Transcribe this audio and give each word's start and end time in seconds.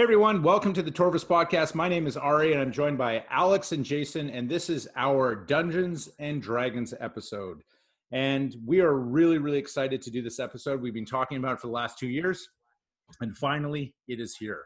Hey 0.00 0.04
everyone, 0.04 0.42
welcome 0.42 0.72
to 0.72 0.82
the 0.82 0.90
Torvus 0.90 1.26
podcast. 1.26 1.74
My 1.74 1.86
name 1.86 2.06
is 2.06 2.16
Ari 2.16 2.54
and 2.54 2.62
I'm 2.62 2.72
joined 2.72 2.96
by 2.96 3.22
Alex 3.28 3.72
and 3.72 3.84
Jason, 3.84 4.30
and 4.30 4.48
this 4.48 4.70
is 4.70 4.88
our 4.96 5.34
Dungeons 5.34 6.08
and 6.18 6.40
Dragons 6.40 6.94
episode. 7.00 7.60
And 8.10 8.56
we 8.64 8.80
are 8.80 8.94
really, 8.94 9.36
really 9.36 9.58
excited 9.58 10.00
to 10.00 10.10
do 10.10 10.22
this 10.22 10.40
episode. 10.40 10.80
We've 10.80 10.94
been 10.94 11.04
talking 11.04 11.36
about 11.36 11.58
it 11.58 11.60
for 11.60 11.66
the 11.66 11.74
last 11.74 11.98
two 11.98 12.08
years, 12.08 12.48
and 13.20 13.36
finally, 13.36 13.94
it 14.08 14.20
is 14.20 14.34
here. 14.34 14.64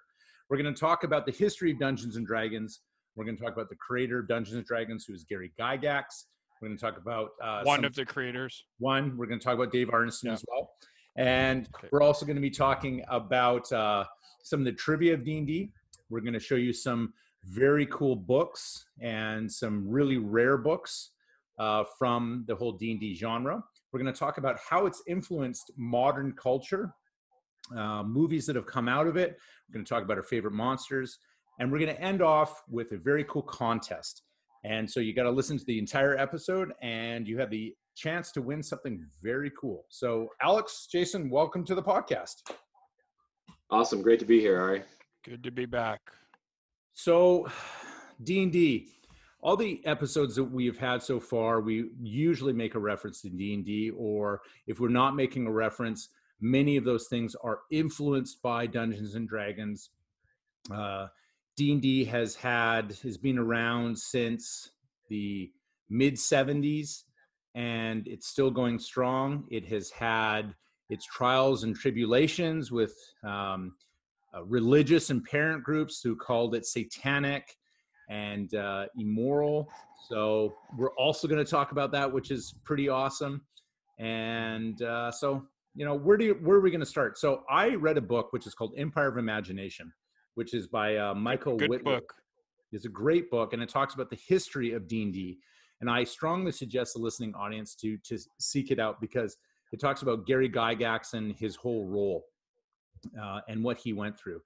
We're 0.49 0.57
going 0.57 0.73
to 0.73 0.81
talk 0.81 1.03
about 1.03 1.27
the 1.27 1.33
history 1.33 1.73
of 1.73 1.81
Dungeons 1.81 2.15
and 2.15 2.25
Dragons. 2.25 2.83
We're 3.17 3.25
going 3.25 3.37
to 3.37 3.43
talk 3.43 3.55
about 3.55 3.69
the 3.71 3.77
creator 3.85 4.21
of 4.21 4.29
Dungeons 4.29 4.55
and 4.57 4.65
Dragons, 4.65 5.05
who 5.05 5.15
is 5.15 5.25
Gary 5.25 5.51
Gygax. 5.59 6.05
We're 6.63 6.69
going 6.69 6.79
to 6.79 6.81
talk 6.81 6.97
about 6.97 7.31
uh, 7.43 7.65
one 7.65 7.79
some- 7.79 7.87
of 7.87 7.97
the 7.97 8.07
creators. 8.07 8.67
one. 8.79 9.17
We're 9.17 9.27
going 9.27 9.41
to 9.41 9.45
talk 9.45 9.57
about 9.57 9.73
Dave 9.73 9.89
Arneson 9.89 10.27
Yeah. 10.27 10.35
as 10.35 10.45
well, 10.47 10.71
and 11.17 11.69
Okay. 11.77 11.89
we're 11.93 12.03
also 12.03 12.27
going 12.27 12.37
to 12.37 12.43
be 12.43 12.51
talking 12.51 13.03
about 13.09 13.71
uh, 13.73 14.05
some 14.43 14.61
of 14.61 14.65
the 14.67 14.73
trivia 14.73 15.15
of 15.15 15.25
D 15.25 15.39
and 15.39 15.47
D. 15.47 15.73
We're 16.11 16.21
going 16.21 16.35
to 16.35 16.41
show 16.41 16.57
you 16.57 16.73
some 16.73 17.13
very 17.45 17.87
cool 17.87 18.17
books 18.17 18.87
and 19.01 19.51
some 19.51 19.89
really 19.89 20.19
rare 20.19 20.57
books 20.57 21.11
uh, 21.59 21.85
from 21.99 22.45
the 22.49 22.55
whole 22.55 22.73
D 22.73 22.93
and 22.93 23.01
D 23.01 23.15
genre. 23.15 23.63
We're 23.93 24.01
going 24.01 24.13
to 24.13 24.19
talk 24.19 24.39
about 24.39 24.59
how 24.69 24.87
it's 24.87 25.03
influenced 25.07 25.71
modern 25.77 26.33
culture, 26.33 26.93
uh, 27.77 28.03
movies 28.03 28.45
that 28.47 28.57
have 28.57 28.67
come 28.67 28.89
out 28.89 29.07
of 29.07 29.17
it. 29.17 29.37
We're 29.69 29.75
going 29.75 29.85
to 29.85 29.89
talk 29.89 30.03
about 30.03 30.17
our 30.17 30.23
favorite 30.25 30.53
monsters, 30.55 31.19
and 31.61 31.71
we're 31.71 31.79
going 31.79 31.95
to 31.95 32.01
end 32.03 32.21
off 32.23 32.63
with 32.69 32.93
a 32.93 32.97
very 32.97 33.25
cool 33.25 33.43
contest. 33.43 34.23
And 34.65 34.91
so 34.91 34.99
you 35.01 35.15
got 35.15 35.25
to 35.25 35.31
listen 35.31 35.59
to 35.59 35.65
the 35.67 35.79
entire 35.79 36.17
episode, 36.17 36.73
and 36.83 37.29
you 37.29 37.39
have 37.39 37.51
the 37.51 37.75
chance 37.95 38.33
to 38.33 38.43
win 38.43 38.63
something 38.63 39.05
very 39.23 39.51
cool. 39.59 39.85
So, 39.89 40.29
Alex, 40.43 40.89
Jason, 40.91 41.31
welcome 41.31 41.65
to 41.65 41.75
the 41.75 41.83
podcast. 41.83 42.43
Awesome. 43.71 44.03
Great 44.03 44.19
to 44.21 44.25
be 44.25 44.41
here, 44.41 44.61
Ari. 44.61 44.83
Good 45.25 45.43
to 45.45 45.51
be 45.51 45.67
back. 45.67 46.01
So, 46.93 47.49
D 48.23 48.43
and 48.43 48.53
D, 48.53 48.89
all 49.41 49.57
the 49.57 49.85
episodes 49.85 50.37
that 50.37 50.45
we 50.45 50.67
have 50.67 50.79
had 50.79 51.03
so 51.03 51.21
far, 51.21 51.61
we 51.61 51.91
usually 52.01 52.53
make 52.53 52.75
a 52.75 52.79
reference 52.79 53.21
to 53.23 53.29
D 53.29 53.55
and 53.55 53.65
D, 53.65 53.91
or 53.91 54.41
if 54.67 54.81
we're 54.81 54.89
not 54.89 55.17
making 55.17 55.47
a 55.47 55.51
reference, 55.51 56.09
many 56.41 56.77
of 56.77 56.85
those 56.85 57.09
things 57.09 57.35
are 57.43 57.61
influenced 57.71 58.41
by 58.43 58.67
Dungeons 58.67 59.15
and 59.15 59.29
Dragons. 59.29 59.91
Uh, 60.73 61.09
D 61.57 61.73
and 61.73 61.83
D 61.83 62.05
has 62.05 62.35
had 62.35 62.97
has 63.03 63.17
been 63.17 63.39
around 63.39 63.99
since 63.99 64.71
the 65.09 65.51
mid 65.91 66.15
'70s, 66.15 67.03
and 67.55 68.07
it's 68.09 68.29
still 68.29 68.51
going 68.51 68.79
strong. 68.79 69.45
It 69.51 69.65
has 69.67 69.91
had 69.91 70.55
its 70.91 71.07
trials 71.07 71.65
and 71.65 71.75
tribulations 71.75 72.71
with 72.71 72.95
um, 73.23 73.75
uh, 74.35 74.45
religious 74.45 75.11
and 75.11 75.25
parent 75.25 75.63
groups 75.63 76.03
who 76.03 76.17
called 76.17 76.55
it 76.55 76.67
satanic 76.67 77.57
and 78.11 78.55
uh, 78.55 78.87
immoral. 78.99 79.69
So 80.09 80.55
we're 80.77 80.95
also 80.97 81.29
going 81.29 81.43
to 81.43 81.51
talk 81.51 81.73
about 81.73 81.93
that, 81.93 82.13
which 82.13 82.31
is 82.31 82.55
pretty 82.65 82.89
awesome. 82.89 83.43
And 83.99 84.83
uh, 84.83 85.11
so, 85.11 85.47
you 85.75 85.85
know, 85.85 85.95
where 85.95 86.17
do 86.17 86.25
you, 86.25 86.35
where 86.43 86.57
are 86.57 86.61
we 86.61 86.71
going 86.71 86.81
to 86.81 86.87
start? 86.87 87.19
So 87.19 87.45
I 87.49 87.77
read 87.77 87.97
a 87.97 88.03
book 88.03 88.33
which 88.33 88.47
is 88.47 88.55
called 88.55 88.75
Empire 88.77 89.09
of 89.09 89.17
Imagination, 89.17 89.93
which 90.35 90.53
is 90.53 90.67
by 90.67 90.97
uh, 90.97 91.15
Michael 91.15 91.57
Good 91.57 91.71
Whitlock. 91.71 92.01
book. 92.01 92.15
It's 92.73 92.87
a 92.87 92.89
great 92.91 93.31
book, 93.31 93.53
and 93.53 93.63
it 93.63 93.69
talks 93.69 93.95
about 93.95 94.11
the 94.11 94.19
history 94.29 94.73
of 94.73 94.89
D 94.89 95.05
and 95.05 95.13
D. 95.13 95.39
And 95.85 95.91
I 95.91 96.03
strongly 96.03 96.51
suggest 96.51 96.95
the 96.95 96.99
listening 96.99 97.35
audience 97.35 97.75
to 97.75 97.99
to 97.99 98.19
seek 98.39 98.71
it 98.71 98.79
out 98.79 99.03
because 99.03 99.37
it 99.71 99.79
talks 99.79 100.01
about 100.01 100.25
Gary 100.25 100.49
Gygax 100.49 101.13
and 101.13 101.35
his 101.37 101.57
whole 101.57 101.85
role 101.85 102.25
uh, 103.23 103.41
and 103.51 103.63
what 103.63 103.77
he 103.77 103.93
went 103.93 104.19
through. 104.19 104.41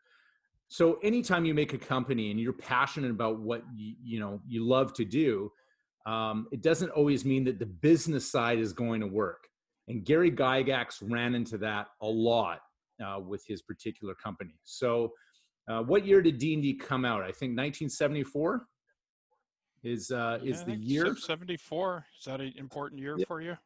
So 0.66 0.99
anytime 1.04 1.44
you 1.44 1.54
make 1.54 1.75
a 1.75 1.78
company 1.78 2.32
and 2.32 2.41
you're 2.41 2.53
passionate 2.53 3.12
about 3.12 3.38
what 3.38 3.62
you, 3.72 3.94
you 4.03 4.19
know 4.19 4.41
you 4.49 4.66
love 4.66 4.93
to 4.94 5.04
do, 5.04 5.53
um, 6.06 6.49
it 6.50 6.60
doesn't 6.60 6.91
always 6.91 7.25
mean 7.25 7.44
that 7.44 7.60
the 7.60 7.66
business 7.66 8.28
side 8.28 8.59
is 8.59 8.72
going 8.72 9.00
to 9.00 9.06
work. 9.06 9.47
And 9.87 10.05
Gary 10.05 10.32
Gygax 10.32 10.97
ran 11.00 11.37
into 11.37 11.56
that 11.59 11.87
a 12.03 12.09
lot 12.09 12.62
uh, 13.00 13.20
with 13.20 13.44
his 13.47 13.62
particular 13.62 14.16
company. 14.16 14.59
So, 14.65 15.12
uh, 15.69 15.84
what 15.84 16.05
year 16.05 16.20
did 16.20 16.38
D 16.38 16.55
and 16.55 16.65
D 16.65 16.75
come 16.75 17.05
out? 17.05 17.20
I 17.20 17.31
think 17.31 17.56
1974 17.56 18.66
is 19.83 20.11
uh, 20.11 20.39
is 20.43 20.59
Yeah, 20.66 20.75
I 20.75 20.77
the 20.77 20.83
year. 20.83 21.16
74. 21.16 22.06
Is 22.19 22.25
that 22.25 22.41
an 22.41 22.53
important 22.56 23.00
year 23.00 23.16
Yeah. 23.19 23.25
for 23.27 23.41
you? 23.41 23.56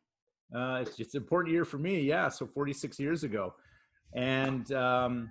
Uh, 0.54 0.84
it's, 0.86 0.98
it's 1.00 1.14
an 1.14 1.22
important 1.22 1.52
year 1.52 1.64
for 1.64 1.78
me. 1.78 2.00
Yeah. 2.02 2.28
So 2.28 2.46
46 2.46 2.98
years 2.98 3.24
ago. 3.24 3.54
And 4.14 4.70
um, 4.72 5.30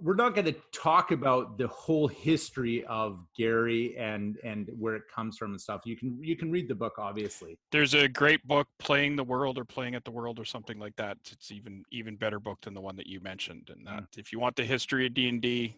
we're 0.00 0.16
not 0.16 0.34
going 0.34 0.46
to 0.46 0.56
talk 0.72 1.12
about 1.12 1.58
the 1.58 1.68
whole 1.68 2.08
history 2.08 2.84
of 2.86 3.20
Gary 3.36 3.96
and, 3.96 4.36
and 4.44 4.68
where 4.76 4.96
it 4.96 5.04
comes 5.14 5.36
from 5.38 5.52
and 5.52 5.60
stuff. 5.60 5.82
You 5.84 5.96
can, 5.96 6.18
you 6.22 6.36
can 6.36 6.50
read 6.50 6.68
the 6.68 6.74
book, 6.74 6.94
obviously. 6.98 7.56
There's 7.70 7.94
a 7.94 8.08
great 8.08 8.44
book, 8.46 8.66
Playing 8.78 9.14
the 9.16 9.24
World 9.24 9.58
or 9.58 9.64
Playing 9.64 9.94
at 9.94 10.04
the 10.04 10.10
World 10.10 10.38
or 10.40 10.44
something 10.44 10.78
like 10.78 10.96
that. 10.96 11.18
It's 11.30 11.52
even 11.52 11.84
even 11.92 12.16
better 12.16 12.40
book 12.40 12.60
than 12.62 12.74
the 12.74 12.80
one 12.80 12.96
that 12.96 13.06
you 13.06 13.20
mentioned. 13.20 13.70
And 13.74 13.86
that, 13.86 14.04
if 14.16 14.32
you 14.32 14.40
want 14.40 14.56
the 14.56 14.64
history 14.64 15.06
of 15.06 15.14
D&D, 15.14 15.76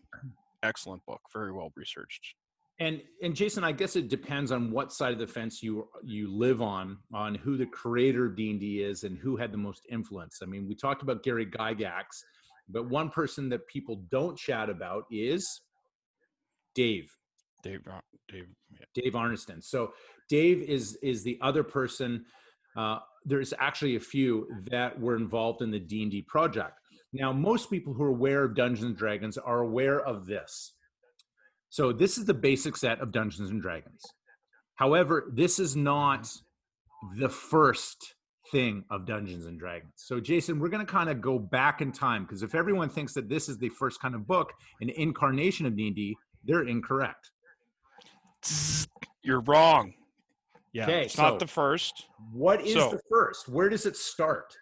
excellent 0.63 1.05
book. 1.07 1.21
Very 1.33 1.53
well 1.53 1.73
researched. 1.77 2.35
And, 2.81 3.03
and 3.23 3.37
Jason, 3.37 3.63
I 3.63 3.73
guess 3.73 3.95
it 3.95 4.09
depends 4.09 4.51
on 4.51 4.71
what 4.71 4.91
side 4.91 5.13
of 5.13 5.19
the 5.19 5.27
fence 5.27 5.63
you, 5.63 5.87
you 6.03 6.35
live 6.35 6.63
on, 6.63 6.97
on 7.13 7.35
who 7.35 7.59
the 7.59 7.67
creator 7.67 8.27
of 8.27 8.37
D&D 8.37 8.83
is 8.83 9.05
and 9.05 9.19
who 9.19 9.37
had 9.37 9.53
the 9.53 9.59
most 9.59 9.83
influence. 9.91 10.39
I 10.43 10.47
mean, 10.47 10.67
we 10.67 10.75
talked 10.75 11.03
about 11.03 11.23
Gary 11.23 11.45
Gygax, 11.45 12.25
but 12.71 12.89
one 12.89 13.11
person 13.11 13.51
that 13.51 13.67
people 13.67 14.07
don't 14.11 14.37
chat 14.37 14.71
about 14.71 15.05
is 15.11 15.61
Dave. 16.75 17.15
Dave, 17.63 17.83
Dave, 18.31 18.47
yeah. 18.73 18.87
Dave 18.95 19.13
Arneson. 19.13 19.63
So 19.63 19.93
Dave 20.31 20.63
is 20.63 20.97
is 21.03 21.23
the 21.23 21.39
other 21.43 21.63
person. 21.63 22.25
Uh, 22.75 23.01
there's 23.27 23.53
actually 23.59 23.97
a 23.97 24.01
few 24.01 24.49
that 24.71 24.99
were 24.99 25.17
involved 25.17 25.61
in 25.61 25.71
the 25.71 25.79
D 25.79 26.03
and 26.03 26.11
D 26.11 26.23
project. 26.23 26.79
Now, 27.13 27.33
most 27.33 27.69
people 27.71 27.93
who 27.93 28.05
are 28.05 28.09
aware 28.09 28.45
of 28.45 28.55
Dungeons 28.55 28.87
and 28.87 28.97
Dragons 28.97 29.37
are 29.37 29.61
aware 29.61 30.01
of 30.01 30.25
this. 30.25 30.73
So 31.71 31.93
this 31.93 32.19
is 32.19 32.25
the 32.27 32.35
basic 32.35 32.77
set 32.77 33.01
of 33.01 33.13
Dungeons 33.13 33.51
and 33.51 33.63
Dragons. 33.63 34.03
However, 34.75 35.31
this 35.33 35.59
is 35.59 35.77
not 35.77 36.29
the 37.17 37.29
first 37.29 38.15
thing 38.51 38.85
of 38.91 39.07
Dungeons 39.07 39.47
and 39.47 39.59
Dragons. 39.59 39.93
So 39.97 40.19
Jason, 40.21 40.59
we're 40.59 40.69
going 40.69 40.85
to 40.85 40.91
kind 40.93 41.09
of 41.09 41.21
go 41.21 41.39
back 41.39 41.81
in 41.81 41.93
time 41.93 42.25
because 42.25 42.43
if 42.43 42.55
everyone 42.55 42.89
thinks 42.89 43.15
that 43.15 43.29
this 43.29 43.49
is 43.49 43.57
the 43.59 43.69
first 43.69 44.01
kind 44.01 44.15
of 44.15 44.27
book, 44.27 44.53
an 44.81 44.91
incarnation 44.91 45.65
of 45.67 45.77
D&D, 45.77 46.17
they're 46.45 46.67
incorrect. 46.67 47.31
You're 49.23 49.41
wrong. 49.41 49.95
Yeah, 50.73 50.85
Okay, 50.85 51.05
it's 51.05 51.15
so- 51.15 51.23
not 51.23 51.39
the 51.39 51.47
first. 51.47 52.07
What 52.33 52.63
is 52.63 52.75
So- 52.75 52.91
the 52.91 53.01
first? 53.09 53.49
Where 53.49 53.69
does 53.69 53.87
it 53.87 53.97
start? 53.97 54.57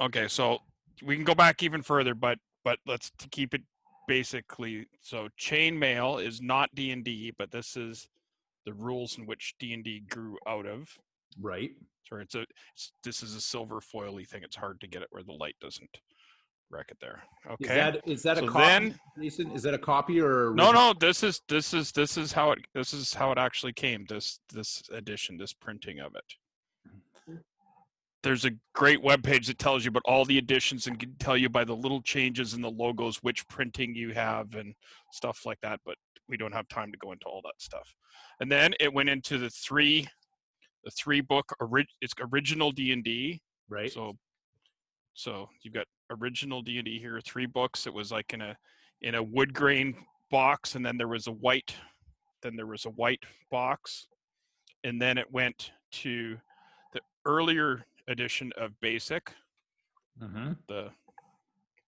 Okay, 0.00 0.28
so 0.28 0.60
we 1.02 1.16
can 1.16 1.24
go 1.24 1.34
back 1.34 1.62
even 1.62 1.82
further, 1.82 2.14
but 2.14 2.38
but 2.62 2.78
let's 2.86 3.10
to 3.18 3.28
keep 3.28 3.54
it 3.54 3.62
basically. 4.10 4.86
So 5.00 5.28
chainmail 5.38 6.24
is 6.26 6.42
not 6.42 6.74
D 6.74 6.90
and 6.90 7.04
D, 7.04 7.32
but 7.38 7.52
this 7.52 7.76
is 7.76 8.08
the 8.66 8.74
rules 8.74 9.16
in 9.16 9.24
which 9.24 9.54
D 9.60 9.72
and 9.72 9.84
D 9.84 10.00
grew 10.00 10.36
out 10.48 10.66
of. 10.66 10.88
Right. 11.40 11.70
Sorry, 12.08 12.24
it's 12.24 12.34
a 12.34 12.44
it's, 12.74 12.92
this 13.04 13.22
is 13.22 13.36
a 13.36 13.40
silver 13.40 13.80
foily 13.80 14.26
thing. 14.26 14.42
It's 14.42 14.56
hard 14.56 14.80
to 14.80 14.88
get 14.88 15.02
it 15.02 15.08
where 15.10 15.22
the 15.22 15.32
light 15.32 15.54
doesn't 15.60 15.98
wreck 16.70 16.86
it 16.90 16.98
there. 17.00 17.22
Okay. 17.52 17.64
Is 17.64 17.68
that 17.68 18.08
is 18.08 18.22
that 18.24 18.36
a 18.38 18.40
So 18.40 18.48
copy, 18.48 18.64
then- 18.64 18.98
Jason? 19.22 19.52
Is 19.52 19.62
that 19.62 19.74
a 19.74 19.78
copy 19.78 20.20
or 20.20 20.52
no, 20.54 20.72
no. 20.72 20.92
This 20.98 21.22
is 21.22 21.40
this 21.48 21.72
is 21.72 21.92
this 21.92 22.18
is 22.18 22.32
how 22.32 22.50
it 22.50 22.58
this 22.74 22.92
is 22.92 23.14
how 23.14 23.30
it 23.30 23.38
actually 23.38 23.72
came. 23.72 24.06
This 24.08 24.40
this 24.52 24.82
edition, 24.92 25.36
this 25.36 25.52
printing 25.52 26.00
of 26.00 26.16
it. 26.16 26.24
There's 28.22 28.44
a 28.44 28.50
great 28.74 29.02
web 29.02 29.22
page 29.22 29.46
that 29.46 29.58
tells 29.58 29.84
you 29.84 29.88
about 29.88 30.02
all 30.04 30.24
the 30.24 30.36
editions 30.36 30.86
and 30.86 30.98
can 30.98 31.14
tell 31.18 31.36
you 31.36 31.48
by 31.48 31.64
the 31.64 31.76
little 31.76 32.02
changes 32.02 32.52
in 32.52 32.60
the 32.60 32.70
logos 32.70 33.16
which 33.22 33.46
printing 33.48 33.94
you 33.94 34.12
have 34.12 34.54
and 34.54 34.74
stuff 35.12 35.46
like 35.46 35.58
that. 35.62 35.80
But 35.86 35.96
we 36.28 36.36
don't 36.36 36.52
have 36.52 36.68
time 36.68 36.92
to 36.92 36.98
go 36.98 37.12
into 37.12 37.26
all 37.26 37.40
that 37.44 37.60
stuff. 37.60 37.94
And 38.40 38.50
then 38.50 38.74
it 38.78 38.92
went 38.92 39.08
into 39.08 39.38
the 39.38 39.50
three, 39.50 40.06
the 40.84 40.90
three 40.90 41.20
book. 41.20 41.54
ori- 41.60 41.88
It's 42.00 42.14
original 42.32 42.72
D 42.72 42.92
and 42.92 43.02
D. 43.02 43.40
Right. 43.68 43.90
So, 43.90 44.16
so 45.14 45.48
you've 45.62 45.74
got 45.74 45.86
original 46.10 46.62
D 46.62 46.78
and 46.78 46.84
D 46.84 46.98
here, 46.98 47.20
three 47.24 47.46
books. 47.46 47.86
It 47.86 47.94
was 47.94 48.12
like 48.12 48.32
in 48.32 48.40
a 48.42 48.56
in 49.02 49.14
a 49.14 49.22
wood 49.22 49.54
grain 49.54 49.94
box, 50.30 50.74
and 50.74 50.84
then 50.84 50.98
there 50.98 51.08
was 51.08 51.26
a 51.26 51.32
white, 51.32 51.74
then 52.42 52.54
there 52.54 52.66
was 52.66 52.84
a 52.84 52.90
white 52.90 53.22
box, 53.50 54.06
and 54.84 55.00
then 55.00 55.16
it 55.16 55.32
went 55.32 55.72
to 55.92 56.36
the 56.92 57.00
earlier 57.24 57.84
edition 58.08 58.52
of 58.56 58.78
Basic, 58.80 59.32
mm-hmm. 60.22 60.52
the 60.68 60.90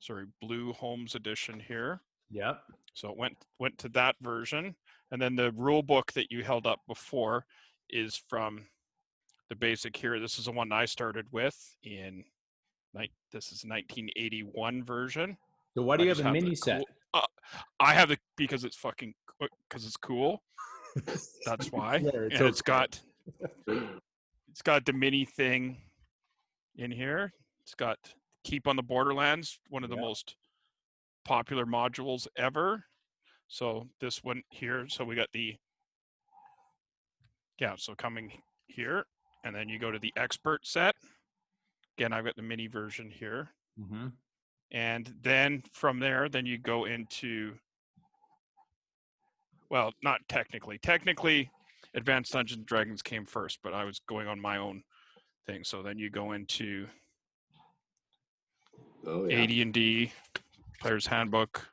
sorry 0.01 0.27
Blue 0.41 0.73
Holmes 0.73 1.15
edition 1.15 1.61
here. 1.61 2.01
Yep. 2.31 2.63
So 2.95 3.11
it 3.11 3.17
went 3.17 3.37
went 3.59 3.79
to 3.79 3.89
that 3.91 4.17
version, 4.21 4.75
and 5.11 5.21
then 5.21 5.37
the 5.37 5.53
rule 5.53 5.83
book 5.83 6.13
that 6.13 6.31
you 6.31 6.43
held 6.43 6.67
up 6.67 6.81
before 6.87 7.45
is 7.91 8.23
from 8.29 8.67
the 9.49 9.57
basic 9.57 9.97
here. 9.97 10.19
This 10.19 10.39
is 10.39 10.47
the 10.47 10.53
one 10.53 10.73
I 10.73 10.85
started 10.85 11.27
with 11.31 11.77
in. 11.83 12.25
This 13.33 13.47
is 13.47 13.65
1981 13.65 14.85
version. 14.85 15.39
So 15.75 15.83
why 15.83 15.97
do 15.97 16.03
I 16.03 16.05
you 16.05 16.09
have 16.11 16.21
a 16.21 16.23
the 16.25 16.33
mini 16.33 16.55
set? 16.55 16.83
cool- 17.15 17.23
I 17.81 17.95
have 17.95 18.11
the 18.11 18.19
because 18.37 18.65
it's 18.65 18.77
fucking 18.77 19.15
because 19.69 19.87
it's 19.87 19.97
cool. 19.97 20.43
That's 21.47 21.73
why. 21.73 21.97
Yeah, 21.97 22.11
and 22.15 22.33
it's 22.33 22.41
it's 22.41 22.61
okay. 22.61 22.73
got 22.73 23.01
it's 24.51 24.63
got 24.63 24.85
the 24.85 24.93
mini 24.93 25.25
thing 25.25 25.79
in 26.77 26.91
here. 26.91 27.33
It's 27.63 27.75
got 27.75 27.99
keep 28.45 28.67
on 28.67 28.77
the 28.77 28.83
borderlands, 28.83 29.59
one 29.69 29.85
of 29.85 29.91
the 29.91 29.97
Yeah. 29.97 30.03
most 30.03 30.37
popular 31.25 31.67
modules 31.67 32.27
ever. 32.37 32.85
So 33.49 33.89
this 34.01 34.23
one 34.25 34.43
here, 34.51 34.89
so 34.89 35.05
we 35.05 35.15
got 35.15 35.31
the 35.33 35.57
yeah, 37.59 37.75
so 37.77 37.95
coming 37.95 38.43
here, 38.67 39.05
and 39.45 39.55
then 39.55 39.69
you 39.69 39.79
go 39.79 39.91
to 39.91 39.99
the 39.99 40.13
expert 40.17 40.67
set. 40.67 40.97
Again, 41.97 42.13
I've 42.13 42.25
got 42.25 42.37
the 42.37 42.43
mini 42.43 42.67
version 42.67 43.11
here. 43.11 43.51
hmm 43.77 44.09
And 44.71 45.15
then 45.21 45.63
from 45.73 45.99
there, 46.01 46.29
then 46.29 46.47
you 46.47 46.59
go 46.59 46.87
into, 46.87 47.59
well, 49.71 49.93
not 50.03 50.21
technically. 50.29 50.79
Technically, 50.79 51.51
Advanced 51.95 52.33
Dungeons 52.33 52.59
and 52.59 52.67
Dragons 52.67 53.03
came 53.03 53.27
first, 53.27 53.59
but 53.63 53.75
I 53.75 53.85
was 53.85 54.01
going 54.01 54.27
on 54.27 54.41
my 54.41 54.57
own 54.57 54.83
thing. 55.47 55.65
So 55.65 55.83
then 55.83 55.99
you 55.99 56.11
go 56.11 56.33
into 56.33 56.87
Oh 59.07 59.27
yeah. 59.29 59.43
AD&D, 59.43 60.13
Player's 60.81 61.07
Handbook, 61.07 61.67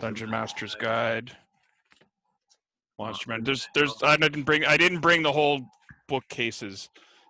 Dungeon 0.00 0.30
Master's 0.30 0.74
Guide, 0.74 1.36
Monster 2.98 3.30
Man. 3.30 3.44
There's, 3.44 3.68
there's, 3.74 3.94
I 4.02 4.16
didn't 4.16 4.44
bring, 4.44 4.64
I 4.64 4.76
didn't 4.76 5.00
bring 5.00 5.22
the 5.22 5.32
whole 5.32 5.60
bookcases, 6.08 6.88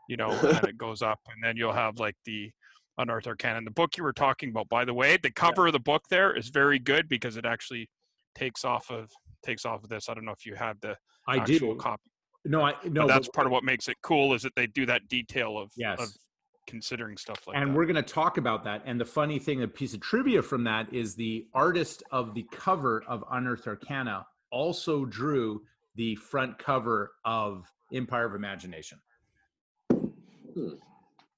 you 0.08 0.16
know, 0.16 0.30
and 0.30 0.68
it 0.68 0.78
goes 0.78 1.02
up, 1.02 1.18
and 1.28 1.42
then 1.42 1.56
you'll 1.56 1.72
have 1.72 1.98
like 1.98 2.14
the 2.24 2.50
Unearthed 2.98 3.26
Arcana. 3.26 3.60
The 3.62 3.70
book 3.72 3.96
you 3.96 4.04
were 4.04 4.12
talking 4.12 4.50
about, 4.50 4.68
by 4.68 4.84
the 4.84 4.94
way, 4.94 5.18
the 5.20 5.30
cover 5.32 5.66
of 5.66 5.72
the 5.72 5.80
book 5.80 6.02
there 6.08 6.34
is 6.36 6.48
very 6.48 6.78
good 6.78 7.08
because 7.08 7.36
it 7.36 7.44
actually 7.44 7.90
takes 8.34 8.64
off 8.64 8.90
of 8.90 9.10
takes 9.44 9.64
off 9.66 9.82
of 9.82 9.88
this. 9.88 10.08
I 10.08 10.14
don't 10.14 10.24
know 10.24 10.32
if 10.32 10.46
you 10.46 10.54
have 10.54 10.80
the 10.80 10.96
I 11.26 11.38
actual 11.38 11.74
do. 11.74 11.80
copy, 11.80 12.10
No, 12.48 12.62
I 12.62 12.74
no. 12.84 13.02
but 13.02 13.08
that's 13.08 13.28
but- 13.28 13.34
part 13.34 13.46
of 13.46 13.52
what 13.52 13.64
makes 13.64 13.88
it 13.88 13.96
cool 14.02 14.34
is 14.34 14.42
that 14.42 14.54
they 14.54 14.66
do 14.66 14.86
that 14.86 15.08
detail 15.08 15.58
of, 15.58 15.70
Yes. 15.76 16.00
of 16.00 16.08
considering 16.66 17.16
stuff 17.16 17.46
like 17.46 17.56
and 17.56 17.62
that. 17.62 17.68
And 17.68 17.76
we're 17.76 17.86
going 17.86 17.96
to 17.96 18.02
talk 18.02 18.38
about 18.38 18.64
that. 18.64 18.82
And 18.86 19.00
the 19.00 19.04
funny 19.04 19.38
thing, 19.38 19.62
a 19.62 19.68
piece 19.68 19.94
of 19.94 20.00
trivia 20.00 20.42
from 20.42 20.64
that 20.64 20.92
is 20.92 21.14
the 21.14 21.46
artist 21.54 22.02
of 22.10 22.34
the 22.34 22.44
cover 22.50 23.04
of 23.06 23.24
Unearthed 23.30 23.66
Arcana 23.66 24.26
also 24.50 25.04
drew 25.04 25.62
the 25.94 26.14
front 26.16 26.58
cover 26.58 27.12
of 27.24 27.70
Empire 27.92 28.26
of 28.26 28.34
Imagination. 28.34 28.98
Hmm. 29.90 30.70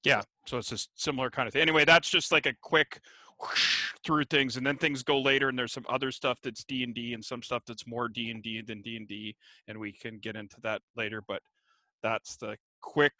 Yeah, 0.03 0.21
so 0.45 0.57
it's 0.57 0.71
a 0.71 0.77
similar 0.95 1.29
kind 1.29 1.47
of 1.47 1.53
thing. 1.53 1.61
Anyway, 1.61 1.85
that's 1.85 2.09
just 2.09 2.31
like 2.31 2.45
a 2.45 2.53
quick 2.61 3.01
whoosh 3.41 3.93
through 4.05 4.25
things, 4.25 4.57
and 4.57 4.65
then 4.65 4.77
things 4.77 5.03
go 5.03 5.19
later, 5.19 5.49
and 5.49 5.57
there's 5.57 5.73
some 5.73 5.85
other 5.89 6.11
stuff 6.11 6.39
that's 6.41 6.63
D 6.63 6.83
and 6.83 6.93
D, 6.93 7.13
and 7.13 7.23
some 7.23 7.43
stuff 7.43 7.63
that's 7.65 7.87
more 7.87 8.07
D 8.07 8.31
and 8.31 8.43
D 8.43 8.61
than 8.61 8.81
D 8.81 9.35
and 9.67 9.77
we 9.79 9.91
can 9.91 10.19
get 10.19 10.35
into 10.35 10.57
that 10.61 10.81
later. 10.95 11.23
But 11.27 11.41
that's 12.01 12.37
the 12.37 12.57
quick, 12.81 13.13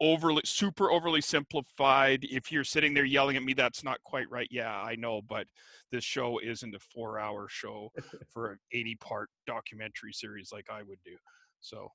overly, 0.00 0.42
super 0.44 0.90
overly 0.90 1.20
simplified. 1.20 2.24
If 2.24 2.52
you're 2.52 2.64
sitting 2.64 2.94
there 2.94 3.04
yelling 3.04 3.36
at 3.36 3.42
me, 3.42 3.54
that's 3.54 3.82
not 3.84 4.02
quite 4.04 4.30
right. 4.30 4.48
Yeah, 4.50 4.74
I 4.74 4.96
know, 4.96 5.22
but 5.22 5.46
this 5.90 6.04
show 6.04 6.38
isn't 6.38 6.74
a 6.74 6.78
four-hour 6.78 7.48
show 7.48 7.92
for 8.32 8.52
an 8.52 8.58
80-part 8.74 9.28
documentary 9.46 10.12
series 10.12 10.50
like 10.52 10.66
I 10.70 10.82
would 10.82 10.98
do. 11.04 11.16
So, 11.60 11.90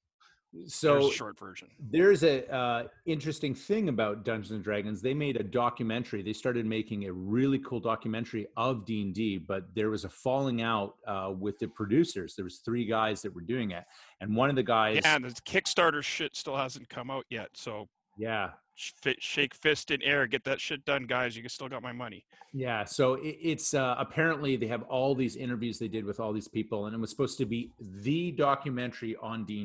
So 0.67 1.07
a 1.07 1.11
short 1.11 1.39
version. 1.39 1.69
there's 1.79 2.23
a 2.23 2.51
uh, 2.53 2.83
interesting 3.05 3.55
thing 3.55 3.87
about 3.87 4.25
Dungeons 4.25 4.51
and 4.51 4.63
Dragons. 4.63 5.01
They 5.01 5.13
made 5.13 5.37
a 5.37 5.43
documentary. 5.43 6.21
They 6.21 6.33
started 6.33 6.65
making 6.65 7.05
a 7.05 7.13
really 7.13 7.59
cool 7.59 7.79
documentary 7.79 8.47
of 8.57 8.85
D 8.85 9.01
and 9.01 9.13
D, 9.13 9.37
but 9.37 9.73
there 9.75 9.89
was 9.89 10.03
a 10.03 10.09
falling 10.09 10.61
out 10.61 10.95
uh, 11.07 11.31
with 11.37 11.57
the 11.59 11.67
producers. 11.67 12.35
There 12.35 12.43
was 12.43 12.57
three 12.57 12.85
guys 12.85 13.21
that 13.21 13.33
were 13.33 13.41
doing 13.41 13.71
it, 13.71 13.85
and 14.19 14.35
one 14.35 14.49
of 14.49 14.57
the 14.57 14.63
guys, 14.63 14.99
Yeah, 15.03 15.15
and 15.15 15.23
the 15.23 15.29
Kickstarter 15.29 16.03
shit 16.03 16.35
still 16.35 16.57
hasn't 16.57 16.89
come 16.89 17.09
out 17.09 17.25
yet. 17.29 17.49
So 17.53 17.87
yeah, 18.17 18.49
shake 18.75 19.55
fist 19.55 19.89
in 19.91 20.01
air, 20.01 20.27
get 20.27 20.43
that 20.43 20.59
shit 20.59 20.83
done, 20.83 21.05
guys. 21.05 21.37
You 21.37 21.47
still 21.47 21.69
got 21.69 21.81
my 21.81 21.93
money. 21.93 22.25
Yeah, 22.53 22.83
so 22.83 23.13
it, 23.15 23.37
it's 23.41 23.73
uh, 23.73 23.95
apparently 23.97 24.57
they 24.57 24.67
have 24.67 24.83
all 24.83 25.15
these 25.15 25.37
interviews 25.37 25.79
they 25.79 25.87
did 25.87 26.03
with 26.03 26.19
all 26.19 26.33
these 26.33 26.49
people, 26.49 26.87
and 26.87 26.95
it 26.95 26.99
was 26.99 27.09
supposed 27.09 27.37
to 27.37 27.45
be 27.45 27.71
the 27.79 28.31
documentary 28.31 29.15
on 29.21 29.45
D 29.45 29.61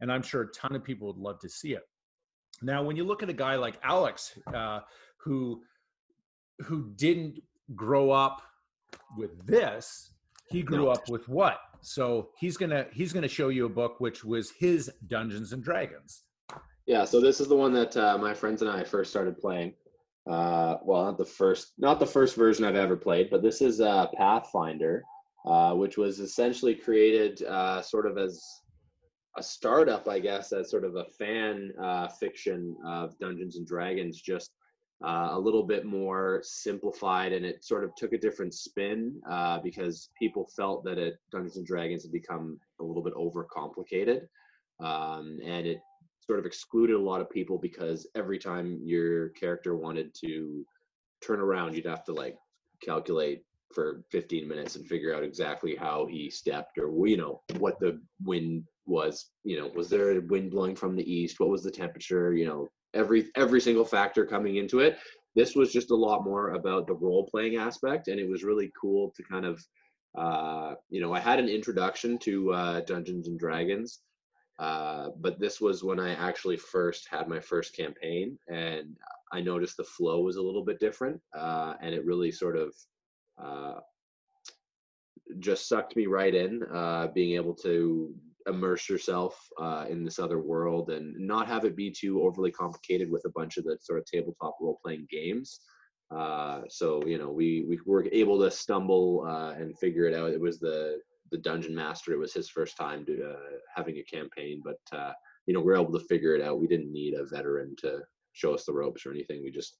and 0.00 0.10
I'm 0.12 0.22
sure 0.22 0.42
a 0.42 0.48
ton 0.52 0.74
of 0.74 0.84
people 0.84 1.06
would 1.08 1.16
love 1.16 1.38
to 1.40 1.48
see 1.48 1.72
it. 1.72 1.82
Now, 2.62 2.82
when 2.82 2.96
you 2.96 3.04
look 3.04 3.22
at 3.22 3.28
a 3.28 3.32
guy 3.34 3.56
like 3.56 3.78
Alex, 3.82 4.38
uh, 4.54 4.80
who 5.18 5.62
who 6.60 6.90
didn't 6.96 7.40
grow 7.76 8.10
up 8.10 8.42
with 9.16 9.46
this, 9.46 10.10
he 10.48 10.62
grew 10.62 10.84
No. 10.86 10.90
up 10.90 11.08
with 11.08 11.28
what? 11.28 11.60
So 11.82 12.30
he's 12.38 12.56
gonna 12.56 12.86
he's 12.92 13.12
gonna 13.12 13.28
show 13.28 13.48
you 13.48 13.66
a 13.66 13.68
book 13.68 14.00
which 14.00 14.24
was 14.24 14.50
his 14.50 14.90
Dungeons 15.06 15.52
and 15.52 15.62
Dragons. 15.62 16.24
Yeah, 16.86 17.04
so 17.04 17.20
this 17.20 17.40
is 17.40 17.48
the 17.48 17.54
one 17.56 17.72
that 17.74 17.96
uh, 17.96 18.18
my 18.18 18.34
friends 18.34 18.62
and 18.62 18.70
I 18.70 18.82
first 18.82 19.10
started 19.10 19.38
playing. 19.38 19.74
Uh, 20.26 20.78
well, 20.82 21.04
not 21.04 21.16
the 21.18 21.24
first, 21.24 21.72
not 21.78 22.00
the 22.00 22.06
first 22.06 22.34
version 22.34 22.64
I've 22.64 22.76
ever 22.76 22.96
played, 22.96 23.30
but 23.30 23.42
this 23.42 23.60
is 23.62 23.80
uh, 23.80 24.06
Pathfinder, 24.16 25.02
uh, 25.46 25.74
which 25.74 25.96
was 25.96 26.18
essentially 26.18 26.74
created 26.74 27.42
uh, 27.44 27.80
sort 27.82 28.06
of 28.06 28.18
as 28.18 28.42
a 29.38 29.42
startup, 29.42 30.08
I 30.08 30.18
guess, 30.18 30.52
as 30.52 30.70
sort 30.70 30.84
of 30.84 30.96
a 30.96 31.04
fan 31.04 31.72
uh, 31.80 32.08
fiction 32.08 32.76
of 32.84 33.18
Dungeons 33.18 33.56
and 33.56 33.66
Dragons, 33.66 34.20
just 34.20 34.50
uh, 35.04 35.28
a 35.30 35.38
little 35.38 35.62
bit 35.62 35.86
more 35.86 36.40
simplified, 36.42 37.32
and 37.32 37.46
it 37.46 37.64
sort 37.64 37.84
of 37.84 37.94
took 37.94 38.12
a 38.12 38.18
different 38.18 38.52
spin 38.52 39.20
uh, 39.30 39.60
because 39.60 40.10
people 40.18 40.50
felt 40.56 40.84
that 40.84 40.98
it 40.98 41.18
Dungeons 41.30 41.56
and 41.56 41.66
Dragons 41.66 42.02
had 42.02 42.12
become 42.12 42.58
a 42.80 42.84
little 42.84 43.02
bit 43.02 43.14
overcomplicated, 43.14 44.22
um, 44.80 45.38
and 45.44 45.66
it 45.66 45.80
sort 46.20 46.40
of 46.40 46.46
excluded 46.46 46.96
a 46.96 47.00
lot 47.00 47.20
of 47.20 47.30
people 47.30 47.58
because 47.58 48.08
every 48.16 48.38
time 48.38 48.80
your 48.82 49.30
character 49.30 49.76
wanted 49.76 50.12
to 50.14 50.66
turn 51.22 51.38
around, 51.38 51.74
you'd 51.74 51.86
have 51.86 52.04
to 52.04 52.12
like 52.12 52.36
calculate 52.82 53.44
for 53.72 54.02
15 54.10 54.48
minutes 54.48 54.76
and 54.76 54.86
figure 54.86 55.14
out 55.14 55.22
exactly 55.22 55.76
how 55.76 56.06
he 56.06 56.30
stepped 56.30 56.78
or 56.78 57.06
you 57.06 57.16
know 57.16 57.42
what 57.58 57.78
the 57.80 58.00
wind 58.24 58.64
was 58.88 59.30
you 59.44 59.58
know 59.58 59.68
was 59.74 59.88
there 59.88 60.12
a 60.12 60.20
wind 60.20 60.50
blowing 60.50 60.76
from 60.76 60.96
the 60.96 61.12
east? 61.12 61.40
What 61.40 61.50
was 61.50 61.62
the 61.62 61.70
temperature? 61.70 62.34
You 62.34 62.46
know 62.46 62.68
every 62.94 63.30
every 63.36 63.60
single 63.60 63.84
factor 63.84 64.24
coming 64.26 64.56
into 64.56 64.80
it. 64.80 64.98
This 65.36 65.54
was 65.54 65.72
just 65.72 65.90
a 65.90 65.96
lot 65.96 66.24
more 66.24 66.50
about 66.50 66.86
the 66.86 66.94
role 66.94 67.28
playing 67.30 67.56
aspect 67.56 68.08
and 68.08 68.18
it 68.18 68.28
was 68.28 68.42
really 68.42 68.72
cool 68.80 69.12
to 69.16 69.22
kind 69.22 69.44
of 69.44 69.62
uh 70.16 70.74
you 70.88 71.02
know 71.02 71.12
i 71.12 71.20
had 71.20 71.38
an 71.38 71.50
introduction 71.50 72.18
to 72.18 72.50
uh 72.50 72.80
dungeons 72.80 73.28
and 73.28 73.38
dragons 73.38 74.00
uh, 74.58 75.10
but 75.20 75.38
this 75.38 75.60
was 75.60 75.84
when 75.84 76.00
I 76.00 76.14
actually 76.14 76.56
first 76.56 77.06
had 77.08 77.28
my 77.28 77.38
first 77.38 77.76
campaign, 77.76 78.36
and 78.48 78.96
I 79.32 79.40
noticed 79.40 79.76
the 79.76 79.84
flow 79.84 80.20
was 80.20 80.36
a 80.36 80.42
little 80.42 80.64
bit 80.64 80.80
different, 80.80 81.20
uh, 81.36 81.74
and 81.80 81.94
it 81.94 82.04
really 82.04 82.32
sort 82.32 82.56
of 82.56 82.74
uh, 83.40 83.80
just 85.38 85.68
sucked 85.68 85.94
me 85.94 86.06
right 86.06 86.34
in, 86.34 86.64
uh, 86.74 87.06
being 87.14 87.36
able 87.36 87.54
to 87.54 88.12
immerse 88.48 88.88
yourself 88.88 89.38
uh, 89.60 89.86
in 89.88 90.04
this 90.04 90.18
other 90.18 90.40
world 90.40 90.90
and 90.90 91.14
not 91.18 91.46
have 91.46 91.64
it 91.64 91.76
be 91.76 91.90
too 91.90 92.22
overly 92.22 92.50
complicated 92.50 93.10
with 93.10 93.24
a 93.24 93.30
bunch 93.30 93.56
of 93.56 93.64
the 93.64 93.76
sort 93.80 93.98
of 93.98 94.06
tabletop 94.06 94.56
role 94.60 94.78
playing 94.82 95.06
games. 95.10 95.60
Uh, 96.10 96.62
so 96.68 97.04
you 97.06 97.18
know, 97.18 97.30
we 97.30 97.64
we 97.68 97.78
were 97.84 98.06
able 98.12 98.38
to 98.40 98.50
stumble 98.50 99.26
uh, 99.28 99.52
and 99.52 99.78
figure 99.78 100.04
it 100.04 100.14
out. 100.14 100.30
It 100.30 100.40
was 100.40 100.58
the 100.58 100.98
the 101.30 101.38
dungeon 101.38 101.74
master. 101.74 102.12
It 102.12 102.18
was 102.18 102.32
his 102.32 102.48
first 102.48 102.76
time 102.76 103.04
to 103.04 103.32
uh, 103.32 103.56
having 103.76 103.98
a 103.98 104.02
campaign, 104.02 104.62
but 104.64 104.98
uh, 104.98 105.12
you 105.46 105.54
know, 105.54 105.60
we 105.60 105.72
are 105.72 105.76
able 105.76 105.98
to 105.98 106.06
figure 106.06 106.34
it 106.34 106.42
out. 106.42 106.60
We 106.60 106.66
didn't 106.66 106.92
need 106.92 107.14
a 107.14 107.26
veteran 107.26 107.76
to 107.80 108.00
show 108.32 108.54
us 108.54 108.64
the 108.64 108.72
ropes 108.72 109.04
or 109.04 109.10
anything. 109.10 109.42
We 109.42 109.50
just 109.50 109.76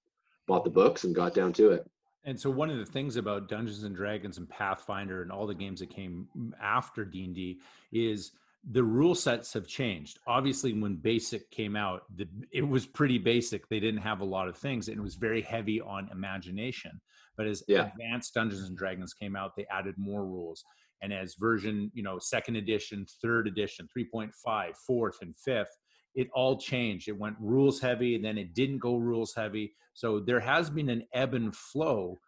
bought 0.46 0.64
the 0.64 0.70
books 0.70 1.04
and 1.04 1.14
got 1.14 1.34
down 1.34 1.52
to 1.54 1.70
it. 1.70 1.86
And 2.24 2.38
so 2.38 2.50
one 2.50 2.68
of 2.68 2.78
the 2.78 2.84
things 2.84 3.16
about 3.16 3.48
Dungeons 3.48 3.84
and 3.84 3.94
Dragons 3.94 4.38
and 4.38 4.48
Pathfinder 4.48 5.22
and 5.22 5.32
all 5.32 5.46
the 5.46 5.54
games 5.54 5.80
that 5.80 5.88
came 5.88 6.26
after 6.60 7.04
D&D 7.04 7.60
is 7.92 8.32
the 8.70 8.82
rule 8.82 9.14
sets 9.14 9.52
have 9.54 9.66
changed. 9.66 10.18
Obviously 10.26 10.72
when 10.74 10.96
Basic 10.96 11.50
came 11.50 11.74
out, 11.76 12.02
the, 12.16 12.28
it 12.52 12.66
was 12.66 12.86
pretty 12.86 13.16
basic. 13.18 13.66
They 13.68 13.80
didn't 13.80 14.02
have 14.02 14.20
a 14.20 14.24
lot 14.24 14.48
of 14.48 14.56
things 14.56 14.88
and 14.88 14.98
it 14.98 15.02
was 15.02 15.14
very 15.14 15.40
heavy 15.40 15.80
on 15.80 16.08
imagination. 16.12 17.00
But 17.36 17.46
as 17.46 17.62
Yeah. 17.68 17.86
advanced 17.88 18.34
Dungeons 18.34 18.68
and 18.68 18.76
Dragons 18.76 19.14
came 19.14 19.36
out, 19.36 19.52
they 19.56 19.66
added 19.70 19.94
more 19.96 20.26
rules. 20.26 20.64
And 21.00 21.12
as 21.12 21.36
version, 21.36 21.90
you 21.94 22.02
know, 22.02 22.18
second 22.18 22.56
edition, 22.56 23.06
third 23.22 23.46
edition, 23.46 23.88
3.5, 23.96 24.76
fourth 24.86 25.22
and 25.22 25.34
fifth, 25.38 25.74
it 26.14 26.28
all 26.34 26.58
changed. 26.58 27.08
It 27.08 27.16
went 27.16 27.36
rules 27.38 27.80
heavy, 27.80 28.18
then 28.18 28.36
it 28.36 28.54
didn't 28.54 28.78
go 28.78 28.96
rules 28.96 29.32
heavy. 29.34 29.72
So 29.94 30.18
there 30.20 30.40
has 30.40 30.68
been 30.68 30.88
an 30.88 31.04
ebb 31.14 31.34
and 31.34 31.54
flow 31.54 32.18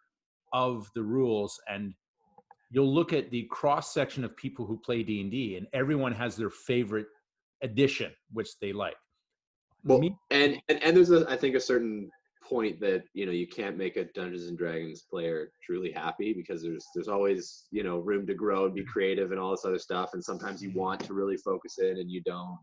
of 0.52 0.88
the 0.94 1.02
rules 1.02 1.61
and 1.68 1.94
you'll 2.71 2.93
look 2.93 3.12
at 3.12 3.31
the 3.31 3.43
cross 3.50 3.93
section 3.93 4.25
of 4.25 4.37
people 4.37 4.65
who 4.65 4.79
play 4.79 5.03
D&D 5.03 5.57
and 5.57 5.67
everyone 5.73 6.12
has 6.12 6.37
their 6.37 6.50
favorite 6.50 7.07
edition 7.62 8.12
which 8.33 8.59
they 8.61 8.73
like. 8.73 8.97
Well, 9.85 9.99
Me- 9.99 10.17
and, 10.31 10.61
and 10.69 10.83
and 10.83 10.97
there's 10.97 11.11
a 11.11 11.29
I 11.29 11.37
think 11.37 11.57
a 11.57 11.61
certain 11.61 12.11
point 12.43 12.81
that 12.81 13.05
you 13.15 13.27
know 13.27 13.33
you 13.33 13.47
can't 13.47 13.77
make 13.77 13.97
a 13.97 14.05
Dungeons 14.05 14.49
and 14.49 14.59
Dragons 14.59 15.03
player 15.03 15.53
truly 15.65 15.93
happy 15.93 16.33
because 16.33 16.62
there's 16.62 16.85
there's 16.95 17.09
always 17.09 17.65
you 17.71 17.83
know 17.83 17.99
room 17.99 18.27
to 18.27 18.35
grow 18.35 18.67
and 18.67 18.75
be 18.75 18.85
creative 18.85 19.31
and 19.31 19.41
all 19.41 19.50
this 19.53 19.65
other 19.65 19.79
stuff, 19.79 20.11
and 20.12 20.23
sometimes 20.23 20.62
you 20.62 20.71
want 20.75 21.00
to 21.00 21.15
really 21.15 21.37
focus 21.37 21.79
in 21.79 21.99
and 21.99 22.11
you 22.11 22.23
don't. 22.23 22.59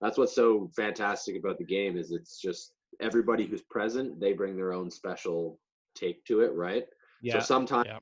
That's 0.00 0.18
what's 0.18 0.34
so 0.34 0.70
fantastic 0.76 1.36
about 1.36 1.58
the 1.58 1.64
game 1.64 1.96
is 1.96 2.12
it's 2.12 2.40
just 2.40 2.72
everybody 3.00 3.46
who's 3.46 3.62
present 3.62 4.20
they 4.20 4.32
bring 4.32 4.56
their 4.56 4.72
own 4.72 4.90
special 4.90 5.58
take 5.94 6.24
to 6.26 6.40
it, 6.40 6.52
right? 6.54 6.84
Yeah. 7.22 7.40
So 7.40 7.46
sometimes 7.46 7.86
Yeah. 7.86 7.98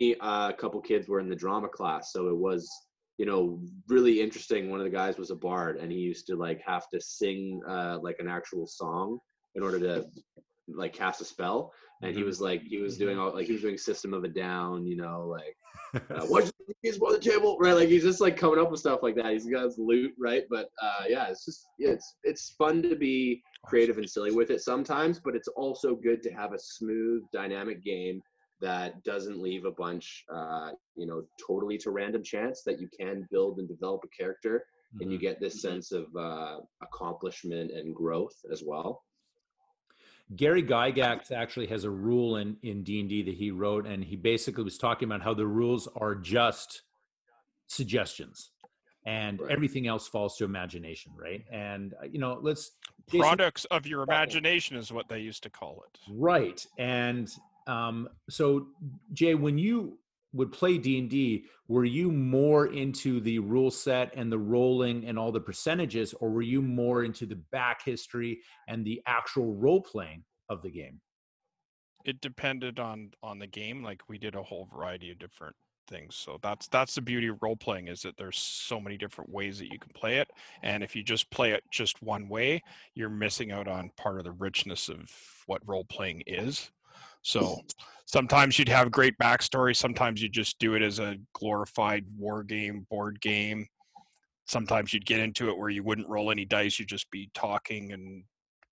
Uh, 0.00 0.50
a 0.50 0.52
couple 0.52 0.80
kids 0.80 1.08
were 1.08 1.20
in 1.20 1.28
the 1.28 1.36
drama 1.36 1.68
class, 1.68 2.12
so 2.12 2.28
it 2.28 2.36
was 2.36 2.68
you 3.18 3.26
know 3.26 3.60
really 3.88 4.20
interesting. 4.20 4.70
One 4.70 4.80
of 4.80 4.84
the 4.84 4.90
guys 4.90 5.18
was 5.18 5.30
a 5.30 5.36
bard, 5.36 5.76
and 5.76 5.92
he 5.92 5.98
used 5.98 6.26
to 6.28 6.36
like 6.36 6.60
have 6.66 6.88
to 6.92 7.00
sing 7.00 7.60
uh, 7.68 7.98
like 8.02 8.16
an 8.18 8.28
actual 8.28 8.66
song 8.66 9.18
in 9.54 9.62
order 9.62 9.78
to 9.80 10.06
like 10.68 10.92
cast 10.92 11.20
a 11.20 11.24
spell. 11.24 11.72
And 12.02 12.14
he 12.14 12.22
Mhm. 12.22 12.26
was 12.26 12.40
like 12.40 12.62
he 12.62 12.78
was 12.78 12.96
doing 12.96 13.18
all 13.18 13.34
like 13.34 13.46
he 13.46 13.52
was 13.52 13.62
doing 13.62 13.76
System 13.76 14.14
of 14.14 14.24
a 14.24 14.28
Down, 14.28 14.86
you 14.86 14.96
know, 14.96 15.26
like 15.26 15.56
uh, 15.94 16.24
what's 16.26 16.50
he's 16.82 16.98
on 17.00 17.12
the 17.12 17.18
table, 17.18 17.58
right? 17.60 17.74
Like 17.74 17.88
he's 17.88 18.02
just 18.02 18.20
like 18.20 18.36
coming 18.36 18.58
up 18.58 18.70
with 18.70 18.80
stuff 18.80 19.00
like 19.02 19.16
that. 19.16 19.32
He's 19.32 19.46
got 19.46 19.64
his 19.64 19.78
loot, 19.78 20.12
right? 20.18 20.44
But 20.48 20.70
uh, 20.80 21.04
yeah, 21.08 21.26
it's 21.28 21.44
just 21.44 21.66
it's 21.78 22.16
it's 22.24 22.54
fun 22.56 22.82
to 22.84 22.96
be 22.96 23.42
creative 23.66 23.98
and 23.98 24.08
silly 24.08 24.32
with 24.32 24.50
it 24.50 24.62
sometimes, 24.62 25.20
but 25.22 25.36
it's 25.36 25.48
also 25.48 25.94
good 25.94 26.22
to 26.22 26.30
have 26.30 26.54
a 26.54 26.58
smooth, 26.58 27.22
dynamic 27.32 27.84
game 27.84 28.22
that 28.60 29.02
doesn't 29.04 29.40
leave 29.40 29.64
a 29.64 29.70
bunch, 29.70 30.24
uh, 30.32 30.72
you 30.96 31.06
know, 31.06 31.22
totally 31.44 31.78
to 31.78 31.90
random 31.90 32.22
chance. 32.22 32.62
That 32.64 32.80
you 32.80 32.88
can 32.98 33.26
build 33.30 33.58
and 33.58 33.66
develop 33.68 34.02
a 34.04 34.08
character, 34.08 34.64
and 35.00 35.10
you 35.10 35.18
Mhm. 35.18 35.22
get 35.22 35.40
this 35.40 35.62
sense 35.62 35.92
of 35.92 36.14
uh, 36.16 36.60
accomplishment 36.82 37.70
and 37.70 37.94
growth 37.94 38.36
as 38.52 38.62
well. 38.62 39.04
Gary 40.36 40.62
Gygax 40.62 41.32
actually 41.32 41.66
has 41.68 41.84
a 41.84 41.90
rule 41.90 42.36
in 42.36 42.56
in 42.62 42.84
D 42.84 43.00
and 43.00 43.08
D 43.08 43.22
that 43.22 43.34
he 43.34 43.50
wrote, 43.50 43.86
and 43.86 44.04
he 44.04 44.14
basically 44.16 44.62
was 44.62 44.78
talking 44.78 45.08
about 45.08 45.22
how 45.22 45.34
the 45.34 45.46
rules 45.46 45.88
are 45.96 46.14
just 46.14 46.82
suggestions, 47.66 48.50
and 49.06 49.40
Right. 49.40 49.50
everything 49.50 49.86
else 49.86 50.06
falls 50.06 50.36
to 50.36 50.44
imagination, 50.44 51.12
right? 51.16 51.44
And 51.50 51.94
uh, 51.94 52.04
you 52.04 52.18
know, 52.18 52.38
let's 52.40 52.72
Jason- 53.08 53.20
Products 53.20 53.64
of 53.66 53.86
your 53.86 54.02
imagination 54.02 54.76
is 54.76 54.92
what 54.92 55.08
they 55.08 55.18
used 55.20 55.42
to 55.44 55.50
call 55.50 55.82
it. 55.88 55.98
Right. 56.08 56.64
And 56.78 57.34
um, 57.70 58.08
so, 58.28 58.66
Jay, 59.12 59.34
when 59.34 59.56
you 59.56 59.98
would 60.32 60.50
play 60.50 60.76
D 60.76 60.98
and 60.98 61.08
D, 61.08 61.44
were 61.68 61.84
you 61.84 62.10
more 62.10 62.66
into 62.66 63.20
the 63.20 63.38
rule 63.38 63.70
set 63.70 64.12
and 64.16 64.30
the 64.30 64.38
rolling 64.38 65.06
and 65.06 65.16
all 65.16 65.30
the 65.30 65.40
percentages, 65.40 66.12
or 66.14 66.30
were 66.30 66.42
you 66.42 66.60
more 66.60 67.04
into 67.04 67.26
the 67.26 67.40
back 67.52 67.84
history 67.84 68.40
and 68.66 68.84
the 68.84 69.00
actual 69.06 69.54
role 69.54 69.80
playing 69.80 70.24
of 70.48 70.62
the 70.62 70.70
game? 70.70 71.00
It 72.04 72.20
depended 72.20 72.80
on 72.80 73.12
on 73.22 73.38
the 73.38 73.46
game. 73.46 73.84
Like 73.84 74.02
we 74.08 74.18
did 74.18 74.34
a 74.34 74.42
whole 74.42 74.68
variety 74.74 75.12
of 75.12 75.20
different 75.20 75.54
things. 75.86 76.16
So 76.16 76.38
that's 76.42 76.66
that's 76.66 76.96
the 76.96 77.02
beauty 77.02 77.28
of 77.28 77.40
role 77.40 77.56
playing 77.56 77.86
is 77.86 78.02
that 78.02 78.16
there's 78.16 78.38
so 78.38 78.80
many 78.80 78.96
different 78.96 79.30
ways 79.30 79.60
that 79.60 79.72
you 79.72 79.78
can 79.78 79.92
play 79.92 80.18
it. 80.18 80.28
And 80.62 80.82
if 80.82 80.96
you 80.96 81.04
just 81.04 81.30
play 81.30 81.52
it 81.52 81.62
just 81.70 82.02
one 82.02 82.28
way, 82.28 82.62
you're 82.94 83.10
missing 83.10 83.52
out 83.52 83.68
on 83.68 83.90
part 83.96 84.18
of 84.18 84.24
the 84.24 84.32
richness 84.32 84.88
of 84.88 85.08
what 85.46 85.62
role 85.68 85.84
playing 85.84 86.22
is. 86.26 86.70
So 87.22 87.60
sometimes 88.06 88.58
you'd 88.58 88.68
have 88.68 88.90
great 88.90 89.16
backstory. 89.18 89.76
Sometimes 89.76 90.22
you 90.22 90.28
just 90.28 90.58
do 90.58 90.74
it 90.74 90.82
as 90.82 90.98
a 90.98 91.16
glorified 91.34 92.04
war 92.16 92.42
game, 92.42 92.86
board 92.90 93.20
game. 93.20 93.66
Sometimes 94.46 94.92
you'd 94.92 95.06
get 95.06 95.20
into 95.20 95.48
it 95.48 95.58
where 95.58 95.70
you 95.70 95.84
wouldn't 95.84 96.08
roll 96.08 96.30
any 96.30 96.44
dice. 96.44 96.78
You'd 96.78 96.88
just 96.88 97.10
be 97.10 97.30
talking 97.34 97.92
and 97.92 98.24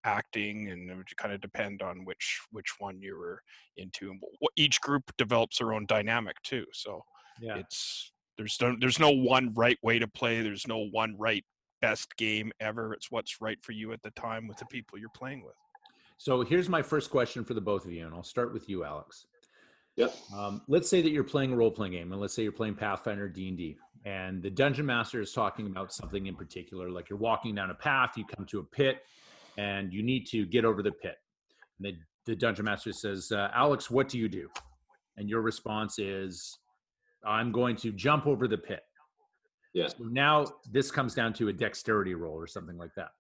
acting, 0.05 0.71
and 0.71 0.91
it 0.91 0.97
would 0.97 1.17
kind 1.17 1.33
of 1.33 1.41
depend 1.41 1.83
on 1.83 2.05
which 2.05 2.41
which 2.51 2.75
one 2.79 3.01
you 3.01 3.17
were 3.17 3.43
into. 3.77 4.11
And 4.11 4.23
each 4.57 4.81
group 4.81 5.05
develops 5.19 5.59
their 5.59 5.73
own 5.73 5.87
dynamic 5.87 6.41
too. 6.43 6.67
So 6.73 7.05
Yeah. 7.41 7.59
it's 7.59 8.13
there's 8.37 8.61
no 8.61 8.77
there's 8.81 8.99
no 8.99 9.11
one 9.11 9.53
right 9.55 9.79
way 9.83 9.99
to 9.99 10.09
play. 10.09 10.43
There's 10.43 10.67
no 10.67 10.79
one 10.91 11.17
right 11.17 11.45
best 11.81 12.17
game 12.17 12.51
ever. 12.61 12.93
It's 12.93 13.11
what's 13.11 13.41
right 13.41 13.63
for 13.63 13.73
you 13.73 13.93
at 13.93 14.03
the 14.03 14.11
time 14.13 14.49
with 14.49 14.59
the 14.59 14.67
people 14.67 14.99
you're 14.99 15.11
playing 15.11 15.45
with. 15.45 15.55
So 16.19 16.43
here's 16.43 16.69
my 16.69 16.83
first 16.83 17.11
question 17.11 17.45
for 17.45 17.55
the 17.55 17.61
both 17.61 17.85
of 17.85 17.93
you, 17.93 18.05
and 18.05 18.15
I'll 18.15 18.25
start 18.25 18.53
with 18.53 18.69
you, 18.69 18.85
Alex. 18.85 19.27
Yep. 19.97 20.15
Um, 20.37 20.63
let's 20.69 20.89
say 20.89 21.01
that 21.01 21.11
you're 21.11 21.25
playing 21.25 21.53
a 21.53 21.57
role 21.57 21.71
playing 21.71 21.93
game, 21.93 22.13
and 22.13 22.21
let's 22.21 22.35
say 22.35 22.43
you're 22.43 22.53
playing 22.53 22.75
Pathfinder 22.75 23.29
D 23.29 23.77
and 24.05 24.43
the 24.43 24.51
dungeon 24.51 24.87
master 24.87 25.21
is 25.21 25.33
talking 25.33 25.67
about 25.67 25.93
something 25.93 26.27
in 26.27 26.35
particular, 26.35 26.91
like 26.91 27.09
you're 27.09 27.19
walking 27.19 27.55
down 27.55 27.71
a 27.71 27.75
path, 27.75 28.17
you 28.17 28.25
come 28.25 28.47
to 28.47 28.61
a 28.61 28.65
pit, 28.65 29.03
and 29.57 29.93
you 29.93 30.03
need 30.03 30.27
to 30.29 30.47
get 30.47 30.65
over 30.65 30.83
the 30.83 30.93
pit. 30.93 31.17
And 31.79 31.87
the, 31.87 31.99
the 32.27 32.37
dungeon 32.37 32.65
master 32.65 32.93
says, 32.93 33.33
uh, 33.33 33.51
"Alex, 33.55 33.91
what 33.91 34.09
do 34.09 34.19
you 34.19 34.29
do?" 34.29 34.49
And 35.17 35.29
your 35.29 35.41
response 35.41 35.99
is, 35.99 36.59
"I'm 37.25 37.51
going 37.51 37.77
to 37.77 37.93
jump 37.93 38.27
over 38.27 38.47
the 38.47 38.59
pit." 38.59 38.83
Yeah. 39.73 39.89
So 39.89 40.05
now 40.05 40.47
this 40.71 40.91
comes 40.91 41.15
down 41.15 41.33
to 41.35 41.49
a 41.49 41.53
dexterity 41.53 42.15
roll 42.15 42.35
or 42.35 42.47
something 42.47 42.77
like 42.77 42.95
that. 42.97 43.11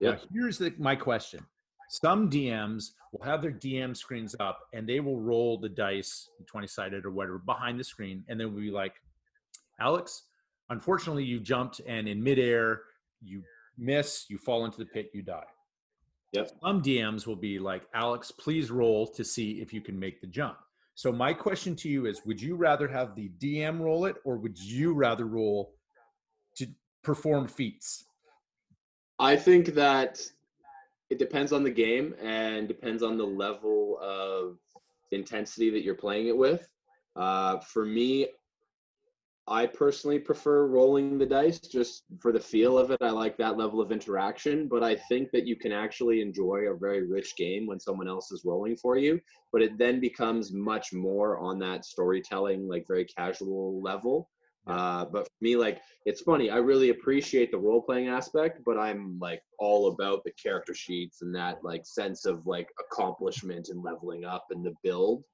Now, 0.00 0.10
Yeah. 0.10 0.18
here's 0.32 0.58
the, 0.58 0.74
my 0.78 0.94
question. 0.96 1.44
Some 1.88 2.30
DMs 2.30 2.90
will 3.12 3.24
have 3.24 3.40
their 3.40 3.52
DM 3.52 3.96
screens 3.96 4.36
up 4.40 4.60
and 4.74 4.88
they 4.88 5.00
will 5.00 5.20
roll 5.20 5.58
the 5.58 5.68
dice, 5.68 6.28
20 6.46 6.66
sided 6.66 7.04
or 7.04 7.10
whatever, 7.10 7.38
behind 7.38 7.80
the 7.80 7.84
screen. 7.84 8.24
And 8.28 8.38
then 8.38 8.52
we'll 8.52 8.62
be 8.62 8.70
like, 8.70 8.94
Alex, 9.80 10.24
unfortunately, 10.70 11.24
you 11.24 11.40
jumped 11.40 11.80
and 11.86 12.06
in 12.06 12.22
midair, 12.22 12.82
you 13.22 13.42
miss, 13.78 14.26
you 14.28 14.38
fall 14.38 14.64
into 14.64 14.78
the 14.78 14.84
pit, 14.84 15.10
you 15.14 15.22
die. 15.22 15.44
Yep. 16.32 16.50
Some 16.62 16.82
DMs 16.82 17.26
will 17.26 17.36
be 17.36 17.58
like, 17.58 17.84
Alex, 17.94 18.30
please 18.30 18.70
roll 18.70 19.06
to 19.06 19.24
see 19.24 19.62
if 19.62 19.72
you 19.72 19.80
can 19.80 19.98
make 19.98 20.20
the 20.20 20.26
jump. 20.26 20.58
So, 20.94 21.12
my 21.12 21.32
question 21.32 21.76
to 21.76 21.88
you 21.88 22.06
is 22.06 22.26
Would 22.26 22.42
you 22.42 22.56
rather 22.56 22.88
have 22.88 23.14
the 23.14 23.30
DM 23.38 23.80
roll 23.80 24.04
it 24.04 24.16
or 24.24 24.36
would 24.36 24.58
you 24.58 24.92
rather 24.92 25.26
roll 25.26 25.72
to 26.56 26.66
perform 27.02 27.46
feats? 27.46 28.04
I 29.18 29.36
think 29.36 29.74
that 29.74 30.20
it 31.10 31.18
depends 31.18 31.52
on 31.52 31.62
the 31.62 31.70
game 31.70 32.14
and 32.22 32.68
depends 32.68 33.02
on 33.02 33.16
the 33.16 33.26
level 33.26 33.98
of 34.02 34.58
intensity 35.10 35.70
that 35.70 35.82
you're 35.82 35.94
playing 35.94 36.28
it 36.28 36.36
with. 36.36 36.68
Uh, 37.16 37.58
for 37.60 37.84
me, 37.84 38.28
I 39.48 39.64
personally 39.64 40.18
prefer 40.18 40.66
rolling 40.66 41.16
the 41.16 41.24
dice 41.24 41.58
just 41.58 42.04
for 42.20 42.32
the 42.32 42.40
feel 42.40 42.76
of 42.76 42.90
it. 42.90 43.00
I 43.00 43.10
like 43.10 43.38
that 43.38 43.56
level 43.56 43.80
of 43.80 43.90
interaction, 43.90 44.68
but 44.68 44.82
I 44.82 44.94
think 44.94 45.30
that 45.30 45.46
you 45.46 45.56
can 45.56 45.72
actually 45.72 46.20
enjoy 46.20 46.66
a 46.66 46.76
very 46.76 47.06
rich 47.06 47.34
game 47.36 47.66
when 47.66 47.80
someone 47.80 48.08
else 48.08 48.30
is 48.30 48.44
rolling 48.44 48.76
for 48.76 48.98
you. 48.98 49.18
But 49.50 49.62
it 49.62 49.78
then 49.78 50.00
becomes 50.00 50.52
much 50.52 50.92
more 50.92 51.38
on 51.38 51.58
that 51.60 51.86
storytelling, 51.86 52.68
like 52.68 52.86
very 52.86 53.06
casual 53.06 53.80
level. 53.82 54.28
Uh, 54.68 55.04
but 55.06 55.24
for 55.24 55.32
me, 55.40 55.56
like 55.56 55.80
it's 56.04 56.20
funny. 56.20 56.50
I 56.50 56.56
really 56.56 56.90
appreciate 56.90 57.50
the 57.50 57.58
role 57.58 57.82
playing 57.82 58.08
aspect, 58.08 58.60
but 58.64 58.78
I'm 58.78 59.18
like 59.20 59.42
all 59.58 59.88
about 59.88 60.24
the 60.24 60.32
character 60.32 60.74
sheets 60.74 61.22
and 61.22 61.34
that 61.34 61.64
like 61.64 61.86
sense 61.86 62.26
of 62.26 62.46
like 62.46 62.68
accomplishment 62.78 63.68
and 63.70 63.82
leveling 63.82 64.24
up 64.24 64.46
and 64.50 64.64
the 64.64 64.74
build. 64.82 65.24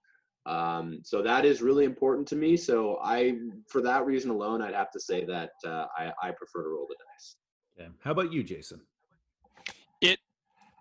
Um, 0.47 1.01
so 1.03 1.23
that 1.23 1.45
is 1.45 1.63
really 1.63 1.85
important 1.85 2.29
to 2.29 2.37
me. 2.37 2.57
So 2.57 2.99
I, 3.03 3.35
for 3.69 3.81
that 3.83 4.05
reason 4.05 4.31
alone, 4.31 4.61
I'd 4.63 4.75
have 4.75 4.91
to 4.93 5.01
say 5.01 5.25
that 5.25 5.51
uh, 5.67 5.87
I, 5.97 6.13
I 6.23 6.31
prefer 6.33 6.63
to 6.63 6.69
roll 6.69 6.87
the 6.89 6.97
dice. 6.97 7.37
Okay. 7.79 7.91
How 8.03 8.11
about 8.13 8.33
you, 8.33 8.43
Jason? 8.43 8.83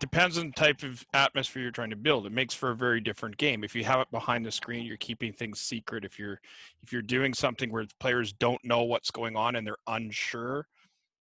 Depends 0.04 0.38
on 0.38 0.48
the 0.48 0.52
type 0.52 0.84
of 0.84 1.06
atmosphere 1.14 1.62
you're 1.64 1.72
trying 1.72 1.90
to 1.92 1.96
build. 1.96 2.26
It 2.26 2.34
makes 2.34 2.54
for 2.54 2.72
a 2.72 2.76
very 2.76 3.00
different 3.00 3.38
game. 3.38 3.64
If 3.64 3.74
you 3.74 3.86
have 3.86 4.02
it 4.02 4.12
behind 4.12 4.46
the 4.46 4.52
screen, 4.52 4.86
you're 4.86 4.98
keeping 4.98 5.32
things 5.32 5.62
secret. 5.62 6.04
If 6.04 6.20
you're 6.20 6.42
if 6.84 6.92
you're 6.92 7.02
doing 7.02 7.34
something 7.34 7.72
where 7.72 7.86
players 8.02 8.34
don't 8.34 8.60
know 8.66 8.84
what's 8.84 9.12
going 9.12 9.38
on 9.38 9.56
and 9.56 9.66
they're 9.66 9.78
unsure 9.88 10.68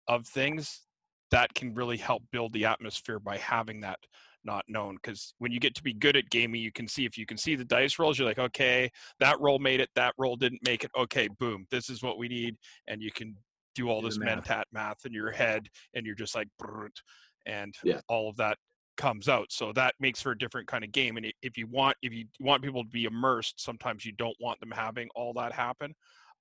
of 0.08 0.26
things, 0.26 0.84
that 1.32 1.54
can 1.54 1.74
really 1.74 1.98
help 1.98 2.24
build 2.32 2.54
the 2.54 2.64
atmosphere 2.64 3.20
by 3.20 3.36
having 3.40 3.82
that 3.82 4.00
not 4.46 4.64
known 4.70 4.96
because 4.96 5.34
when 5.40 5.52
you 5.52 5.60
get 5.60 5.76
to 5.76 5.84
be 5.84 5.94
good 5.94 6.16
at 6.16 6.30
gaming 6.30 6.62
you 6.62 6.72
can 6.72 6.88
see 6.88 7.06
if 7.06 7.18
you 7.18 7.26
can 7.28 7.38
see 7.38 7.56
the 7.56 7.66
dice 7.66 8.00
rolls 8.00 8.18
you're 8.18 8.28
like 8.28 8.40
okay 8.40 8.90
that 9.20 9.40
roll 9.40 9.60
made 9.60 9.80
it 9.80 9.90
that 9.94 10.16
roll 10.18 10.36
didn't 10.36 10.66
make 10.66 10.84
it 10.84 10.90
okay 10.98 11.28
boom 11.40 11.64
this 11.70 11.92
is 11.92 12.02
what 12.02 12.18
we 12.18 12.28
need 12.28 12.56
and 12.88 13.04
you 13.04 13.12
can 13.12 13.36
do 13.76 13.90
all 13.90 14.02
Do 14.02 14.08
this 14.08 14.18
mentat 14.18 14.64
math 14.72 15.06
in 15.06 15.14
your 15.14 15.32
head 15.32 15.70
and 15.94 16.06
you're 16.06 16.16
just 16.16 16.36
like 16.36 16.48
"Brrrt," 16.62 17.02
and 17.46 17.76
Yeah. 17.84 18.02
all 18.08 18.30
of 18.30 18.38
that 18.38 18.58
comes 18.98 19.28
out 19.30 19.52
so 19.52 19.72
that 19.74 19.96
makes 20.00 20.22
for 20.22 20.32
a 20.32 20.38
different 20.38 20.68
kind 20.68 20.84
of 20.84 20.92
game 20.92 21.18
and 21.18 21.26
if 21.42 21.58
you 21.58 21.66
want 21.66 21.96
if 22.02 22.14
you 22.14 22.26
want 22.40 22.62
people 22.62 22.84
to 22.84 22.90
be 22.90 23.06
immersed 23.06 23.60
sometimes 23.60 24.06
you 24.06 24.12
don't 24.12 24.36
want 24.40 24.60
them 24.60 24.72
having 24.72 25.10
all 25.16 25.34
that 25.34 25.52
happen. 25.54 25.94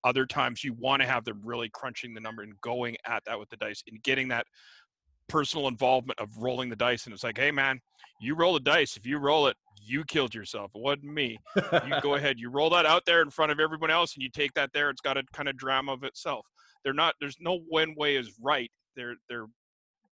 Other 0.02 0.24
times 0.26 0.64
you 0.64 0.72
want 0.72 1.02
to 1.02 1.08
have 1.08 1.24
them 1.24 1.40
really 1.44 1.68
crunching 1.68 2.14
the 2.14 2.20
number 2.20 2.42
and 2.42 2.58
going 2.62 2.96
at 3.06 3.22
that 3.26 3.38
with 3.38 3.50
the 3.50 3.56
dice 3.56 3.82
and 3.86 4.02
getting 4.02 4.28
that 4.28 4.46
personal 5.28 5.68
involvement 5.68 6.18
of 6.18 6.36
rolling 6.38 6.68
the 6.70 6.76
dice 6.76 7.04
and 7.06 7.14
it's 7.14 7.22
like 7.22 7.38
hey 7.38 7.50
man 7.50 7.80
you 8.20 8.34
roll 8.34 8.52
the 8.52 8.60
dice. 8.60 8.96
If 8.96 9.06
you 9.06 9.18
roll 9.18 9.46
it 9.46 9.56
you 9.82 10.04
killed 10.04 10.34
yourself. 10.34 10.72
It 10.74 10.80
wasn't 10.82 11.04
me. 11.04 11.38
You 11.56 12.00
go 12.02 12.14
ahead 12.16 12.38
you 12.38 12.50
roll 12.50 12.68
that 12.70 12.84
out 12.84 13.04
there 13.06 13.22
in 13.22 13.30
front 13.30 13.52
of 13.52 13.60
everyone 13.60 13.90
else 13.90 14.14
and 14.14 14.22
you 14.22 14.28
take 14.28 14.52
that 14.54 14.70
there. 14.74 14.90
It's 14.90 15.00
got 15.00 15.16
a 15.16 15.22
kind 15.32 15.48
of 15.48 15.56
drama 15.56 15.92
of 15.92 16.04
itself. 16.04 16.46
They're 16.84 16.92
not 16.92 17.14
there's 17.20 17.36
no 17.40 17.60
one 17.68 17.94
way 17.96 18.16
is 18.16 18.32
right. 18.42 18.70
They're 18.96 19.14
they're 19.28 19.46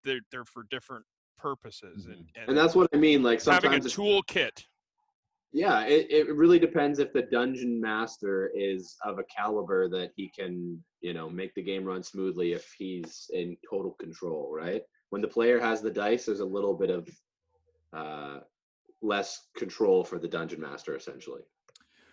they're, 0.06 0.22
they're 0.32 0.46
for 0.46 0.64
different 0.70 1.04
purposes 1.38 2.06
and, 2.06 2.26
and, 2.36 2.50
And 2.50 2.58
that's 2.58 2.76
what 2.76 2.90
I 2.94 2.98
mean. 2.98 3.22
Like 3.24 3.44
having 3.44 3.72
a 3.72 3.82
sometimes, 3.82 3.86
it's- 3.86 3.96
toolkit. 3.98 4.64
yeah, 5.52 5.82
it, 5.86 6.08
it 6.10 6.34
really 6.36 6.60
depends 6.60 7.00
if 7.00 7.12
the 7.12 7.24
dungeon 7.24 7.82
master 7.82 8.52
is 8.56 8.96
of 9.04 9.20
a 9.20 9.24
caliber 9.24 9.90
that 9.90 10.12
he 10.16 10.30
can, 10.30 10.82
you 11.02 11.14
know, 11.14 11.30
make 11.30 11.54
the 11.56 11.62
game 11.62 11.84
run 11.84 12.04
smoothly 12.04 12.54
if 12.54 12.74
he's 12.78 13.30
in 13.34 13.58
total 13.70 13.92
control, 14.00 14.50
right? 14.54 14.82
When 15.10 15.22
the 15.22 15.28
player 15.28 15.60
has 15.60 15.82
the 15.82 15.92
dice, 15.92 16.26
there's 16.26 16.40
a 16.40 16.46
little 16.46 16.74
bit 16.74 16.90
of 16.90 17.10
uh, 17.94 18.40
less 19.02 19.48
control 19.58 20.04
for 20.04 20.18
the 20.20 20.28
dungeon 20.28 20.60
master, 20.62 20.96
essentially. 20.96 21.42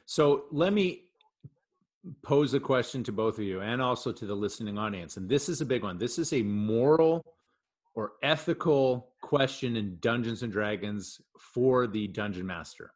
So 0.06 0.44
let 0.50 0.72
me 0.72 1.04
pose 2.22 2.52
a 2.54 2.60
question 2.60 3.02
to 3.04 3.12
both 3.12 3.38
of 3.38 3.44
you 3.44 3.60
and 3.60 3.80
also 3.80 4.12
to 4.12 4.26
the 4.26 4.34
listening 4.34 4.76
audience. 4.78 5.16
And 5.16 5.28
this 5.28 5.48
is 5.48 5.60
a 5.60 5.64
big 5.64 5.82
one. 5.84 5.98
This 5.98 6.18
is 6.18 6.32
a 6.32 6.42
moral 6.42 7.24
or 7.94 8.12
ethical 8.22 9.12
question 9.20 9.76
in 9.76 9.98
Dungeons 10.00 10.42
and 10.42 10.52
Dragons 10.52 11.20
for 11.38 11.86
the 11.86 12.08
dungeon 12.08 12.46
master. 12.46 12.92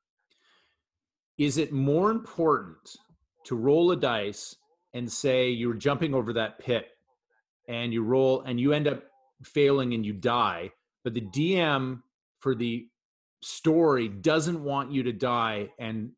Is 1.38 1.58
it 1.58 1.72
more 1.72 2.10
important 2.10 2.96
to 3.44 3.56
roll 3.56 3.90
a 3.90 3.96
dice 3.96 4.56
and 4.94 5.10
say 5.10 5.50
you're 5.50 5.74
jumping 5.74 6.14
over 6.14 6.32
that 6.32 6.58
pit 6.58 6.88
and 7.68 7.92
you 7.92 8.02
roll 8.02 8.40
and 8.42 8.58
you 8.58 8.72
end 8.72 8.88
up 8.88 9.02
failing 9.42 9.92
and 9.92 10.04
you 10.04 10.12
die, 10.12 10.70
but 11.04 11.12
the 11.14 11.20
DM 11.20 12.00
for 12.40 12.54
the 12.54 12.88
story 13.42 14.08
doesn't 14.08 14.62
want 14.62 14.90
you 14.90 15.02
to 15.02 15.12
die 15.12 15.68
and 15.78 16.10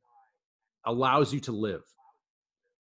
allows 0.84 1.34
you 1.34 1.40
to 1.40 1.52
live, 1.52 1.82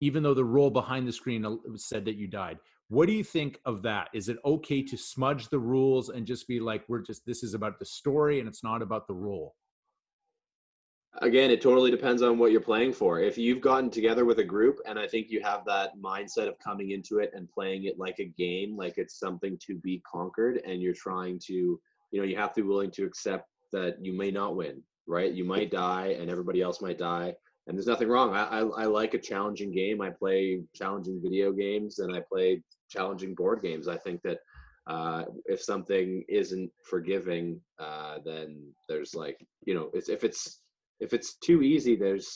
even 0.02 0.24
though 0.24 0.34
the 0.34 0.44
roll 0.44 0.70
behind 0.70 1.08
the 1.08 1.14
screen 1.14 1.60
said 1.76 2.06
that 2.06 2.16
you 2.16 2.28
died. 2.28 2.58
What 2.94 3.08
do 3.08 3.14
you 3.16 3.24
think 3.24 3.60
of 3.66 3.82
that? 3.82 4.10
Is 4.14 4.30
it 4.30 4.38
okay 4.46 4.84
to 4.84 4.96
smudge 4.96 5.50
the 5.50 5.58
rules 5.58 6.10
and 6.10 6.28
just 6.28 6.48
be 6.48 6.60
like, 6.60 6.84
we're 6.88 7.02
just, 7.02 7.26
this 7.26 7.42
is 7.42 7.56
about 7.56 7.80
the 7.80 7.86
story 7.86 8.40
and 8.40 8.48
it's 8.48 8.64
not 8.64 8.84
about 8.84 9.08
the 9.08 9.16
rule? 9.16 9.56
Again, 11.20 11.50
it 11.50 11.60
totally 11.60 11.90
depends 11.90 12.22
on 12.22 12.38
what 12.38 12.52
you're 12.52 12.62
playing 12.62 12.94
for. 12.94 13.20
If 13.20 13.36
you've 13.36 13.62
gotten 13.62 13.90
together 13.90 14.26
with 14.26 14.38
a 14.38 14.44
group 14.44 14.78
and 14.86 15.00
I 15.00 15.08
think 15.08 15.32
you 15.32 15.42
have 15.42 15.66
that 15.66 15.98
mindset 16.00 16.48
of 16.48 16.60
coming 16.60 16.92
into 16.92 17.18
it 17.18 17.32
and 17.34 17.50
playing 17.50 17.86
it 17.86 17.98
like 17.98 18.20
a 18.20 18.32
game, 18.38 18.78
like 18.78 18.94
it's 18.98 19.18
something 19.18 19.58
to 19.66 19.76
be 19.80 20.00
conquered, 20.06 20.62
and 20.64 20.80
you're 20.80 20.94
trying 20.94 21.40
to, 21.48 21.82
you 22.12 22.20
know, 22.20 22.24
you 22.24 22.36
have 22.36 22.54
to 22.54 22.62
be 22.62 22.68
willing 22.68 22.92
to 22.92 23.06
accept 23.06 23.50
that 23.72 23.96
you 24.06 24.14
may 24.14 24.30
not 24.30 24.56
win, 24.56 24.84
right? 25.08 25.32
You 25.32 25.46
might 25.46 25.72
die 25.72 26.16
and 26.20 26.30
everybody 26.30 26.62
else 26.62 26.80
might 26.80 27.00
die. 27.00 27.34
And 27.66 27.78
there's 27.78 27.88
nothing 27.88 28.10
wrong. 28.10 28.36
I, 28.36 28.44
I, 28.44 28.60
I 28.60 28.86
like 28.86 29.14
a 29.14 29.20
challenging 29.20 29.72
game. 29.72 30.02
I 30.02 30.10
play 30.10 30.62
challenging 30.76 31.22
video 31.24 31.54
games 31.54 32.00
and 32.00 32.14
I 32.14 32.22
play 32.30 32.62
challenging 32.96 33.34
board 33.36 33.60
games. 33.62 33.88
I 33.88 33.98
think 33.98 34.22
that 34.28 34.40
uh, 34.94 35.24
if 35.46 35.60
something 35.62 36.24
isn't 36.42 36.70
forgiving, 36.92 37.46
uh, 37.80 38.16
then 38.30 38.48
there's 38.90 39.14
like, 39.24 39.38
you 39.68 39.74
know, 39.76 39.90
it's, 39.94 40.10
if 40.10 40.24
it's 40.24 40.42
if 41.00 41.14
it's 41.14 41.38
too 41.48 41.62
easy, 41.62 41.96
there's, 41.96 42.28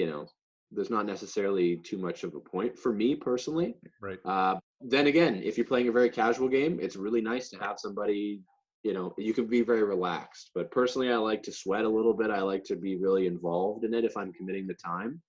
you 0.00 0.06
know, 0.10 0.26
there's 0.74 0.90
not 0.90 1.06
necessarily 1.06 1.76
too 1.76 1.98
much 2.06 2.24
of 2.24 2.34
a 2.34 2.40
point 2.40 2.78
for 2.82 2.92
me 2.92 3.14
personally. 3.14 3.76
Right. 4.02 4.18
Uh, 4.24 4.56
then 4.80 5.06
again, 5.06 5.34
if 5.42 5.56
you're 5.56 5.72
playing 5.72 5.88
a 5.88 5.92
very 5.92 6.10
casual 6.10 6.48
game, 6.48 6.78
it's 6.82 6.96
really 6.96 7.22
nice 7.22 7.48
to 7.50 7.58
have 7.58 7.76
somebody, 7.78 8.42
you 8.82 8.92
know, 8.92 9.14
you 9.16 9.32
can 9.32 9.46
be 9.46 9.62
very 9.62 9.84
relaxed. 9.84 10.50
But 10.54 10.70
personally, 10.70 11.10
I 11.12 11.16
like 11.16 11.42
to 11.44 11.52
sweat 11.52 11.84
a 11.84 11.96
little 11.98 12.12
bit. 12.12 12.30
I 12.30 12.42
like 12.42 12.64
to 12.64 12.76
be 12.76 12.96
really 12.96 13.26
involved 13.26 13.84
in 13.84 13.94
it 13.94 14.04
if 14.04 14.16
I'm 14.16 14.32
committing 14.32 14.66
the 14.66 14.74
time. 14.74 15.22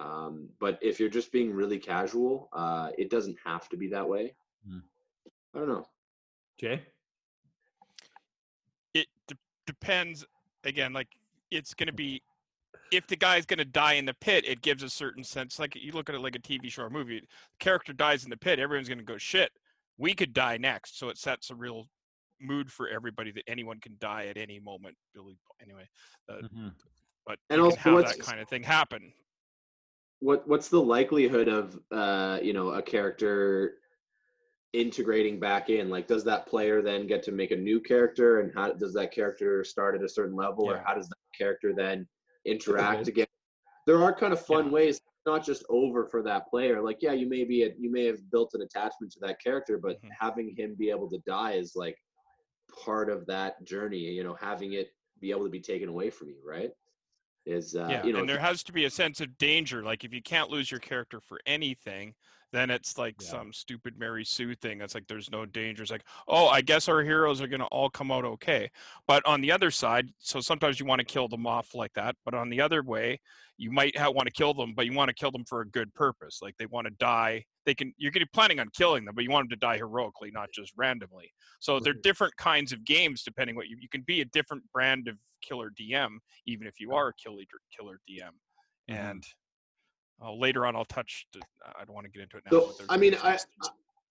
Um, 0.00 0.48
but 0.58 0.78
if 0.80 0.98
you're 0.98 1.10
just 1.10 1.30
being 1.30 1.52
really 1.52 1.78
casual, 1.78 2.48
uh, 2.54 2.90
it 2.96 3.10
doesn't 3.10 3.36
have 3.44 3.68
to 3.68 3.76
be 3.76 3.86
that 3.88 4.08
way. 4.08 4.32
Hmm. 4.66 4.78
I 5.54 5.58
don't 5.58 5.68
know. 5.68 5.86
Jay? 6.58 6.82
It 8.94 9.06
de- 9.28 9.36
depends. 9.66 10.24
Again, 10.64 10.92
like 10.92 11.08
it's 11.50 11.74
going 11.74 11.88
to 11.88 11.92
be 11.92 12.22
if 12.92 13.06
the 13.06 13.16
guy's 13.16 13.46
going 13.46 13.58
to 13.58 13.64
die 13.64 13.94
in 13.94 14.04
the 14.04 14.14
pit, 14.14 14.44
it 14.46 14.62
gives 14.62 14.82
a 14.82 14.90
certain 14.90 15.22
sense. 15.22 15.58
Like 15.58 15.74
you 15.76 15.92
look 15.92 16.08
at 16.08 16.14
it 16.14 16.20
like 16.20 16.34
a 16.34 16.40
TV 16.40 16.70
show 16.70 16.84
or 16.84 16.90
movie, 16.90 17.20
the 17.20 17.26
character 17.58 17.92
dies 17.92 18.24
in 18.24 18.30
the 18.30 18.36
pit, 18.36 18.58
everyone's 18.58 18.88
going 18.88 18.98
to 18.98 19.04
go 19.04 19.18
shit. 19.18 19.50
We 19.98 20.14
could 20.14 20.32
die 20.32 20.56
next, 20.56 20.98
so 20.98 21.08
it 21.08 21.18
sets 21.18 21.50
a 21.50 21.54
real 21.54 21.88
mood 22.40 22.72
for 22.72 22.88
everybody 22.88 23.30
that 23.32 23.44
anyone 23.46 23.78
can 23.80 23.96
die 24.00 24.26
at 24.26 24.36
any 24.38 24.58
moment. 24.58 24.96
Billy, 25.14 25.38
anyway, 25.62 25.86
uh, 26.28 26.38
Mhm. 26.42 26.72
but 27.26 27.38
And 27.50 27.58
you 27.58 27.64
also 27.66 27.76
can 27.76 27.94
have 27.96 28.04
that 28.06 28.18
kind 28.20 28.40
of 28.40 28.48
thing 28.48 28.62
happen. 28.62 29.12
What 30.20 30.46
what's 30.46 30.68
the 30.68 30.80
likelihood 30.80 31.48
of 31.48 31.78
uh 31.90 32.38
you 32.42 32.52
know 32.52 32.70
a 32.70 32.82
character 32.82 33.76
integrating 34.72 35.40
back 35.40 35.68
in? 35.70 35.90
Like 35.90 36.06
does 36.06 36.24
that 36.24 36.46
player 36.46 36.80
then 36.82 37.06
get 37.06 37.22
to 37.24 37.32
make 37.32 37.50
a 37.50 37.56
new 37.56 37.80
character 37.80 38.40
and 38.40 38.52
how 38.54 38.72
does 38.72 38.94
that 38.94 39.12
character 39.12 39.64
start 39.64 39.96
at 39.96 40.04
a 40.04 40.08
certain 40.08 40.36
level 40.36 40.64
or 40.70 40.82
how 40.86 40.94
does 40.94 41.08
that 41.08 41.16
character 41.36 41.72
then 41.74 42.06
interact 42.44 43.08
again? 43.08 43.26
There 43.86 44.02
are 44.02 44.14
kind 44.14 44.32
of 44.32 44.44
fun 44.44 44.66
Yeah. 44.66 44.72
ways 44.72 45.00
not 45.26 45.44
just 45.44 45.64
over 45.68 46.06
for 46.06 46.22
that 46.22 46.48
player. 46.48 46.80
Like 46.80 46.98
yeah 47.00 47.12
you 47.12 47.28
may 47.28 47.44
be 47.44 47.64
a, 47.64 47.70
you 47.78 47.90
may 47.90 48.04
have 48.04 48.30
built 48.30 48.54
an 48.54 48.62
attachment 48.62 49.12
to 49.12 49.20
that 49.20 49.40
character 49.42 49.78
but 49.78 49.96
Mhm. 50.02 50.10
having 50.18 50.54
him 50.56 50.74
be 50.74 50.90
able 50.90 51.10
to 51.10 51.18
die 51.26 51.52
is 51.52 51.72
like 51.74 51.96
part 52.84 53.10
of 53.10 53.26
that 53.26 53.62
journey 53.64 53.98
you 53.98 54.22
know 54.22 54.34
having 54.34 54.74
it 54.74 54.94
be 55.20 55.30
able 55.32 55.44
to 55.44 55.50
be 55.50 55.60
taken 55.60 55.88
away 55.88 56.08
from 56.08 56.28
you 56.28 56.40
right 56.44 56.70
is 57.50 57.76
uh 57.76 57.88
yeah, 57.90 58.04
you 58.06 58.12
know 58.12 58.20
and 58.20 58.28
there 58.28 58.38
has 58.38 58.62
to 58.64 58.72
be 58.72 58.84
a 58.84 58.90
sense 58.90 59.20
of 59.20 59.36
danger. 59.38 59.82
Like 59.82 60.04
if 60.04 60.12
you 60.12 60.22
can't 60.22 60.50
lose 60.50 60.70
your 60.70 60.80
character 60.80 61.20
for 61.20 61.40
anything, 61.46 62.14
then 62.52 62.70
it's 62.70 62.98
like 62.98 63.16
Yeah. 63.20 63.28
some 63.28 63.52
stupid 63.52 63.98
Mary 63.98 64.24
Sue 64.24 64.54
thing. 64.54 64.80
It's 64.80 64.94
like 64.94 65.06
there's 65.06 65.30
no 65.30 65.46
danger. 65.46 65.82
It's 65.82 65.92
like, 65.92 66.04
oh, 66.28 66.48
I 66.48 66.60
guess 66.62 66.88
our 66.88 67.02
heroes 67.02 67.40
are 67.40 67.46
gonna 67.48 67.66
all 67.66 67.90
come 67.90 68.10
out 68.10 68.24
okay. 68.24 68.70
But 69.06 69.24
on 69.26 69.40
the 69.40 69.52
other 69.52 69.70
side, 69.70 70.08
so 70.18 70.40
sometimes 70.40 70.80
you 70.80 70.86
want 70.86 71.00
to 71.00 71.04
kill 71.04 71.28
them 71.28 71.46
off 71.46 71.74
like 71.74 71.92
that. 71.94 72.16
But 72.24 72.34
on 72.34 72.50
the 72.50 72.60
other 72.60 72.82
way, 72.82 73.20
you 73.56 73.70
might 73.70 73.94
want 73.98 74.26
to 74.26 74.32
kill 74.32 74.54
them, 74.54 74.74
but 74.74 74.86
you 74.86 74.92
want 74.92 75.08
to 75.08 75.14
kill 75.14 75.30
them 75.30 75.44
for 75.44 75.60
a 75.60 75.68
good 75.68 75.92
purpose. 75.94 76.40
Like 76.42 76.56
they 76.56 76.66
want 76.66 76.86
to 76.86 76.92
die. 76.92 77.44
They 77.70 77.74
can. 77.74 77.94
You're 77.98 78.10
planning 78.32 78.58
on 78.58 78.68
killing 78.76 79.04
them, 79.04 79.14
but 79.14 79.22
you 79.22 79.30
want 79.30 79.48
them 79.48 79.56
to 79.56 79.64
die 79.64 79.76
heroically, 79.76 80.32
not 80.32 80.48
just 80.52 80.72
randomly. 80.76 81.32
So 81.60 81.78
they're 81.78 81.92
different 81.92 82.36
kinds 82.36 82.72
of 82.72 82.84
games 82.84 83.22
depending 83.22 83.54
what 83.54 83.68
you. 83.68 83.76
You 83.80 83.88
can 83.88 84.02
be 84.02 84.22
a 84.22 84.24
different 84.24 84.64
brand 84.72 85.06
of 85.06 85.14
killer 85.40 85.70
DM, 85.80 86.16
even 86.48 86.66
if 86.66 86.80
you 86.80 86.92
are 86.92 87.10
a 87.10 87.12
killer 87.14 87.44
killer 87.78 88.00
DM. 88.10 88.30
Mhm. 88.90 88.96
And 89.10 89.24
uh, 90.20 90.32
later 90.32 90.66
on, 90.66 90.74
I'll 90.74 90.84
touch. 90.84 91.28
The, 91.32 91.42
I 91.78 91.84
don't 91.84 91.94
want 91.94 92.06
to 92.06 92.10
get 92.10 92.22
into 92.22 92.38
it 92.38 92.42
now. 92.50 92.72
So 92.72 92.84
I 92.88 92.96
mean, 92.96 93.16
I. 93.22 93.38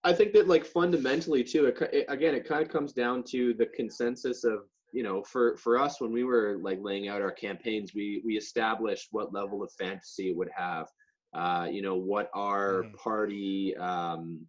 I 0.05 0.13
think 0.13 0.31
that 0.31 0.47
like 0.47 0.65
fundamentally 0.65 1.43
too. 1.43 1.65
It, 1.65 1.81
it, 1.91 2.05
again, 2.07 2.33
it 2.33 2.47
kind 2.47 2.63
of 2.63 2.69
comes 2.69 2.93
down 2.93 3.21
to 3.31 3.53
the 3.55 3.65
consensus 3.65 4.45
of 4.45 4.59
you 4.93 5.03
know, 5.03 5.21
for 5.23 5.57
for 5.57 5.77
us 5.77 5.99
when 5.99 6.13
we 6.13 6.23
were 6.23 6.57
like 6.61 6.79
laying 6.81 7.09
out 7.09 7.21
our 7.21 7.33
campaigns, 7.33 7.93
we 7.93 8.21
we 8.25 8.37
established 8.37 9.09
what 9.11 9.33
level 9.33 9.61
of 9.61 9.69
fantasy 9.77 10.29
it 10.29 10.37
would 10.37 10.49
have. 10.55 10.87
Uh, 11.33 11.67
you 11.71 11.81
know, 11.81 11.95
what 11.95 12.29
our 12.33 12.83
Mhm. 12.83 12.95
party 13.03 13.75
um, 13.77 14.45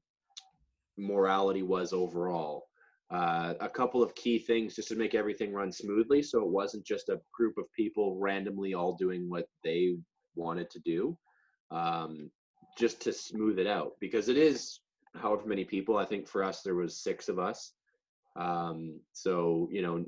morality 0.97 1.62
was 1.62 1.93
overall. 1.93 2.66
Uh, 3.11 3.55
a 3.61 3.69
couple 3.69 4.03
of 4.03 4.14
key 4.14 4.38
things 4.38 4.77
just 4.77 4.88
to 4.88 4.97
make 4.97 5.14
everything 5.14 5.53
run 5.53 5.73
smoothly, 5.73 6.23
so 6.23 6.40
it 6.40 6.49
wasn't 6.49 6.85
just 6.85 7.09
a 7.09 7.21
group 7.33 7.59
of 7.59 7.64
people 7.73 8.16
randomly 8.19 8.75
all 8.75 8.95
doing 8.97 9.29
what 9.29 9.47
they 9.64 9.97
wanted 10.37 10.71
to 10.71 10.79
do. 10.81 11.16
Um, 11.71 12.31
just 12.79 13.01
to 13.03 13.12
smooth 13.12 13.59
it 13.59 13.66
out 13.66 13.93
because 14.01 14.29
it 14.29 14.37
is 14.37 14.81
however 15.16 15.47
many 15.47 15.64
people 15.64 15.97
i 15.97 16.05
think 16.05 16.27
for 16.29 16.43
us 16.43 16.62
there 16.62 16.75
was 16.77 17.03
six 17.03 17.29
of 17.29 17.38
us 17.38 17.73
um, 18.37 19.01
so 19.12 19.69
you 19.73 19.83
know 19.83 20.05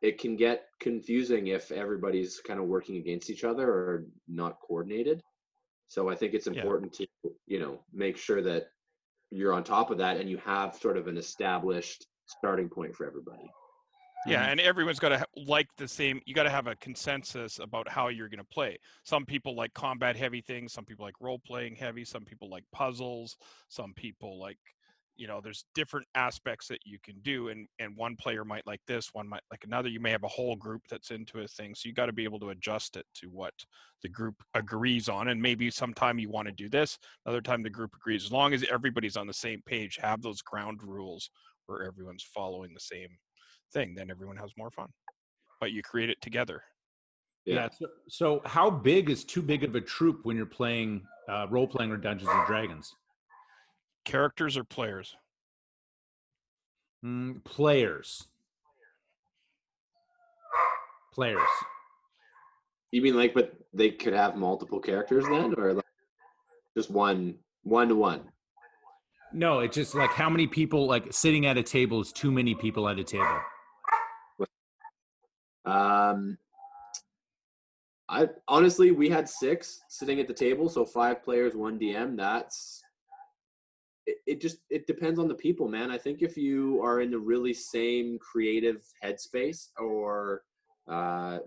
it 0.00 0.18
can 0.18 0.36
get 0.36 0.66
confusing 0.80 1.48
if 1.48 1.70
everybody's 1.72 2.40
kind 2.40 2.60
of 2.60 2.66
working 2.66 2.96
against 2.96 3.30
each 3.30 3.44
other 3.44 3.68
or 3.68 4.04
not 4.28 4.60
coordinated 4.60 5.22
so 5.88 6.08
i 6.08 6.14
think 6.14 6.34
it's 6.34 6.46
Yeah. 6.46 6.52
important 6.60 6.92
to 6.94 7.06
you 7.46 7.58
know 7.58 7.80
make 7.92 8.16
sure 8.16 8.40
that 8.42 8.70
you're 9.30 9.52
on 9.52 9.64
top 9.64 9.90
of 9.90 9.98
that 9.98 10.18
and 10.18 10.30
you 10.30 10.38
have 10.38 10.74
sort 10.76 10.96
of 10.96 11.06
an 11.08 11.18
established 11.18 12.06
starting 12.26 12.68
point 12.68 12.94
for 12.94 13.06
everybody 13.06 13.50
Yeah, 14.26 14.46
Mhm. 14.46 14.50
and 14.52 14.60
everyone's 14.60 14.98
got 14.98 15.10
to 15.10 15.24
like 15.36 15.68
the 15.76 15.86
same. 15.86 16.20
You 16.26 16.34
got 16.34 16.42
to 16.42 16.50
have 16.50 16.66
a 16.66 16.74
consensus 16.76 17.60
about 17.60 17.88
how 17.88 18.08
you're 18.08 18.28
going 18.28 18.38
to 18.40 18.44
play. 18.44 18.76
Some 19.04 19.24
people 19.24 19.54
like 19.54 19.72
combat 19.74 20.16
heavy 20.16 20.40
things. 20.40 20.72
Some 20.72 20.84
people 20.84 21.06
like 21.06 21.14
role 21.20 21.38
playing 21.38 21.76
heavy. 21.76 22.04
Some 22.04 22.24
people 22.24 22.48
like 22.50 22.64
puzzles. 22.72 23.36
Some 23.68 23.94
people 23.94 24.36
like, 24.38 24.58
you 25.18 25.26
know, 25.26 25.40
there's 25.42 25.64
different 25.74 26.06
aspects 26.14 26.68
that 26.68 26.78
you 26.84 26.98
can 27.02 27.16
do, 27.22 27.48
and 27.48 27.66
and 27.80 27.96
one 27.96 28.16
player 28.16 28.44
might 28.44 28.66
like 28.66 28.80
this, 28.86 29.12
one 29.12 29.28
might 29.28 29.42
like 29.50 29.64
another. 29.64 29.88
You 29.88 30.00
may 30.00 30.12
have 30.12 30.22
a 30.22 30.28
whole 30.28 30.54
group 30.54 30.82
that's 30.88 31.10
into 31.10 31.40
a 31.40 31.48
thing, 31.48 31.74
so 31.74 31.88
you 31.88 31.92
got 31.94 32.06
to 32.06 32.12
be 32.12 32.24
able 32.24 32.38
to 32.40 32.50
adjust 32.50 32.96
it 32.96 33.04
to 33.16 33.26
what 33.26 33.52
the 34.02 34.08
group 34.08 34.36
agrees 34.54 35.08
on. 35.08 35.28
And 35.28 35.42
maybe 35.42 35.70
sometime 35.70 36.20
you 36.20 36.30
want 36.30 36.46
to 36.46 36.52
do 36.52 36.68
this, 36.68 36.98
another 37.26 37.40
time 37.40 37.62
the 37.62 37.68
group 37.68 37.94
agrees. 37.96 38.24
As 38.24 38.32
long 38.32 38.54
as 38.54 38.64
everybody's 38.70 39.16
on 39.16 39.26
the 39.26 39.34
same 39.34 39.60
page, 39.66 39.98
have 40.00 40.22
those 40.22 40.40
ground 40.40 40.80
rules 40.82 41.30
where 41.66 41.82
everyone's 41.82 42.22
following 42.22 42.72
the 42.72 42.80
same 42.80 43.10
thing, 43.72 43.94
then 43.94 44.10
everyone 44.10 44.36
has 44.36 44.52
more 44.56 44.70
fun. 44.70 44.88
But 45.60 45.72
you 45.72 45.82
create 45.82 46.10
it 46.10 46.20
together. 46.22 46.62
Yeah. 47.44 47.68
so, 47.76 47.86
so, 48.08 48.42
how 48.44 48.70
big 48.70 49.10
is 49.10 49.24
too 49.24 49.42
big 49.42 49.64
of 49.64 49.74
a 49.74 49.80
troop 49.80 50.20
when 50.24 50.36
you're 50.36 50.46
playing 50.46 51.02
uh, 51.28 51.46
role 51.50 51.66
playing 51.66 51.90
or 51.90 51.96
Dungeons 51.96 52.30
and 52.30 52.46
Dragons? 52.46 52.94
Characters 54.04 54.56
or 54.56 54.64
players? 54.64 55.16
Mm, 57.04 57.44
players. 57.44 58.28
players. 61.18 61.48
You 62.92 63.02
mean 63.02 63.16
like, 63.16 63.34
but 63.34 63.52
they 63.74 63.90
could 63.90 64.12
have 64.12 64.36
multiple 64.36 64.78
characters 64.78 65.24
then, 65.24 65.52
or 65.58 65.72
like 65.74 65.84
just 66.76 66.92
one, 66.92 67.34
one 67.64 67.88
to 67.88 67.96
one? 67.96 68.20
No, 69.32 69.58
it's 69.58 69.74
just 69.74 69.96
like 69.96 70.10
how 70.10 70.30
many 70.30 70.46
people 70.46 70.86
like 70.86 71.12
sitting 71.12 71.44
at 71.44 71.58
a 71.58 71.62
table 71.64 72.00
is 72.00 72.12
too 72.12 72.30
many 72.30 72.54
people 72.54 72.88
at 72.88 73.00
a 73.00 73.04
table. 73.04 73.40
Um, 75.64 76.38
I 78.08 78.28
honestly, 78.46 78.92
we 78.92 79.08
had 79.08 79.28
six 79.28 79.80
sitting 79.88 80.20
at 80.20 80.28
the 80.28 80.34
table, 80.34 80.68
so 80.68 80.86
five 80.86 81.24
players, 81.24 81.56
one 81.56 81.80
DM. 81.80 82.16
That's 82.16 82.80
it, 84.08 84.16
it. 84.26 84.40
Just 84.40 84.58
it 84.70 84.86
depends 84.86 85.18
on 85.18 85.28
the 85.28 85.34
people, 85.34 85.68
man. 85.68 85.90
I 85.90 85.98
think 85.98 86.22
if 86.22 86.36
you 86.36 86.80
are 86.82 87.00
in 87.00 87.10
the 87.10 87.18
really 87.18 87.54
same 87.54 88.18
creative 88.18 88.82
headspace 89.04 89.68
or 89.78 90.42
uh, 90.88 91.38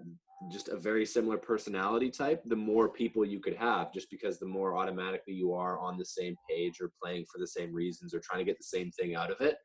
just 0.52 0.70
a 0.70 0.78
very 0.78 1.06
similar 1.06 1.38
personality 1.38 2.10
type, 2.10 2.42
the 2.46 2.56
more 2.56 2.90
people 2.90 3.26
you 3.26 3.40
could 3.40 3.56
have, 3.56 3.94
just 3.94 4.10
because 4.10 4.40
the 4.40 4.46
more 4.46 4.78
automatically 4.78 5.34
you 5.34 5.54
are 5.54 5.80
on 5.80 5.98
the 5.98 6.06
same 6.06 6.36
page 6.50 6.80
or 6.82 6.92
playing 7.02 7.26
for 7.32 7.40
the 7.40 7.48
same 7.48 7.74
reasons 7.74 8.14
or 8.14 8.20
trying 8.20 8.40
to 8.40 8.46
get 8.46 8.58
the 8.58 8.64
same 8.64 8.92
thing 8.92 9.16
out 9.16 9.32
of 9.32 9.42
it. 9.42 9.58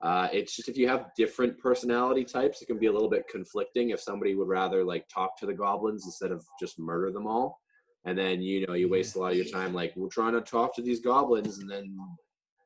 Uh, 0.00 0.28
it's 0.32 0.54
just 0.54 0.68
if 0.68 0.76
you 0.76 0.86
have 0.86 1.10
different 1.16 1.58
personality 1.58 2.24
types, 2.24 2.62
it 2.62 2.66
can 2.66 2.78
be 2.78 2.86
a 2.86 2.92
little 2.92 3.10
bit 3.10 3.28
conflicting. 3.28 3.90
If 3.90 4.00
somebody 4.00 4.34
would 4.34 4.48
rather 4.48 4.84
like 4.84 5.06
talk 5.12 5.36
to 5.38 5.46
the 5.46 5.54
goblins 5.54 6.04
instead 6.04 6.30
of 6.30 6.44
just 6.60 6.78
murder 6.78 7.10
them 7.10 7.26
all, 7.26 7.58
and 8.04 8.16
then 8.16 8.40
you 8.40 8.64
know 8.66 8.74
you 8.74 8.88
waste 8.88 9.16
a 9.16 9.18
lot 9.18 9.32
of 9.32 9.36
your 9.36 9.46
time 9.46 9.74
like 9.74 9.92
we're 9.96 10.08
trying 10.08 10.34
to 10.34 10.40
talk 10.40 10.74
to 10.76 10.82
these 10.82 11.00
goblins, 11.00 11.58
and 11.58 11.68
then 11.68 11.96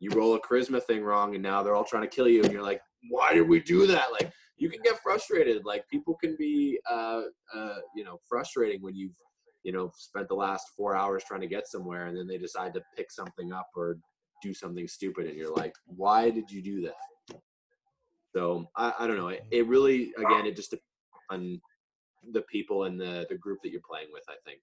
you 0.02 0.10
roll 0.10 0.34
a 0.34 0.40
charisma 0.40 0.82
thing 0.82 1.04
wrong, 1.04 1.34
and 1.36 1.42
now 1.44 1.62
they're 1.62 1.76
all 1.76 1.84
trying 1.84 2.02
to 2.02 2.08
kill 2.08 2.26
you, 2.26 2.42
and 2.42 2.52
you're 2.52 2.60
like, 2.60 2.80
why 3.08 3.32
did 3.32 3.48
we 3.48 3.60
do 3.60 3.86
that? 3.86 4.06
Like 4.10 4.32
you 4.56 4.68
can 4.68 4.80
get 4.82 4.98
frustrated. 5.00 5.64
Like 5.64 5.88
people 5.88 6.16
can 6.20 6.34
be, 6.36 6.80
uh, 6.90 7.22
uh, 7.54 7.76
you 7.94 8.02
know, 8.02 8.18
frustrating 8.28 8.82
when 8.82 8.96
you've, 8.96 9.14
you 9.62 9.70
know, 9.70 9.92
spent 9.96 10.26
the 10.26 10.34
last 10.34 10.64
four 10.76 10.96
hours 10.96 11.22
trying 11.24 11.40
to 11.42 11.46
get 11.46 11.68
somewhere, 11.68 12.06
and 12.06 12.16
then 12.16 12.26
they 12.26 12.36
decide 12.36 12.74
to 12.74 12.82
pick 12.96 13.12
something 13.12 13.52
up 13.52 13.68
or 13.76 13.96
do 14.42 14.52
something 14.52 14.88
stupid, 14.88 15.26
and 15.26 15.36
you're 15.36 15.54
like, 15.54 15.74
why 15.86 16.30
did 16.30 16.50
you 16.50 16.62
do 16.62 16.80
that? 16.80 17.38
So 18.34 18.66
I, 18.76 18.92
I 18.98 19.06
don't 19.06 19.18
know. 19.18 19.28
It, 19.28 19.44
it 19.52 19.68
really, 19.68 20.12
again, 20.18 20.46
it 20.46 20.56
just 20.56 20.70
depends 20.70 20.84
on 21.30 21.60
the 22.32 22.42
people 22.42 22.84
and 22.84 23.00
the 23.00 23.24
the 23.30 23.36
group 23.36 23.60
that 23.62 23.70
you're 23.70 23.88
playing 23.88 24.08
with. 24.12 24.24
I 24.28 24.34
think. 24.44 24.62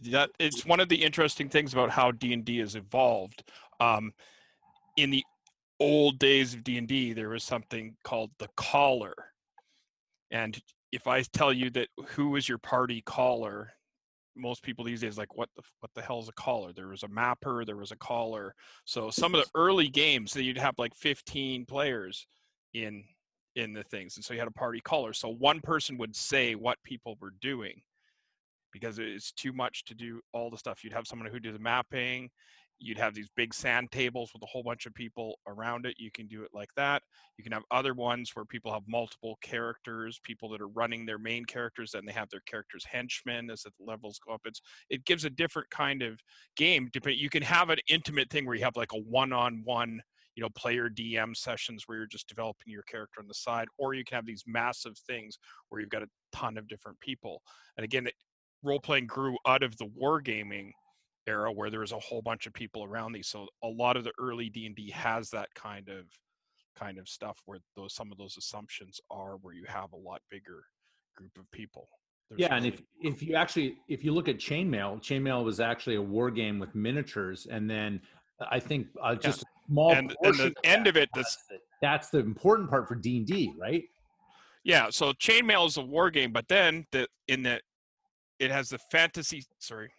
That 0.00 0.30
it's 0.38 0.66
one 0.66 0.80
of 0.80 0.88
the 0.88 1.02
interesting 1.02 1.48
things 1.48 1.72
about 1.72 1.90
how 1.90 2.10
d&d 2.10 2.58
has 2.58 2.74
evolved. 2.74 3.44
Um, 3.80 4.12
in 4.96 5.10
the 5.10 5.24
old 5.80 6.18
days 6.18 6.54
of 6.54 6.64
d&d 6.64 7.12
there 7.12 7.30
was 7.30 7.44
something 7.44 7.96
called 8.04 8.30
the 8.38 8.48
caller. 8.56 9.14
And 10.30 10.60
if 10.92 11.06
i 11.06 11.22
tell 11.22 11.52
you 11.52 11.70
that 11.70 11.88
who 12.08 12.36
is 12.36 12.48
your 12.48 12.58
party 12.58 13.02
caller 13.02 13.72
most 14.36 14.62
people 14.62 14.84
these 14.84 15.00
days 15.00 15.18
like 15.18 15.36
what 15.36 15.48
the 15.56 15.62
what 15.80 15.90
the 15.94 16.02
hell 16.02 16.20
is 16.20 16.28
a 16.28 16.32
caller? 16.32 16.72
There 16.72 16.88
was 16.88 17.02
a 17.02 17.08
mapper 17.08 17.64
there 17.64 17.76
was 17.76 17.92
a 17.92 17.96
caller. 17.96 18.54
So 18.84 19.10
some 19.10 19.34
of 19.34 19.42
the 19.42 19.50
early 19.54 19.88
games 19.88 20.32
that 20.32 20.42
you'd 20.42 20.58
have 20.58 20.74
like 20.78 20.94
15 20.94 21.66
players 21.66 22.26
in 22.72 23.04
in 23.56 23.72
the 23.72 23.84
things. 23.84 24.16
And 24.16 24.24
so 24.24 24.34
you 24.34 24.40
had 24.40 24.48
a 24.48 24.52
party 24.52 24.80
caller. 24.80 25.12
So 25.12 25.28
one 25.28 25.60
person 25.60 25.96
would 25.98 26.16
say 26.16 26.54
what 26.54 26.82
people 26.82 27.16
were 27.20 27.34
doing 27.40 27.82
because 28.74 28.98
it's 28.98 29.32
too 29.32 29.52
much 29.52 29.84
to 29.84 29.94
do 29.94 30.20
all 30.34 30.50
the 30.50 30.58
stuff. 30.58 30.82
You'd 30.82 30.92
have 30.92 31.06
someone 31.06 31.30
who 31.30 31.38
does 31.38 31.58
mapping. 31.60 32.28
You'd 32.80 32.98
have 32.98 33.14
these 33.14 33.28
big 33.36 33.54
sand 33.54 33.92
tables 33.92 34.32
with 34.34 34.42
a 34.42 34.46
whole 34.46 34.64
bunch 34.64 34.84
of 34.84 34.92
people 34.94 35.38
around 35.46 35.86
it. 35.86 35.94
You 35.96 36.10
can 36.10 36.26
do 36.26 36.42
it 36.42 36.50
like 36.52 36.70
that. 36.76 37.02
You 37.38 37.44
can 37.44 37.52
have 37.52 37.62
other 37.70 37.94
ones 37.94 38.32
where 38.34 38.44
people 38.44 38.72
have 38.72 38.82
multiple 38.88 39.38
characters, 39.42 40.18
people 40.24 40.48
that 40.50 40.60
are 40.60 40.68
running 40.68 41.06
their 41.06 41.18
main 41.18 41.44
characters, 41.44 41.94
and 41.94 42.06
they 42.06 42.12
have 42.12 42.28
their 42.30 42.42
characters 42.46 42.84
henchmen 42.84 43.48
as 43.48 43.62
the 43.62 43.70
levels 43.78 44.18
go 44.26 44.34
up. 44.34 44.42
It's 44.44 44.60
it 44.90 45.04
gives 45.04 45.24
a 45.24 45.30
different 45.30 45.70
kind 45.70 46.02
of 46.02 46.20
game. 46.56 46.90
You 47.06 47.30
can 47.30 47.42
have 47.44 47.70
an 47.70 47.78
intimate 47.88 48.28
thing 48.28 48.44
where 48.44 48.56
you 48.56 48.64
have 48.64 48.76
like 48.76 48.92
a 48.92 48.98
one-on-one 48.98 50.02
you 50.36 50.42
know 50.42 50.48
player 50.56 50.88
dm 50.88 51.36
sessions 51.36 51.84
where 51.86 51.98
you're 51.98 52.06
just 52.06 52.28
developing 52.28 52.72
your 52.72 52.82
character 52.82 53.20
on 53.20 53.28
the 53.28 53.34
side 53.34 53.68
or 53.78 53.94
you 53.94 54.04
can 54.04 54.16
have 54.16 54.26
these 54.26 54.42
massive 54.46 54.98
things 55.06 55.38
where 55.68 55.80
you've 55.80 55.90
got 55.90 56.02
a 56.02 56.08
ton 56.32 56.58
of 56.58 56.66
different 56.68 56.98
people 57.00 57.40
and 57.76 57.84
again 57.84 58.06
it, 58.06 58.14
role 58.64 58.80
playing 58.80 59.06
grew 59.06 59.36
out 59.46 59.62
of 59.62 59.76
the 59.76 59.86
wargaming 59.86 60.70
era 61.26 61.50
where 61.52 61.70
there 61.70 61.80
was 61.80 61.92
a 61.92 61.98
whole 61.98 62.22
bunch 62.22 62.46
of 62.46 62.52
people 62.52 62.84
around 62.84 63.12
these 63.12 63.28
so 63.28 63.46
a 63.62 63.68
lot 63.68 63.96
of 63.96 64.04
the 64.04 64.12
early 64.18 64.50
d&d 64.50 64.90
has 64.90 65.30
that 65.30 65.48
kind 65.54 65.88
of 65.88 66.04
kind 66.76 66.98
of 66.98 67.08
stuff 67.08 67.38
where 67.46 67.58
those 67.76 67.94
some 67.94 68.10
of 68.10 68.18
those 68.18 68.36
assumptions 68.36 69.00
are 69.10 69.36
where 69.42 69.54
you 69.54 69.64
have 69.66 69.92
a 69.92 69.96
lot 69.96 70.20
bigger 70.30 70.64
group 71.16 71.32
of 71.38 71.50
people 71.52 71.88
There's 72.28 72.40
Yeah, 72.40 72.54
and 72.56 72.66
if 72.66 72.82
if 73.00 73.22
you 73.22 73.36
actually 73.36 73.76
if 73.88 74.04
you 74.04 74.12
look 74.12 74.28
at 74.28 74.36
chainmail, 74.36 75.00
chainmail 75.00 75.44
was 75.44 75.60
actually 75.60 75.96
a 75.96 76.02
war 76.02 76.30
game 76.30 76.58
with 76.58 76.74
miniatures, 76.74 77.46
and 77.46 77.70
then 77.70 78.00
I 78.50 78.58
think 78.58 78.88
uh, 79.02 79.14
just 79.14 79.42
a 79.42 79.46
small 79.68 79.92
and, 79.92 80.14
and 80.22 80.34
the 80.34 80.46
of 80.46 80.52
end 80.64 80.86
of 80.86 80.96
it 80.96 81.08
this 81.14 81.36
that's 81.80 82.08
the 82.10 82.18
important 82.18 82.70
part 82.70 82.88
for 82.88 82.94
D 82.94 83.18
and 83.18 83.26
D, 83.26 83.52
right? 83.58 83.84
Yeah, 84.64 84.88
so 84.90 85.12
chainmail 85.12 85.66
is 85.68 85.76
a 85.76 85.82
war 85.82 86.10
game, 86.10 86.32
but 86.32 86.48
then 86.48 86.86
the 86.90 87.06
in 87.28 87.42
the 87.42 87.60
it 88.44 88.50
has 88.50 88.68
the 88.68 88.78
fantasy 88.78 89.44
sorry, 89.58 89.90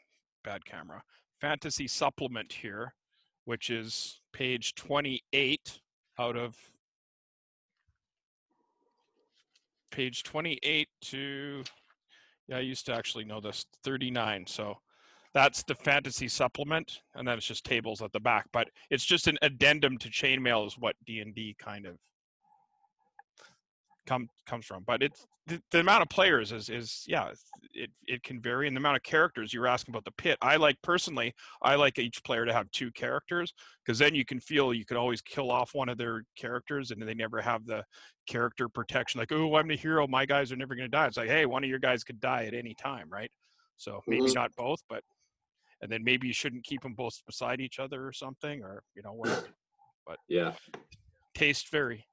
bad 0.44 0.64
camera. 0.66 1.02
Fantasy 1.42 1.88
supplement 1.88 2.54
here, 2.54 2.94
which 3.46 3.70
is 3.70 4.22
page 4.34 4.76
28 4.76 5.80
out 6.20 6.38
of 6.38 6.56
page 9.92 10.24
28 10.24 10.88
to 11.02 11.64
yeah, 12.48 12.58
I 12.58 12.60
used 12.60 12.86
to 12.86 12.94
actually 12.94 13.26
know 13.26 13.42
this 13.42 13.66
39. 13.84 14.46
So 14.48 14.76
that's 15.34 15.64
the 15.64 15.76
fantasy 15.76 16.28
supplement 16.28 17.02
and 17.16 17.28
then 17.28 17.38
it's 17.38 17.48
just 17.48 17.66
tables 17.66 18.02
at 18.04 18.14
the 18.14 18.20
back, 18.20 18.46
but 18.54 18.70
it's 18.92 19.06
just 19.06 19.28
an 19.28 19.40
addendum 19.42 19.98
to 19.98 20.10
chainmail 20.10 20.68
is 20.68 20.78
what 20.78 20.96
D&D 21.06 21.56
kind 21.58 21.88
of 21.88 21.98
come 24.06 24.30
comes 24.46 24.66
from 24.66 24.84
but 24.86 25.02
it's 25.02 25.26
the, 25.48 25.62
the 25.72 25.80
amount 25.80 26.02
of 26.02 26.10
players 26.10 26.52
is 26.52 26.70
is 26.70 27.04
yeah 27.08 27.30
it 27.74 27.92
it 28.08 28.24
can 28.24 28.42
vary 28.42 28.68
and 28.68 28.76
the 28.76 28.80
amount 28.80 28.96
of 28.96 29.04
characters 29.04 29.54
you're 29.54 29.68
asking 29.68 29.92
about 29.92 30.06
the 30.06 30.12
pit 30.12 30.38
i 30.42 30.56
like 30.56 30.76
personally 30.82 31.34
i 31.62 31.76
like 31.76 31.98
each 32.00 32.24
player 32.24 32.46
to 32.46 32.54
have 32.54 32.70
two 32.72 32.92
characters 32.92 33.54
because 33.84 34.00
then 34.00 34.16
you 34.16 34.26
can 34.26 34.40
feel 34.40 34.74
you 34.74 34.86
could 34.86 34.98
always 34.98 35.22
kill 35.22 35.52
off 35.52 35.74
one 35.74 35.90
of 35.90 35.98
their 35.98 36.24
characters 36.38 36.92
and 36.92 37.02
they 37.02 37.14
never 37.14 37.42
have 37.42 37.66
the 37.66 37.84
character 38.28 38.68
protection 38.68 39.20
like 39.20 39.32
oh 39.32 39.56
i'm 39.56 39.68
the 39.68 39.76
hero 39.76 40.08
my 40.08 40.26
guys 40.26 40.52
are 40.52 40.56
never 40.56 40.76
going 40.76 40.90
to 40.90 40.98
die 40.98 41.06
it's 41.08 41.18
like 41.18 41.30
hey 41.30 41.46
one 41.46 41.64
of 41.64 41.70
your 41.70 41.80
guys 41.80 42.04
could 42.04 42.20
die 42.20 42.46
at 42.46 42.54
any 42.54 42.74
time 42.76 43.08
right 43.10 43.32
so 43.78 44.02
maybe 44.08 44.30
Mhm. 44.30 44.36
not 44.36 44.56
both 44.56 44.82
but 44.90 45.04
and 45.82 45.92
then 45.92 46.04
maybe 46.04 46.26
you 46.28 46.34
shouldn't 46.34 46.64
keep 46.64 46.82
them 46.82 46.94
both 46.94 47.22
beside 47.26 47.60
each 47.60 47.80
other 47.80 48.08
or 48.08 48.14
something 48.14 48.64
or 48.64 48.82
you 48.96 49.04
know 49.04 49.14
whatever 49.14 49.44
But 50.08 50.18
Yeah. 50.28 50.54
taste 51.36 51.70
vary 51.70 52.06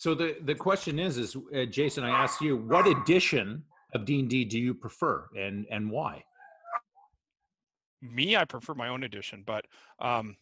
So 0.00 0.14
the 0.14 0.36
the 0.44 0.54
question 0.54 0.98
is, 0.98 1.18
is 1.18 1.36
uh, 1.36 1.66
Jason? 1.66 2.04
I 2.04 2.10
asked 2.10 2.40
you, 2.40 2.56
what 2.56 2.86
edition 2.86 3.62
of 3.94 4.06
D 4.06 4.20
and 4.20 4.30
D 4.30 4.46
do 4.46 4.58
you 4.58 4.72
prefer, 4.72 5.28
and 5.36 5.66
and 5.70 5.90
why? 5.90 6.24
me 8.02 8.36
i 8.36 8.44
prefer 8.44 8.74
my 8.74 8.88
own 8.88 9.02
edition 9.02 9.42
but 9.46 9.66
um 9.98 10.36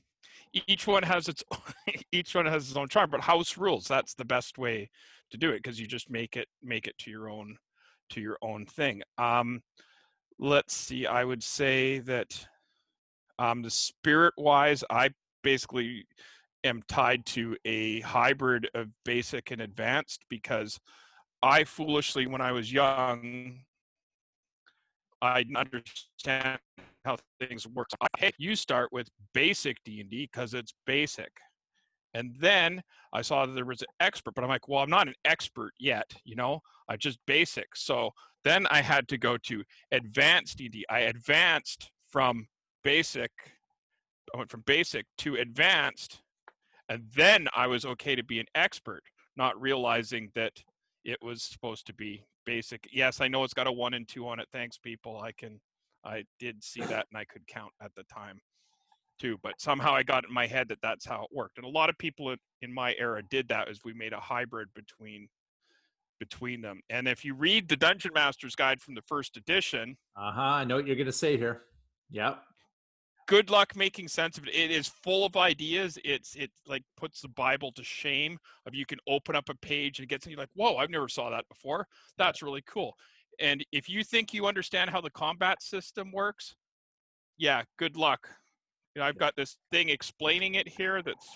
each 0.66 0.86
one 0.86 1.02
has 1.02 1.28
its 1.28 1.42
each 2.12 2.34
one 2.34 2.46
has 2.46 2.68
its 2.68 2.76
own 2.76 2.88
charm 2.88 3.10
but 3.10 3.20
house 3.20 3.56
rules 3.56 3.86
that's 3.86 4.14
the 4.14 4.24
best 4.24 4.58
way 4.58 4.88
to 5.30 5.36
do 5.36 5.50
it 5.50 5.62
because 5.62 5.80
you 5.80 5.86
just 5.86 6.08
make 6.08 6.36
it 6.36 6.48
make 6.62 6.86
it 6.86 6.96
to 6.98 7.10
your 7.10 7.28
own 7.28 7.56
to 8.10 8.20
your 8.20 8.38
own 8.42 8.64
thing 8.64 9.02
um 9.18 9.60
let's 10.38 10.74
see 10.74 11.06
i 11.06 11.24
would 11.24 11.42
say 11.42 11.98
that 11.98 12.46
um 13.38 13.62
the 13.62 13.70
spirit 13.70 14.34
wise 14.38 14.84
i 14.90 15.10
basically 15.42 16.06
am 16.64 16.82
tied 16.88 17.24
to 17.26 17.56
a 17.64 18.00
hybrid 18.00 18.68
of 18.74 18.88
basic 19.04 19.50
and 19.50 19.60
advanced 19.60 20.24
because 20.28 20.78
i 21.42 21.64
foolishly 21.64 22.26
when 22.26 22.40
i 22.40 22.52
was 22.52 22.72
young 22.72 23.60
I 25.20 25.42
didn't 25.42 25.56
understand 25.56 26.60
how 27.04 27.16
things 27.40 27.66
work. 27.66 27.88
So 27.90 27.96
I, 28.00 28.06
hey, 28.18 28.30
you 28.38 28.54
start 28.54 28.90
with 28.92 29.08
basic 29.34 29.78
D 29.84 30.00
and 30.00 30.10
D 30.10 30.28
because 30.30 30.54
it's 30.54 30.72
basic, 30.86 31.30
and 32.14 32.34
then 32.38 32.82
I 33.12 33.22
saw 33.22 33.46
that 33.46 33.52
there 33.52 33.64
was 33.64 33.82
an 33.82 33.88
expert, 34.00 34.34
but 34.34 34.44
I'm 34.44 34.50
like, 34.50 34.68
well, 34.68 34.82
I'm 34.82 34.90
not 34.90 35.08
an 35.08 35.14
expert 35.24 35.72
yet, 35.78 36.10
you 36.24 36.36
know. 36.36 36.60
I 36.88 36.96
just 36.96 37.18
basic. 37.26 37.68
So 37.74 38.10
then 38.44 38.66
I 38.70 38.82
had 38.82 39.08
to 39.08 39.18
go 39.18 39.36
to 39.44 39.62
advanced 39.92 40.58
D 40.58 40.66
and 40.66 40.72
D. 40.72 40.84
I 40.88 41.00
advanced 41.00 41.90
from 42.10 42.46
basic. 42.82 43.30
I 44.34 44.38
went 44.38 44.50
from 44.50 44.62
basic 44.66 45.06
to 45.18 45.36
advanced, 45.36 46.20
and 46.88 47.04
then 47.14 47.48
I 47.54 47.66
was 47.66 47.84
okay 47.84 48.14
to 48.14 48.22
be 48.24 48.40
an 48.40 48.46
expert, 48.54 49.02
not 49.36 49.60
realizing 49.60 50.30
that 50.34 50.52
it 51.04 51.18
was 51.22 51.42
supposed 51.42 51.86
to 51.86 51.94
be 51.94 52.24
basic. 52.44 52.88
Yes, 52.92 53.20
I 53.20 53.28
know 53.28 53.44
it's 53.44 53.54
got 53.54 53.66
a 53.66 53.72
one 53.72 53.94
and 53.94 54.06
two 54.08 54.26
on 54.28 54.40
it. 54.40 54.48
Thanks, 54.52 54.78
people. 54.78 55.20
I 55.20 55.32
can, 55.32 55.60
I 56.04 56.24
did 56.38 56.62
see 56.64 56.80
that 56.80 57.06
and 57.10 57.18
I 57.18 57.24
could 57.24 57.46
count 57.46 57.72
at 57.82 57.94
the 57.94 58.04
time 58.04 58.40
too. 59.18 59.36
But 59.42 59.60
somehow 59.60 59.92
I 59.94 60.02
got 60.02 60.24
in 60.26 60.32
my 60.32 60.46
head 60.46 60.68
that 60.68 60.78
that's 60.82 61.06
how 61.06 61.24
it 61.24 61.30
worked. 61.36 61.58
And 61.58 61.66
a 61.66 61.70
lot 61.70 61.90
of 61.90 61.98
people 61.98 62.34
in, 62.62 62.72
my 62.72 62.94
era 62.98 63.22
did 63.30 63.48
that. 63.48 63.68
Is 63.68 63.80
we 63.84 63.92
made 63.92 64.12
a 64.12 64.20
hybrid 64.20 64.68
between 64.74 65.28
between 66.18 66.60
them. 66.62 66.80
And 66.90 67.06
if 67.06 67.24
you 67.24 67.34
read 67.34 67.68
the 67.68 67.76
Dungeon 67.76 68.10
Master's 68.14 68.56
Guide 68.56 68.80
from 68.80 68.94
the 68.94 69.02
first 69.02 69.36
edition, 69.36 69.96
Uh 70.16 70.32
huh. 70.32 70.40
I 70.40 70.64
know 70.64 70.76
what 70.76 70.86
you're 70.86 70.96
going 70.96 71.06
to 71.06 71.12
say 71.12 71.36
here. 71.36 71.62
Yep. 72.10 72.42
Good 73.28 73.50
luck 73.50 73.76
making 73.76 74.08
sense 74.08 74.38
of 74.38 74.48
it. 74.48 74.54
It 74.54 74.70
is 74.72 74.88
full 74.88 75.24
of 75.24 75.36
ideas. 75.36 75.98
It's 76.02 76.34
it 76.34 76.50
like 76.66 76.82
puts 76.96 77.20
the 77.20 77.28
Bible 77.28 77.70
to 77.72 77.84
shame. 77.84 78.38
Of 78.66 78.74
you 78.74 78.86
can 78.86 78.98
open 79.06 79.36
up 79.36 79.48
a 79.50 79.54
page 79.54 80.00
and 80.00 80.08
get 80.08 80.24
something 80.24 80.38
like, 80.38 80.48
whoa, 80.54 80.76
I've 80.76 80.90
never 80.90 81.08
saw 81.08 81.30
that 81.30 81.48
before. 81.48 81.86
That's 82.16 82.42
really 82.42 82.62
cool. 82.66 82.94
And 83.38 83.64
if 83.70 83.88
you 83.88 84.02
think 84.02 84.34
you 84.34 84.46
understand 84.46 84.90
how 84.90 85.00
the 85.00 85.10
combat 85.10 85.62
system 85.62 86.10
works, 86.10 86.56
yeah, 87.36 87.62
good 87.78 87.96
luck. 87.96 88.28
You 88.94 89.02
know, 89.02 89.06
I've 89.06 89.18
got 89.18 89.36
this 89.36 89.58
thing 89.70 89.90
explaining 89.90 90.54
it 90.54 90.66
here 90.66 91.02
that's 91.02 91.28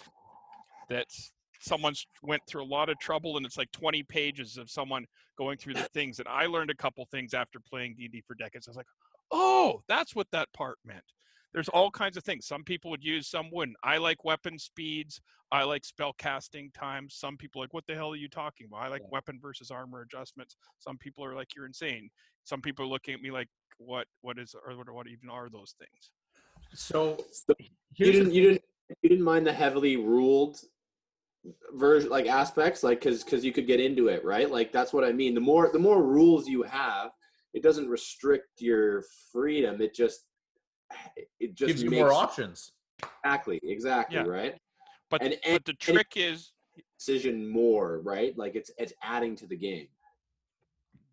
that's 0.88 1.30
someone's 1.60 2.06
went 2.22 2.42
through 2.48 2.64
a 2.64 2.64
lot 2.64 2.88
of 2.88 2.98
trouble 2.98 3.36
and 3.36 3.46
it's 3.46 3.56
like 3.56 3.70
20 3.70 4.02
pages 4.04 4.56
of 4.56 4.68
someone 4.68 5.04
going 5.38 5.56
through 5.56 5.74
the 5.74 5.88
things 5.94 6.18
and 6.18 6.26
i 6.26 6.44
learned 6.44 6.70
a 6.70 6.74
couple 6.74 7.06
things 7.06 7.34
after 7.34 7.60
playing 7.60 7.94
d&d 7.96 8.20
for 8.26 8.34
decades 8.34 8.66
i 8.66 8.70
was 8.70 8.76
like 8.76 8.86
oh 9.30 9.80
that's 9.88 10.12
what 10.16 10.26
that 10.32 10.52
part 10.52 10.76
meant 10.84 11.04
there's 11.52 11.68
all 11.68 11.90
kinds 11.90 12.16
of 12.16 12.24
things. 12.24 12.46
Some 12.46 12.64
people 12.64 12.90
would 12.90 13.04
use 13.04 13.28
some 13.28 13.50
wouldn't. 13.52 13.76
I 13.82 13.98
like 13.98 14.24
weapon 14.24 14.58
speeds. 14.58 15.20
I 15.50 15.64
like 15.64 15.84
spell 15.84 16.14
casting 16.14 16.70
times. 16.70 17.14
Some 17.14 17.36
people 17.36 17.60
are 17.60 17.64
like 17.64 17.74
what 17.74 17.86
the 17.86 17.94
hell 17.94 18.12
are 18.12 18.16
you 18.16 18.28
talking 18.28 18.66
about? 18.66 18.82
I 18.82 18.88
like 18.88 19.02
Yeah. 19.02 19.08
weapon 19.10 19.38
versus 19.40 19.70
armor 19.70 20.00
adjustments. 20.00 20.56
Some 20.78 20.96
people 20.98 21.24
are 21.24 21.34
like 21.34 21.54
you're 21.54 21.66
insane. 21.66 22.10
Some 22.44 22.62
people 22.62 22.84
are 22.84 22.88
looking 22.88 23.14
at 23.14 23.20
me 23.20 23.30
like 23.30 23.48
what 23.78 24.06
what 24.22 24.38
is 24.38 24.54
or 24.54 24.76
what, 24.76 24.90
what 24.90 25.06
even 25.08 25.28
are 25.28 25.48
those 25.50 25.74
things? 25.78 26.10
So 26.74 27.18
So 27.32 27.54
you 27.96 28.12
didn't 28.12 28.32
you 28.32 28.42
didn't 28.42 28.62
you 29.02 29.10
didn't 29.10 29.24
mind 29.24 29.46
the 29.46 29.52
heavily 29.52 29.96
ruled 29.96 30.58
version 31.74 32.08
like 32.08 32.26
aspects 32.26 32.82
like 32.82 33.00
because 33.00 33.24
because 33.24 33.44
you 33.44 33.52
could 33.52 33.66
get 33.66 33.80
into 33.80 34.08
it 34.08 34.24
right? 34.24 34.50
Like 34.50 34.72
that's 34.72 34.92
what 34.92 35.04
i 35.04 35.12
mean. 35.12 35.34
The 35.34 35.40
more 35.40 35.70
the 35.70 35.78
more 35.78 36.02
rules 36.02 36.48
you 36.48 36.62
have 36.62 37.10
it 37.52 37.62
doesn't 37.62 37.90
restrict 37.90 38.62
your 38.62 39.04
freedom. 39.30 39.82
It 39.82 39.94
just 39.94 40.24
it 41.40 41.54
just 41.54 41.66
gives 41.68 41.82
you 41.82 41.90
more 41.90 42.12
options. 42.12 42.72
exactly 43.24 43.60
exactly 43.62 44.16
Yeah. 44.16 44.22
right 44.24 44.60
but 45.10 45.22
And- 45.22 45.36
but 45.44 45.64
the 45.64 45.74
trick 45.74 46.12
is 46.16 46.52
decision 46.98 47.48
more 47.48 48.00
right 48.00 48.36
like 48.38 48.54
it's 48.54 48.70
it's 48.78 48.92
adding 49.02 49.34
to 49.36 49.46
the 49.46 49.56
game 49.56 49.88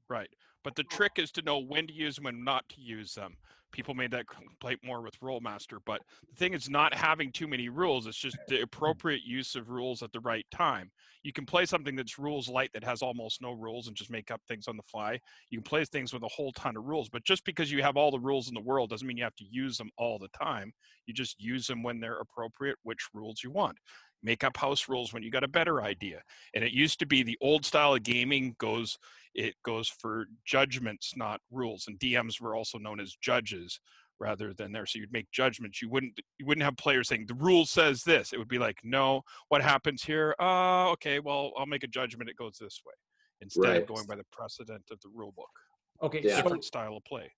Right. 0.09 0.29
But 0.63 0.75
the 0.75 0.83
trick 0.85 1.13
is 1.17 1.31
to 1.33 1.43
know 1.43 1.59
when 1.59 1.85
to 1.85 1.93
use 1.93 2.15
them 2.15 2.25
and 2.25 2.43
not 2.43 2.67
to 2.69 2.81
use 2.81 3.13
them. 3.13 3.37
People 3.71 3.93
made 3.93 4.11
that 4.11 4.27
complaint 4.27 4.79
more 4.83 5.01
with 5.01 5.19
Rolemaster, 5.19 5.77
but 5.85 6.01
the 6.27 6.35
thing 6.35 6.53
is 6.53 6.69
not 6.69 6.93
having 6.93 7.31
too 7.31 7.47
many 7.47 7.69
rules. 7.69 8.07
It's 8.07 8.17
just 8.17 8.37
the 8.47 8.61
appropriate 8.61 9.21
use 9.23 9.55
of 9.55 9.69
rules 9.69 10.01
at 10.01 10.11
the 10.11 10.19
right 10.21 10.45
time. 10.51 10.91
You 11.23 11.33
can 11.33 11.45
play 11.45 11.65
something 11.65 11.95
that's 11.95 12.17
rules 12.17 12.49
light 12.49 12.71
that 12.73 12.83
has 12.83 13.01
almost 13.01 13.41
no 13.41 13.51
rules 13.51 13.87
and 13.87 13.95
just 13.95 14.09
make 14.09 14.31
up 14.31 14.41
things 14.47 14.67
on 14.67 14.77
the 14.77 14.83
fly. 14.83 15.19
You 15.49 15.59
can 15.59 15.63
play 15.63 15.85
things 15.85 16.13
with 16.13 16.23
a 16.23 16.27
whole 16.27 16.51
ton 16.53 16.77
of 16.77 16.85
rules, 16.85 17.09
but 17.09 17.23
just 17.23 17.45
because 17.45 17.71
you 17.71 17.83
have 17.83 17.97
all 17.97 18.11
the 18.11 18.19
rules 18.19 18.47
in 18.47 18.53
the 18.53 18.61
world 18.61 18.89
doesn't 18.89 19.07
mean 19.07 19.17
you 19.17 19.23
have 19.23 19.35
to 19.35 19.45
use 19.49 19.77
them 19.77 19.91
all 19.97 20.17
the 20.17 20.29
time. 20.29 20.73
You 21.05 21.13
just 21.13 21.39
use 21.39 21.67
them 21.67 21.83
when 21.83 21.99
they're 21.99 22.19
appropriate, 22.19 22.77
which 22.83 23.09
rules 23.13 23.43
you 23.43 23.51
want. 23.51 23.77
Make 24.21 24.43
up 24.43 24.57
house 24.57 24.89
rules 24.89 25.13
when 25.13 25.23
you 25.23 25.31
got 25.31 25.43
a 25.43 25.47
better 25.47 25.81
idea. 25.81 26.21
And 26.53 26.63
it 26.63 26.73
used 26.73 26.99
to 26.99 27.05
be 27.05 27.23
the 27.23 27.37
old 27.41 27.65
style 27.65 27.93
of 27.93 28.03
gaming 28.03 28.55
goes 28.57 28.97
it 29.35 29.55
goes 29.63 29.87
for 29.87 30.25
judgments, 30.45 31.13
not 31.15 31.41
rules. 31.51 31.85
And 31.87 31.99
DMs 31.99 32.41
were 32.41 32.55
also 32.55 32.77
known 32.77 32.99
as 32.99 33.15
judges 33.21 33.79
rather 34.19 34.53
than 34.53 34.71
there. 34.71 34.85
So 34.85 34.99
you'd 34.99 35.13
make 35.13 35.31
judgments. 35.31 35.81
You 35.81 35.89
wouldn't 35.89 36.19
you 36.37 36.45
wouldn't 36.45 36.65
have 36.65 36.75
players 36.77 37.07
saying 37.07 37.25
the 37.27 37.35
rule 37.35 37.65
says 37.65 38.03
this. 38.03 38.33
It 38.33 38.37
would 38.37 38.47
be 38.49 38.57
like, 38.59 38.79
no, 38.83 39.21
what 39.49 39.61
happens 39.61 40.03
here? 40.03 40.35
Uh, 40.39 40.89
okay, 40.91 41.19
well, 41.19 41.53
I'll 41.57 41.65
make 41.65 41.83
a 41.83 41.87
judgment. 41.87 42.29
It 42.29 42.35
goes 42.35 42.57
this 42.59 42.81
way 42.85 42.93
instead 43.41 43.69
Right. 43.69 43.81
of 43.81 43.87
going 43.87 44.05
by 44.05 44.15
the 44.15 44.25
precedent 44.31 44.83
of 44.91 44.99
the 45.01 45.09
rule 45.13 45.31
book. 45.35 45.49
Okay. 46.03 46.21
Yeah. 46.23 46.37
So 46.37 46.41
Different 46.43 46.63
style 46.65 46.97
of 46.97 47.03
play. 47.05 47.31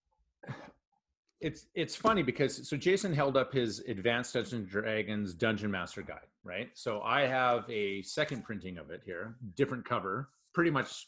it's 1.40 1.68
it's 1.76 1.96
funny 1.96 2.24
because 2.24 2.68
so 2.68 2.78
Jason 2.78 3.14
held 3.14 3.36
up 3.38 3.54
his 3.54 3.80
Advanced 3.88 4.34
Dungeons 4.34 4.54
and 4.54 4.68
Dragons 4.68 5.34
Dungeon 5.34 5.72
Master 5.72 6.02
Guide, 6.02 6.20
right? 6.44 6.70
So 6.74 7.02
I 7.02 7.22
have 7.28 7.70
a 7.70 8.02
second 8.04 8.44
printing 8.44 8.78
of 8.78 8.90
it 8.92 9.02
here, 9.06 9.36
different 9.56 9.86
cover, 9.86 10.30
pretty 10.54 10.70
much. 10.72 11.08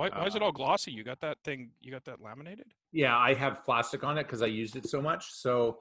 Why, 0.00 0.08
why 0.08 0.26
is 0.26 0.34
it 0.34 0.40
Uh, 0.40 0.46
all 0.46 0.52
glossy? 0.52 0.92
You 0.92 1.04
got 1.04 1.20
that 1.20 1.36
thing? 1.44 1.72
You 1.82 1.90
got 1.90 2.06
that 2.06 2.22
laminated? 2.22 2.72
Yeah, 2.90 3.18
I 3.18 3.34
have 3.34 3.62
plastic 3.64 4.02
on 4.02 4.16
it 4.16 4.22
because 4.24 4.40
I 4.40 4.46
used 4.46 4.74
it 4.76 4.88
so 4.88 5.02
much. 5.02 5.30
So, 5.30 5.80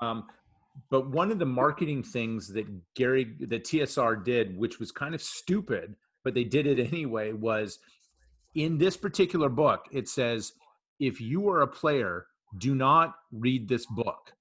um, 0.00 0.24
but 0.88 1.10
one 1.10 1.30
of 1.30 1.38
the 1.38 1.44
marketing 1.44 2.02
things 2.02 2.48
that 2.54 2.66
Gary, 2.94 3.36
that 3.40 3.64
TSR 3.64 4.24
did, 4.24 4.56
which 4.56 4.78
was 4.78 4.90
kind 4.90 5.14
of 5.14 5.20
stupid, 5.20 5.96
but 6.24 6.32
they 6.32 6.44
did 6.44 6.66
it 6.66 6.78
anyway, 6.92 7.32
was 7.32 7.78
in 8.54 8.78
this 8.78 8.96
particular 8.96 9.50
book, 9.50 9.84
it 9.92 10.08
says, 10.08 10.52
if 10.98 11.20
you 11.20 11.48
are 11.50 11.60
a 11.60 11.66
player, 11.66 12.26
do 12.56 12.74
not 12.74 13.16
read 13.32 13.68
this 13.68 13.84
book, 13.84 14.32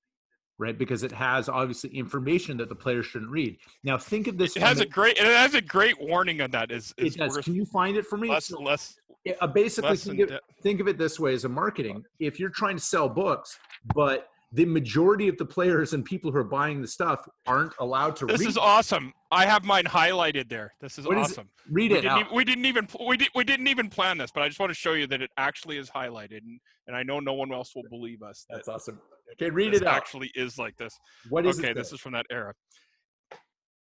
right? 0.57 0.77
Because 0.77 1.03
it 1.03 1.11
has 1.11 1.49
obviously 1.49 1.89
information 1.89 2.55
that 2.57 2.69
the 2.69 2.75
player 2.75 3.03
shouldn't 3.03 3.31
read. 3.31 3.57
Now, 3.83 3.97
think 3.97 4.27
of 4.27 4.37
this. 4.37 4.55
It 4.55 4.63
has 4.63 4.79
a 4.79 4.85
great. 4.85 5.17
It 5.17 5.25
has 5.25 5.53
a 5.53 5.61
great 5.61 5.99
warning 5.99 6.39
on 6.41 6.51
that. 6.51 6.71
Is 6.71 6.93
It 6.97 7.07
is 7.07 7.15
does. 7.15 7.37
Can 7.39 7.55
you 7.55 7.65
find 7.65 7.97
it 7.97 8.05
for 8.05 8.17
me? 8.17 8.29
less 8.29 8.49
less 8.51 8.97
yeah, 9.27 9.33
uh, 9.41 9.47
basically, 9.47 9.97
think 9.97 10.19
of, 10.19 10.39
think 10.61 10.79
of 10.79 10.87
it 10.87 10.97
this 10.97 11.19
way 11.19 11.33
as 11.33 11.45
a 11.45 11.49
marketing. 11.49 12.03
If 12.19 12.39
you're 12.39 12.49
trying 12.49 12.75
to 12.75 12.83
sell 12.83 13.09
books, 13.09 13.57
but 13.93 14.29
the 14.53 14.65
majority 14.65 15.27
of 15.27 15.37
the 15.37 15.45
players 15.45 15.93
and 15.93 16.05
people 16.05 16.31
who 16.31 16.37
are 16.37 16.43
buying 16.43 16.81
the 16.81 16.87
stuff 16.87 17.27
aren't 17.45 17.73
allowed 17.79 18.15
to 18.17 18.25
This 18.25 18.39
read, 18.39 18.47
This 18.47 18.53
is 18.53 18.57
awesome. 18.57 19.13
I 19.29 19.45
have 19.45 19.65
mine 19.65 19.83
highlighted 19.83 20.47
there. 20.47 20.73
This 20.79 20.97
is 20.97 21.05
What 21.05 21.17
is 21.17 21.31
awesome. 21.31 21.49
read 21.69 21.91
we 21.91 21.97
it 21.97 22.01
didn't, 22.01 22.19
even, 22.19 22.35
we 22.35 22.43
didn't 22.45 22.65
even 22.65 22.87
we, 23.05 23.17
did, 23.17 23.27
we 23.35 23.43
didn't 23.43 23.67
even 23.67 23.89
plan 23.89 24.17
this, 24.17 24.31
but 24.31 24.43
I 24.43 24.47
just 24.47 24.59
want 24.59 24.69
to 24.69 24.75
show 24.75 24.93
you 24.93 25.05
that 25.07 25.21
it 25.21 25.31
actually 25.37 25.77
is 25.77 25.89
highlighted, 25.89 26.39
and, 26.43 26.59
and 26.87 26.95
I 26.95 27.03
know 27.03 27.19
no 27.19 27.33
one 27.33 27.51
else 27.51 27.75
will 27.75 27.83
believe 27.89 28.21
us 28.21 28.45
that 28.49 28.57
That's 28.57 28.69
awesome. 28.69 29.01
Okay, 29.33 29.49
read 29.49 29.73
it 29.73 29.85
out. 29.85 29.95
actually 29.95 30.31
is 30.35 30.57
like 30.57 30.77
this. 30.77 30.97
what 31.27 31.45
is 31.45 31.59
okay, 31.59 31.71
it? 31.71 31.75
this 31.75 31.91
is 31.91 31.99
from 31.99 32.13
that 32.13 32.25
era. 32.31 32.53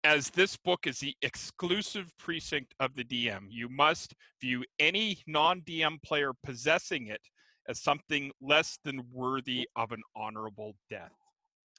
As 0.06 0.30
this 0.30 0.58
book 0.58 0.86
is 0.86 1.00
the 1.00 1.16
exclusive 1.22 2.12
precinct 2.18 2.74
of 2.82 2.94
the 2.96 3.06
DM, 3.06 3.44
you 3.50 3.70
must 3.70 4.14
view 4.42 4.66
any 4.78 5.20
non-DM 5.28 6.04
player 6.04 6.32
possessing 6.44 7.08
it 7.08 7.22
as 7.70 7.82
something 7.82 8.32
less 8.42 8.78
than 8.84 9.06
worthy 9.12 9.68
of 9.78 9.94
an 9.94 10.02
honorable 10.14 10.76
death. 10.90 11.14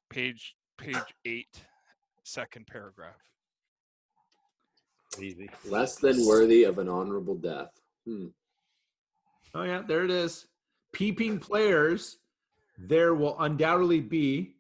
Page 0.09 0.55
page 0.79 0.97
eight, 1.27 1.65
second 2.25 2.67
paragraph. 2.67 3.15
easy. 5.21 5.49
less 5.67 5.97
than 5.97 6.27
worthy 6.27 6.65
of 6.65 6.79
an 6.79 6.89
honorable 6.89 7.37
death 7.37 7.71
hmm. 8.05 8.27
Oh 9.55 9.63
yeah, 9.63 9.83
there 9.87 10.05
it 10.05 10.11
is. 10.11 10.47
Peeping 10.93 11.39
players, 11.39 12.19
there 12.77 13.15
will 13.15 13.39
undoubtedly 13.39 14.01
be, 14.01 14.54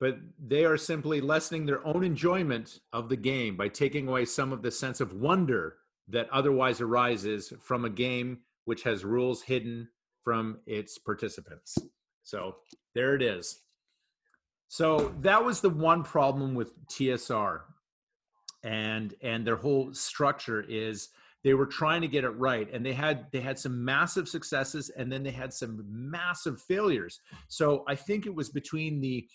but 0.00 0.18
they 0.38 0.64
are 0.64 0.76
simply 0.76 1.20
lessening 1.20 1.66
their 1.66 1.84
own 1.86 2.04
enjoyment 2.04 2.80
of 2.92 3.08
the 3.08 3.16
game 3.16 3.56
by 3.56 3.68
taking 3.68 4.08
away 4.08 4.24
some 4.24 4.52
of 4.52 4.62
the 4.62 4.70
sense 4.70 5.00
of 5.00 5.12
wonder 5.14 5.76
that 6.08 6.28
otherwise 6.30 6.80
arises 6.80 7.52
from 7.60 7.84
a 7.84 7.90
game 7.90 8.38
which 8.64 8.82
has 8.82 9.04
rules 9.04 9.42
hidden 9.42 9.88
from 10.22 10.58
its 10.66 10.98
participants. 10.98 11.76
So 12.22 12.56
there 12.94 13.14
it 13.14 13.22
is. 13.22 13.60
So 14.68 15.14
that 15.22 15.44
was 15.44 15.60
the 15.60 15.70
one 15.70 16.02
problem 16.02 16.54
with 16.54 16.74
TSR 16.88 17.60
and 18.62 19.14
and 19.22 19.46
their 19.46 19.56
whole 19.56 19.94
structure 19.94 20.64
is 20.68 21.10
they 21.44 21.54
were 21.54 21.66
trying 21.66 22.00
to 22.00 22.08
get 22.08 22.24
it 22.24 22.30
right 22.30 22.68
and 22.72 22.84
they 22.84 22.92
had 22.92 23.26
they 23.30 23.40
had 23.40 23.58
some 23.58 23.84
massive 23.84 24.28
successes 24.28 24.90
and 24.90 25.10
then 25.10 25.22
they 25.22 25.30
had 25.30 25.52
some 25.52 25.84
massive 25.88 26.60
failures 26.60 27.20
so 27.46 27.84
i 27.86 27.94
think 27.94 28.26
it 28.26 28.34
was 28.34 28.48
between 28.48 29.00
the 29.00 29.26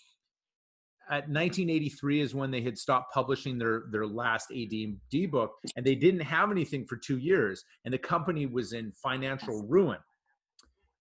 at 1.10 1.28
1983 1.28 2.20
is 2.20 2.34
when 2.34 2.50
they 2.50 2.60
had 2.60 2.78
stopped 2.78 3.12
publishing 3.12 3.58
their 3.58 3.84
their 3.90 4.06
last 4.06 4.50
AD&D 4.50 5.26
book 5.26 5.52
and 5.76 5.84
they 5.84 5.94
didn't 5.94 6.20
have 6.20 6.50
anything 6.50 6.84
for 6.84 6.96
2 6.96 7.18
years 7.18 7.64
and 7.84 7.92
the 7.92 7.98
company 7.98 8.46
was 8.46 8.72
in 8.72 8.92
financial 8.92 9.62
ruin 9.66 9.98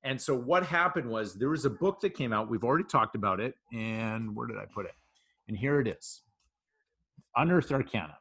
and 0.03 0.19
so 0.19 0.35
what 0.37 0.65
happened 0.65 1.09
was 1.09 1.35
there 1.35 1.49
was 1.49 1.65
a 1.65 1.69
book 1.69 1.99
that 2.01 2.13
came 2.13 2.33
out 2.33 2.49
we've 2.49 2.63
already 2.63 2.83
talked 2.83 3.15
about 3.15 3.39
it 3.39 3.55
and 3.73 4.35
where 4.35 4.47
did 4.47 4.57
i 4.57 4.65
put 4.65 4.85
it 4.85 4.95
and 5.47 5.57
here 5.57 5.79
it 5.79 5.87
is 5.87 6.23
unearthed 7.35 7.71
arcana 7.71 8.17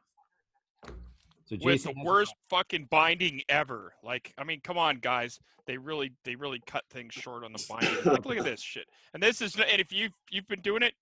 so 1.45 1.55
with 1.55 1.83
the 1.83 1.89
has 1.89 1.97
it 1.97 2.05
worst 2.05 2.33
fucking 2.49 2.87
binding 2.89 3.41
ever. 3.49 3.93
Like, 4.03 4.33
I 4.37 4.43
mean, 4.43 4.61
come 4.61 4.77
on, 4.77 4.99
guys. 4.99 5.39
They 5.65 5.77
really, 5.77 6.13
they 6.25 6.35
really 6.35 6.61
cut 6.65 6.83
things 6.89 7.13
short 7.13 7.43
on 7.43 7.53
the 7.53 7.65
binding. 7.69 7.95
Like, 8.05 8.25
look 8.25 8.37
at 8.37 8.43
this 8.43 8.61
shit. 8.61 8.85
And 9.13 9.21
this 9.21 9.41
is, 9.41 9.55
and 9.55 9.79
if 9.79 9.91
you've 9.91 10.11
you've 10.29 10.47
been 10.47 10.61
doing 10.61 10.83
it, 10.83 10.93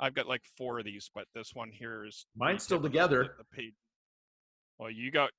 I've 0.00 0.14
got 0.14 0.28
like 0.28 0.42
four 0.56 0.78
of 0.78 0.84
these, 0.84 1.10
but 1.14 1.24
this 1.34 1.54
one 1.54 1.70
here 1.70 2.04
is 2.04 2.26
Mine's 2.36 2.62
still 2.62 2.80
together. 2.80 3.34
The, 3.38 3.44
page. 3.44 3.74
Well, 4.78 4.90
you 4.90 5.10
got, 5.10 5.30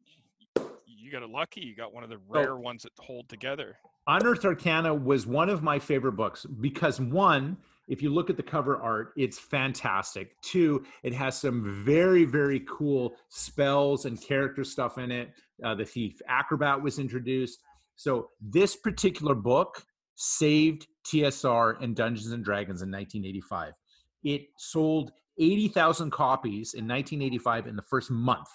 you 0.86 1.12
got 1.12 1.24
a 1.24 1.28
lucky. 1.28 1.62
You 1.62 1.76
got 1.76 1.93
one 1.93 2.04
of 2.04 2.10
the 2.10 2.19
rare 2.28 2.58
ones 2.58 2.84
that 2.84 2.91
hold 3.00 3.30
together. 3.30 3.78
Unearthed 4.08 4.43
Arcana 4.43 4.93
was 4.93 5.26
one 5.26 5.50
of 5.50 5.63
my 5.63 5.80
favorite 5.80 6.13
books 6.13 6.45
because 6.45 7.00
one, 7.00 7.56
if 7.88 8.02
you 8.02 8.10
look 8.10 8.30
at 8.30 8.38
the 8.38 8.43
cover 8.43 8.78
art, 8.78 9.13
it's 9.15 9.39
fantastic. 9.39 10.39
Two, 10.41 10.84
it 11.04 11.13
has 11.13 11.38
some 11.38 11.84
very, 11.86 12.26
very 12.26 12.62
cool 12.67 13.15
spells 13.30 14.06
and 14.06 14.22
character 14.22 14.63
stuff 14.63 14.98
in 14.98 15.12
it. 15.12 15.32
Uh, 15.63 15.76
the 15.76 15.86
Thief 15.86 16.22
Acrobat 16.28 16.82
was 16.82 17.00
introduced. 17.00 17.60
So 17.95 18.30
this 18.41 18.76
particular 18.76 19.36
book 19.36 19.84
saved 20.15 20.88
TSR 21.06 21.82
and 21.82 21.95
Dungeons 21.95 22.32
and 22.32 22.43
Dragons 22.43 22.82
in 22.82 22.91
1985. 22.91 23.74
It 24.23 24.47
sold 24.58 25.12
80,000 25.39 26.12
copies 26.12 26.73
in 26.73 26.88
1985 26.88 27.67
in 27.67 27.75
the 27.75 27.82
first 27.84 28.12
month. 28.12 28.49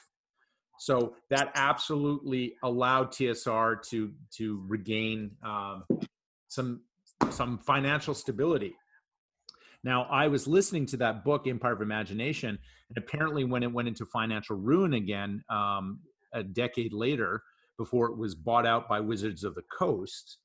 So 0.78 1.14
that 1.30 1.52
absolutely 1.54 2.54
allowed 2.62 3.12
TSR 3.12 3.82
to 3.90 4.12
to 4.36 4.64
regain 4.66 5.30
um, 5.44 5.84
some 6.48 6.82
some 7.30 7.58
financial 7.58 8.12
stability. 8.12 8.74
Now, 9.84 10.04
I 10.10 10.28
was 10.28 10.46
listening 10.46 10.86
to 10.86 10.96
that 10.98 11.24
book, 11.24 11.46
Empire 11.46 11.74
of 11.74 11.82
Imagination, 11.82 12.58
and 12.88 12.98
apparently, 12.98 13.44
when 13.44 13.62
it 13.62 13.72
went 13.72 13.86
into 13.86 14.06
financial 14.06 14.56
ruin 14.56 14.94
again 14.94 15.44
um, 15.50 16.00
a 16.32 16.42
decade 16.42 16.92
later, 16.92 17.42
before 17.76 18.06
it 18.06 18.16
was 18.16 18.34
bought 18.34 18.66
out 18.66 18.88
by 18.88 19.00
Wizards 19.00 19.44
of 19.44 19.54
the 19.54 19.64
Coast, 19.76 20.38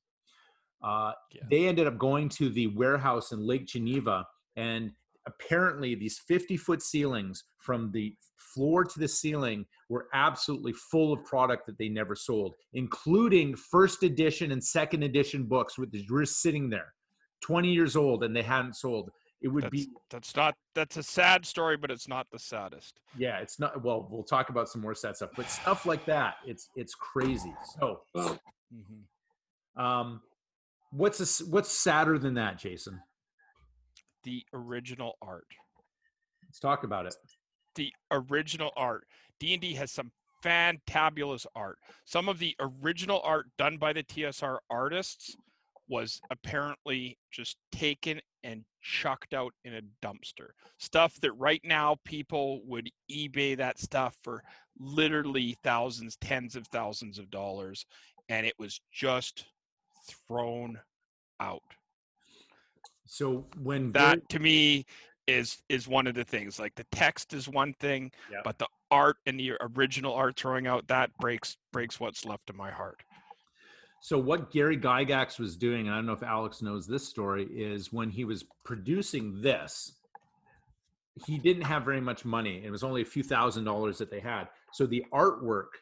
uh, 0.84 1.12
yeah. 1.32 1.42
they 1.50 1.66
ended 1.66 1.86
up 1.86 1.98
going 1.98 2.28
to 2.28 2.50
the 2.50 2.66
warehouse 2.68 3.32
in 3.32 3.46
Lake 3.46 3.66
Geneva, 3.66 4.26
and 4.56 4.92
apparently, 5.26 5.94
these 5.94 6.18
50 6.26 6.56
foot 6.56 6.82
ceilings 6.82 7.44
from 7.58 7.90
the 7.92 8.14
floor 8.36 8.84
to 8.84 8.98
the 8.98 9.08
ceiling 9.08 9.64
were 9.88 10.08
absolutely 10.14 10.72
full 10.72 11.12
of 11.12 11.24
product 11.24 11.66
that 11.66 11.78
they 11.78 11.88
never 11.88 12.14
sold, 12.14 12.54
including 12.72 13.54
first 13.54 14.02
edition 14.02 14.52
and 14.52 14.62
second 14.62 15.02
edition 15.02 15.44
books, 15.44 15.78
which 15.78 16.06
were 16.10 16.24
sitting 16.24 16.70
there. 16.70 16.94
20 17.42 17.72
years 17.72 17.96
old 17.96 18.22
and 18.22 18.36
they 18.36 18.42
hadn't 18.42 18.76
sold 18.76 19.10
it 19.42 19.48
would 19.48 19.64
that's, 19.64 19.70
be 19.70 19.88
that's 20.10 20.36
not 20.36 20.54
that's 20.74 20.96
a 20.96 21.02
sad 21.02 21.44
story 21.46 21.76
but 21.76 21.90
it's 21.90 22.08
not 22.08 22.26
the 22.30 22.38
saddest 22.38 23.00
yeah 23.16 23.38
it's 23.38 23.58
not 23.58 23.82
well 23.82 24.06
we'll 24.10 24.22
talk 24.22 24.50
about 24.50 24.68
some 24.68 24.80
more 24.80 24.94
sad 24.94 25.16
stuff 25.16 25.30
but 25.36 25.48
stuff 25.48 25.86
like 25.86 26.04
that 26.04 26.34
it's 26.46 26.68
it's 26.76 26.94
crazy 26.94 27.54
so 27.78 28.00
mm-hmm. 28.16 29.82
um 29.82 30.20
what's 30.92 31.40
a, 31.40 31.44
what's 31.46 31.72
sadder 31.72 32.18
than 32.18 32.34
that 32.34 32.58
jason 32.58 33.00
the 34.24 34.42
original 34.52 35.16
art 35.22 35.46
let's 36.46 36.60
talk 36.60 36.84
about 36.84 37.06
it 37.06 37.14
the 37.74 37.92
original 38.10 38.70
art 38.76 39.04
d&d 39.38 39.74
has 39.74 39.90
some 39.90 40.10
fantabulous 40.44 41.46
art 41.54 41.78
some 42.04 42.28
of 42.28 42.38
the 42.38 42.54
original 42.60 43.20
art 43.24 43.46
done 43.58 43.76
by 43.76 43.92
the 43.92 44.02
tsr 44.02 44.58
artists 44.70 45.36
was 45.90 46.20
apparently 46.30 47.18
just 47.32 47.56
taken 47.72 48.20
and 48.44 48.64
chucked 48.80 49.34
out 49.34 49.52
in 49.64 49.74
a 49.74 50.06
dumpster. 50.06 50.50
Stuff 50.78 51.20
that 51.20 51.32
right 51.32 51.60
now 51.64 51.96
people 52.04 52.62
would 52.64 52.88
eBay 53.10 53.56
that 53.56 53.78
stuff 53.78 54.16
for 54.22 54.42
literally 54.78 55.58
thousands, 55.64 56.16
tens 56.20 56.56
of 56.56 56.66
thousands 56.68 57.18
of 57.18 57.28
dollars, 57.30 57.84
and 58.28 58.46
it 58.46 58.54
was 58.58 58.80
just 58.92 59.44
thrown 60.28 60.78
out. 61.40 61.62
So 63.10 63.44
when 63.60 63.90
that 63.92 64.28
to 64.28 64.38
me 64.38 64.86
is 65.26 65.62
is 65.68 65.88
one 65.88 66.06
of 66.06 66.14
the 66.14 66.22
things. 66.22 66.60
Like 66.60 66.76
the 66.76 66.86
text 66.92 67.34
is 67.34 67.48
one 67.48 67.74
thing, 67.74 68.12
yep. 68.30 68.44
but 68.44 68.58
the 68.58 68.68
art 68.88 69.16
and 69.26 69.38
the 69.38 69.54
original 69.60 70.14
art 70.14 70.38
throwing 70.38 70.68
out 70.68 70.86
that 70.88 71.10
breaks 71.18 71.56
breaks 71.72 71.98
what's 71.98 72.24
left 72.24 72.48
of 72.50 72.56
my 72.56 72.70
heart. 72.70 73.02
So 74.00 74.16
what 74.16 74.52
Gary 74.52 74.78
Gygax 74.78 75.40
was 75.40 75.56
doing, 75.56 75.86
and 75.86 75.94
I 75.94 75.98
don't 75.98 76.06
know 76.06 76.12
if 76.12 76.22
Alex 76.22 76.62
knows 76.62 76.86
this 76.86 77.06
story, 77.06 77.44
is 77.44 77.92
when 77.92 78.10
he 78.10 78.24
was 78.24 78.44
producing 78.64 79.42
this, 79.42 79.92
he 81.26 81.36
didn't 81.36 81.64
have 81.64 81.84
very 81.84 82.00
much 82.00 82.24
money. 82.24 82.62
It 82.64 82.70
was 82.70 82.84
only 82.84 83.02
a 83.02 83.04
few 83.04 83.24
thousand 83.24 83.64
dollars 83.64 83.98
that 83.98 84.10
they 84.10 84.20
had. 84.20 84.44
So 84.72 84.86
the 84.86 85.04
artwork, 85.12 85.80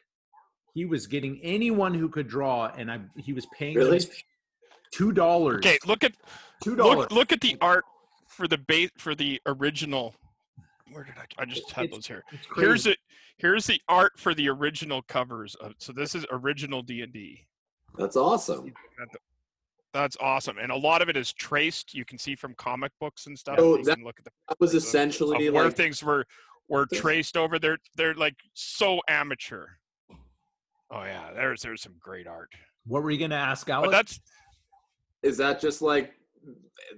he 0.73 0.85
was 0.85 1.05
getting 1.05 1.39
anyone 1.43 1.93
who 1.93 2.09
could 2.09 2.27
draw, 2.27 2.71
and 2.75 2.91
I 2.91 3.01
he 3.17 3.33
was 3.33 3.45
paying 3.55 3.75
really? 3.75 4.01
Two 4.91 5.11
dollars. 5.11 5.65
Okay, 5.65 5.77
look 5.85 6.03
at 6.03 6.13
two 6.61 6.75
dollars. 6.75 6.97
Look, 6.97 7.11
look, 7.11 7.31
at 7.31 7.41
the 7.41 7.57
art 7.61 7.85
for 8.27 8.47
the 8.47 8.57
base 8.57 8.91
for 8.97 9.15
the 9.15 9.41
original. 9.45 10.15
Where 10.91 11.03
did 11.03 11.15
I? 11.17 11.41
I 11.41 11.45
just 11.45 11.71
had 11.71 11.91
those 11.91 12.07
here. 12.07 12.23
Here's 12.55 12.85
it. 12.87 12.97
Here's 13.37 13.65
the 13.65 13.81
art 13.87 14.13
for 14.17 14.33
the 14.33 14.49
original 14.49 15.01
covers. 15.03 15.55
Of, 15.55 15.73
so 15.77 15.93
this 15.93 16.15
is 16.15 16.25
original 16.31 16.81
D 16.81 17.01
and 17.01 17.13
D. 17.13 17.45
That's 17.97 18.15
awesome. 18.15 18.73
That's 19.93 20.17
awesome, 20.19 20.57
and 20.59 20.71
a 20.71 20.75
lot 20.75 21.01
of 21.01 21.09
it 21.09 21.17
is 21.17 21.33
traced. 21.33 21.95
You 21.95 22.05
can 22.05 22.19
see 22.19 22.35
from 22.35 22.53
comic 22.55 22.91
books 22.99 23.25
and 23.25 23.37
stuff. 23.37 23.55
Oh, 23.57 23.81
that, 23.83 23.99
look 23.99 24.19
at 24.19 24.25
the, 24.25 24.31
that 24.47 24.59
was 24.59 24.75
essentially 24.75 25.47
of, 25.47 25.55
of 25.55 25.55
where 25.55 25.71
things 25.71 26.03
were 26.03 26.25
were 26.67 26.85
traced 26.85 27.35
over. 27.35 27.57
They're 27.57 27.79
they're 27.95 28.13
like 28.13 28.35
so 28.53 29.01
amateur. 29.07 29.65
Oh 30.91 31.03
yeah, 31.03 31.31
there's 31.33 31.63
there's 31.63 31.81
some 31.81 31.95
great 31.99 32.27
art. 32.27 32.49
What 32.85 33.03
were 33.03 33.11
you 33.11 33.17
going 33.17 33.31
to 33.31 33.37
ask, 33.37 33.69
Alex? 33.69 33.87
But 33.87 33.91
that's 33.91 34.19
is 35.23 35.37
that 35.37 35.59
just 35.59 35.81
like 35.81 36.13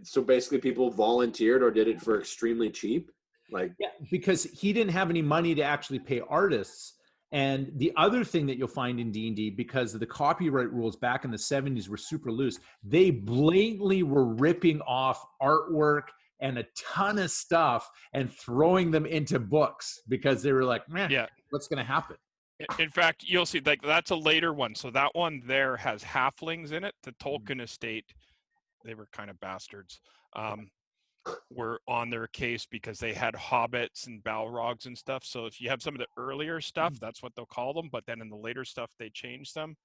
so 0.04 0.22
basically 0.22 0.60
people 0.60 0.90
volunteered 0.90 1.64
or 1.64 1.72
did 1.72 1.88
it 1.88 2.02
for 2.02 2.20
extremely 2.20 2.70
cheap? 2.70 3.12
Like 3.52 3.74
yeah, 3.80 3.90
because 4.10 4.44
he 4.44 4.74
didn't 4.74 4.94
have 4.94 5.10
any 5.10 5.22
money 5.22 5.54
to 5.56 5.64
actually 5.64 6.00
pay 6.00 6.22
artists 6.22 6.94
and 7.32 7.72
the 7.78 7.94
other 7.96 8.24
thing 8.24 8.46
that 8.48 8.58
you'll 8.58 8.68
find 8.68 9.00
in 9.00 9.12
D&D 9.12 9.52
because 9.52 9.94
the 9.94 10.06
copyright 10.06 10.72
rules 10.72 10.98
back 10.98 11.24
in 11.24 11.32
the 11.32 11.38
70s 11.38 11.88
were 11.88 11.98
super 11.98 12.32
loose, 12.32 12.60
they 12.84 13.10
blatantly 13.10 14.04
were 14.04 14.26
ripping 14.26 14.82
off 14.82 15.26
artwork 15.42 16.04
and 16.42 16.58
a 16.58 16.66
ton 16.76 17.20
of 17.20 17.32
stuff 17.32 17.90
and 18.14 18.32
throwing 18.34 18.92
them 18.92 19.06
into 19.06 19.40
books 19.40 20.02
because 20.10 20.44
they 20.44 20.52
were 20.52 20.66
like, 20.66 20.88
"Man, 20.90 21.10
yeah. 21.10 21.28
what's 21.52 21.68
going 21.68 21.78
to 21.78 21.84
happen?" 21.86 22.18
In 22.80 22.90
fact, 22.90 23.24
you'll 23.26 23.46
see 23.46 23.62
like 23.66 23.82
that's 23.82 24.12
a 24.12 24.16
later 24.16 24.54
one. 24.54 24.76
So 24.76 24.90
that 24.92 25.14
one 25.14 25.42
there 25.46 25.78
has 25.78 26.04
halflings 26.04 26.72
in 26.72 26.84
it. 26.84 26.96
The 27.04 27.12
mm-hmm. 27.12 27.28
Tolkien 27.28 27.62
estate, 27.62 28.14
they 28.84 28.94
were 28.94 29.08
kind 29.12 29.30
of 29.30 29.40
bastards. 29.40 30.00
Um, 30.34 30.70
were 31.52 31.80
on 31.88 32.10
their 32.10 32.28
case 32.28 32.66
because 32.70 33.00
they 33.00 33.14
had 33.14 33.34
hobbits 33.36 34.08
and 34.08 34.24
balrogs 34.24 34.86
and 34.86 34.98
stuff. 34.98 35.24
So 35.24 35.46
if 35.46 35.62
you 35.62 35.70
have 35.70 35.82
some 35.82 35.94
of 35.94 36.00
the 36.00 36.08
earlier 36.18 36.60
stuff, 36.62 36.94
mm. 36.94 37.00
that's 37.00 37.22
what 37.22 37.34
they'll 37.36 37.46
call 37.46 37.74
them. 37.74 37.90
But 37.92 38.06
then 38.06 38.22
in 38.22 38.30
the 38.30 38.36
later 38.36 38.66
stuff, 38.66 38.90
they 38.98 39.10
change 39.10 39.54
them. 39.54 39.76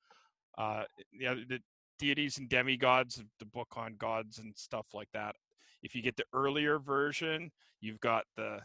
Uh, 0.57 0.85
yeah, 1.13 1.35
the 1.35 1.61
deities 1.99 2.39
and 2.39 2.49
demigods, 2.49 3.23
the 3.39 3.45
book 3.47 3.69
on 3.77 3.97
gods 3.99 4.39
and 4.39 4.55
stuff 4.57 4.87
like 4.95 5.09
that. 5.13 5.35
If 5.83 5.95
you 5.95 6.03
get 6.03 6.17
the 6.17 6.25
earlier 6.33 6.79
version, 6.79 7.51
you've 7.81 8.01
got 8.01 8.25
the. 8.37 8.61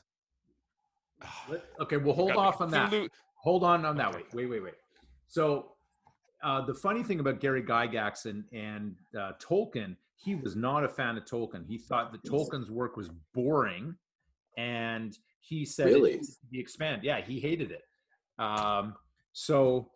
okay, 1.79 1.97
We'll 1.97 2.15
hold 2.15 2.31
off 2.31 2.61
on 2.61 2.71
that. 2.71 2.91
Hold 3.41 3.63
on 3.63 3.85
on 3.85 3.97
that. 3.97 4.13
Wait, 4.13 4.25
wait, 4.33 4.49
wait, 4.49 4.63
wait. 4.63 4.73
So 5.27 5.73
uh, 6.43 6.65
the 6.65 6.73
funny 6.73 7.03
thing 7.03 7.19
about 7.19 7.39
Gary 7.39 7.63
Gygax 7.63 8.25
and, 8.25 8.43
and 8.53 8.95
uh, 9.17 9.33
Tolkien 9.41 9.95
he 10.23 10.35
was 10.35 10.55
not 10.55 10.83
a 10.83 10.89
fan 10.89 11.17
of 11.17 11.25
Tolkien. 11.25 11.65
He 11.67 11.77
thought 11.77 12.11
that 12.11 12.23
Tolkien's 12.23 12.69
work 12.69 12.95
was 12.95 13.09
boring, 13.33 13.95
and 14.57 15.17
he 15.39 15.65
said 15.65 15.87
really? 15.87 16.21
he 16.51 16.59
expand. 16.59 17.03
Yeah, 17.03 17.21
he 17.21 17.39
hated 17.39 17.71
it. 17.71 17.83
Um, 18.37 18.95
so 19.33 19.89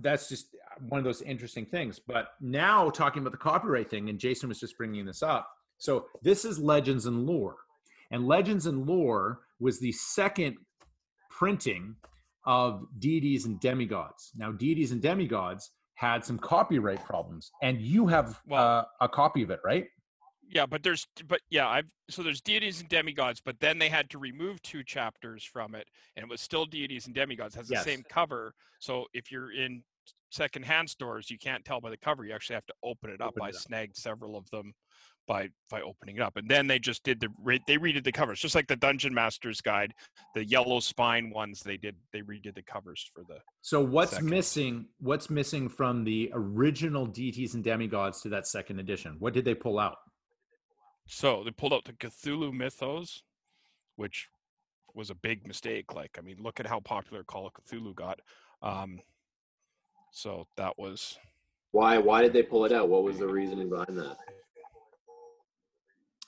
that's 0.00 0.28
just 0.28 0.56
one 0.88 0.98
of 0.98 1.04
those 1.04 1.22
interesting 1.22 1.66
things. 1.66 2.00
But 2.00 2.30
now 2.40 2.90
talking 2.90 3.20
about 3.20 3.32
the 3.32 3.38
copyright 3.38 3.88
thing, 3.88 4.08
and 4.08 4.18
Jason 4.18 4.48
was 4.48 4.58
just 4.58 4.76
bringing 4.76 5.04
this 5.06 5.22
up. 5.22 5.48
So 5.78 6.06
this 6.22 6.44
is 6.44 6.58
Legends 6.58 7.06
and 7.06 7.24
Lore, 7.26 7.56
and 8.10 8.26
Legends 8.26 8.66
and 8.66 8.86
Lore 8.86 9.40
was 9.60 9.78
the 9.78 9.92
second 9.92 10.56
printing 11.30 11.94
of 12.46 12.86
deities 12.98 13.46
and 13.46 13.60
demigods. 13.60 14.32
Now, 14.36 14.52
deities 14.52 14.92
and 14.92 15.02
demigods 15.02 15.70
had 15.94 16.24
some 16.24 16.38
copyright 16.38 17.04
problems, 17.04 17.50
and 17.62 17.80
you 17.80 18.06
have 18.06 18.40
well, 18.46 18.62
uh, 18.62 18.84
a 19.04 19.08
copy 19.08 19.42
of 19.42 19.50
it, 19.50 19.60
right? 19.64 19.86
Yeah, 20.48 20.66
but 20.66 20.82
there's, 20.82 21.06
but 21.28 21.40
yeah, 21.50 21.68
I've 21.68 21.86
so 22.08 22.22
there's 22.22 22.40
deities 22.40 22.80
and 22.80 22.88
demigods, 22.88 23.40
but 23.40 23.60
then 23.60 23.78
they 23.78 23.88
had 23.88 24.10
to 24.10 24.18
remove 24.18 24.60
two 24.62 24.82
chapters 24.82 25.44
from 25.44 25.74
it, 25.74 25.86
and 26.16 26.24
it 26.24 26.28
was 26.28 26.40
still 26.40 26.64
deities 26.64 27.06
and 27.06 27.14
demigods. 27.14 27.54
It 27.54 27.58
has 27.58 27.68
the 27.68 27.74
yes. 27.74 27.84
same 27.84 28.02
cover, 28.08 28.54
so 28.80 29.06
if 29.12 29.30
you're 29.30 29.52
in 29.52 29.82
secondhand 30.30 30.88
stores, 30.88 31.30
you 31.30 31.38
can't 31.38 31.64
tell 31.64 31.80
by 31.80 31.90
the 31.90 31.96
cover. 31.96 32.24
You 32.24 32.32
actually 32.32 32.54
have 32.54 32.66
to 32.66 32.74
open 32.82 33.10
it 33.10 33.20
up. 33.20 33.34
Open 33.36 33.42
I 33.42 33.50
snagged 33.50 33.96
several 33.96 34.36
of 34.36 34.48
them 34.50 34.72
by 35.30 35.48
by 35.70 35.80
opening 35.82 36.16
it 36.16 36.22
up 36.22 36.36
and 36.36 36.50
then 36.50 36.66
they 36.66 36.80
just 36.80 37.04
did 37.04 37.20
the 37.20 37.28
they 37.68 37.76
redid 37.76 38.02
the 38.02 38.10
covers 38.10 38.40
just 38.40 38.56
like 38.56 38.66
the 38.66 38.74
dungeon 38.74 39.14
masters 39.14 39.60
guide 39.60 39.94
the 40.34 40.44
yellow 40.44 40.80
spine 40.80 41.30
ones 41.30 41.60
they 41.60 41.76
did 41.76 41.94
they 42.12 42.20
redid 42.22 42.52
the 42.56 42.62
covers 42.62 43.08
for 43.14 43.22
the 43.28 43.36
so 43.62 43.80
what's 43.80 44.10
second. 44.10 44.28
missing 44.28 44.86
what's 44.98 45.30
missing 45.30 45.68
from 45.68 46.02
the 46.02 46.28
original 46.34 47.06
deities 47.06 47.54
and 47.54 47.62
demigods 47.62 48.20
to 48.20 48.28
that 48.28 48.44
second 48.44 48.80
edition? 48.80 49.14
What 49.20 49.32
did 49.32 49.44
they 49.44 49.54
pull 49.54 49.78
out? 49.78 49.98
So 51.06 51.44
they 51.44 51.52
pulled 51.52 51.74
out 51.74 51.84
the 51.84 51.92
cthulhu 51.92 52.52
mythos 52.52 53.22
which 53.94 54.28
was 54.96 55.10
a 55.10 55.14
big 55.14 55.46
mistake 55.46 55.94
like 55.94 56.16
i 56.18 56.22
mean 56.22 56.38
look 56.40 56.58
at 56.58 56.66
how 56.66 56.80
popular 56.80 57.22
call 57.22 57.46
of 57.46 57.52
cthulhu 57.52 57.94
got 57.94 58.18
um 58.62 58.98
so 60.10 60.48
that 60.56 60.76
was 60.76 61.16
why 61.72 61.98
why 61.98 62.20
did 62.20 62.32
they 62.32 62.42
pull 62.42 62.64
it 62.64 62.72
out? 62.72 62.88
What 62.88 63.04
was 63.04 63.18
the 63.18 63.28
reasoning 63.28 63.68
behind 63.68 63.96
that 63.96 64.16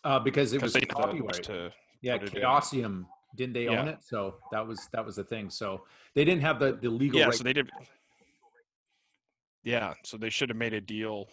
uh, 0.05 0.19
because 0.19 0.53
it 0.53 0.63
was 0.63 0.73
because 0.73 0.95
they 0.95 1.01
know 1.01 1.07
copyright. 1.07 1.43
to 1.45 1.73
yeah, 2.01 2.19
put 2.19 2.29
it 2.29 2.35
in. 2.35 2.43
Chaosium 2.43 3.07
didn't 3.37 3.55
they 3.55 3.69
own 3.69 3.89
it? 3.89 3.99
So 4.03 4.37
that 4.51 4.67
was 4.67 4.89
that 4.93 5.05
was 5.05 5.17
the 5.17 5.25
thing. 5.25 5.51
So 5.51 5.83
they 6.15 6.25
didn't 6.25 6.43
have 6.43 6.59
the 6.59 6.73
the 6.81 6.91
legal 6.91 7.21
yeah 7.21 7.27
right. 7.27 7.35
so 7.35 7.45
they 7.45 7.53
did 7.53 7.71
yeah 9.65 9.95
so 10.05 10.17
they 10.17 10.31
should 10.31 10.49
have 10.49 10.59
made 10.59 10.75
a 10.75 10.81
deal 10.81 11.29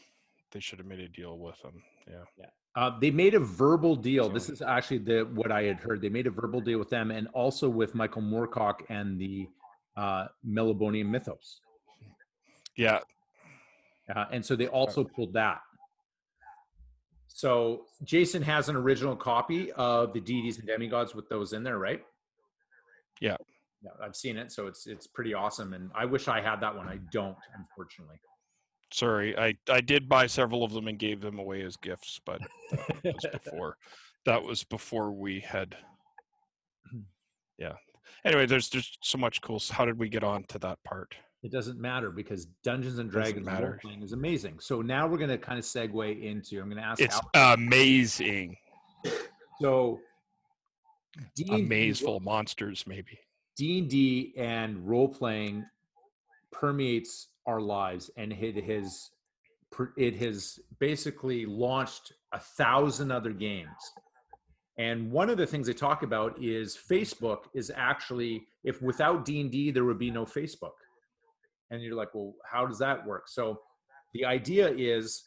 they 0.52 0.60
should 0.60 0.78
have 0.78 0.88
made 0.88 1.00
a 1.00 1.08
deal 1.08 1.38
with 1.38 1.60
them 1.62 1.82
yeah 2.08 2.46
Uh, 2.76 2.92
they 3.02 3.10
made 3.10 3.34
a 3.34 3.40
verbal 3.40 3.96
deal. 3.96 4.30
This 4.30 4.48
is 4.48 4.62
actually 4.62 5.00
the 5.00 5.20
what 5.40 5.52
I 5.52 5.64
had 5.64 5.80
heard. 5.86 6.02
They 6.02 6.14
made 6.20 6.28
a 6.28 6.36
verbal 6.42 6.62
deal 6.62 6.78
with 6.78 6.92
them, 6.98 7.10
and 7.10 7.28
also 7.34 7.68
with 7.68 7.96
Michael 7.96 8.22
Moorcock 8.22 8.78
and 8.90 9.20
the 9.20 9.50
uh, 9.98 10.28
Melnibonéan 10.46 11.10
Mythos. 11.10 11.62
yeah 12.86 13.00
Uh, 14.16 14.26
and 14.34 14.42
so 14.48 14.56
they 14.56 14.68
also 14.80 15.04
pulled 15.04 15.34
that. 15.34 15.60
So 17.40 17.86
Jason 18.04 18.42
has 18.42 18.68
an 18.68 18.76
original 18.76 19.16
copy 19.16 19.72
of 19.72 20.12
the 20.12 20.20
deities 20.20 20.58
and 20.58 20.68
demigods 20.68 21.16
with 21.16 21.30
those 21.30 21.54
in 21.54 21.64
there, 21.64 21.78
right? 21.80 22.02
Yeah. 23.22 23.38
Yeah, 23.82 23.92
I've 24.04 24.18
seen 24.18 24.36
it, 24.36 24.52
so 24.52 24.68
it's 24.68 24.88
it's 24.88 25.08
pretty 25.08 25.34
awesome, 25.34 25.72
and 25.72 25.90
I 25.96 26.04
wish 26.04 26.28
I 26.28 26.42
had 26.42 26.60
that 26.60 26.76
one. 26.76 26.90
I 26.90 26.98
don't, 27.14 27.38
unfortunately. 27.58 28.18
sorry 28.92 29.38
i 29.38 29.54
i 29.70 29.80
did 29.80 30.10
buy 30.10 30.26
several 30.28 30.66
of 30.66 30.74
them 30.74 30.88
and 30.90 31.00
gave 31.00 31.22
them 31.22 31.38
away 31.40 31.62
as 31.62 31.78
gifts 31.78 32.20
but 32.26 32.42
that 33.04 33.14
was 33.16 33.26
before 33.32 33.78
that 34.26 34.44
was 34.44 34.64
before 34.64 35.12
we 35.12 35.40
had 35.40 35.76
yeah 37.58 37.76
anyway 38.26 38.48
there's 38.48 38.68
just 38.68 38.98
so 39.04 39.18
much 39.18 39.40
cool 39.42 39.62
how 39.70 39.86
did 39.86 39.98
we 39.98 40.10
get 40.10 40.24
on 40.24 40.44
to 40.50 40.58
that 40.58 40.80
part 40.84 41.16
It 41.42 41.52
doesn't 41.52 41.80
matter 41.80 42.12
because 42.12 42.46
Dungeons 42.64 43.00
and 43.00 43.10
Dragons 43.10 43.48
role 43.48 43.76
playing 43.82 44.04
is 44.04 44.12
amazing. 44.12 44.60
So 44.60 44.82
now 44.82 45.08
we're 45.08 45.18
going 45.18 45.30
to 45.30 45.38
kind 45.38 45.58
of 45.58 45.64
segue 45.64 46.22
into. 46.22 46.60
I'm 46.60 46.70
going 46.70 46.82
to 46.82 46.88
ask. 46.88 47.02
it's 47.02 47.20
Al- 47.34 47.54
amazing 47.54 48.58
so 49.62 50.00
a 51.50 51.58
maze 51.58 52.00
full 52.00 52.18
of 52.18 52.24
monsters 52.24 52.86
maybe 52.88 53.20
D&D 53.58 54.34
and 54.38 54.88
role 54.88 55.08
playing 55.08 55.66
permeates 56.52 57.28
our 57.46 57.60
lives 57.60 58.10
and 58.18 58.32
it 58.32 58.64
has 58.64 59.10
it 59.98 60.16
has 60.16 60.60
basically 60.80 61.46
launched 61.46 62.14
a 62.34 62.40
thousand 62.40 63.12
other 63.12 63.32
games. 63.32 63.70
And 64.80 65.12
one 65.12 65.30
of 65.30 65.38
the 65.38 65.46
things 65.46 65.68
they 65.68 65.74
talk 65.74 66.04
about 66.04 66.42
is 66.42 66.76
Facebook 66.90 67.42
is 67.54 67.72
actually 67.76 68.48
if 68.64 68.82
without 68.82 69.26
D&D 69.26 69.72
there 69.72 69.86
would 69.86 70.00
be 70.00 70.10
no 70.10 70.26
Facebook. 70.26 70.72
And 71.72 71.82
you're 71.82 71.96
like, 71.96 72.14
"Well, 72.14 72.34
how 72.50 72.66
does 72.66 72.80
that 72.80 73.06
work?" 73.06 73.28
So 73.28 73.62
the 74.14 74.26
idea 74.26 74.70
is 74.70 75.24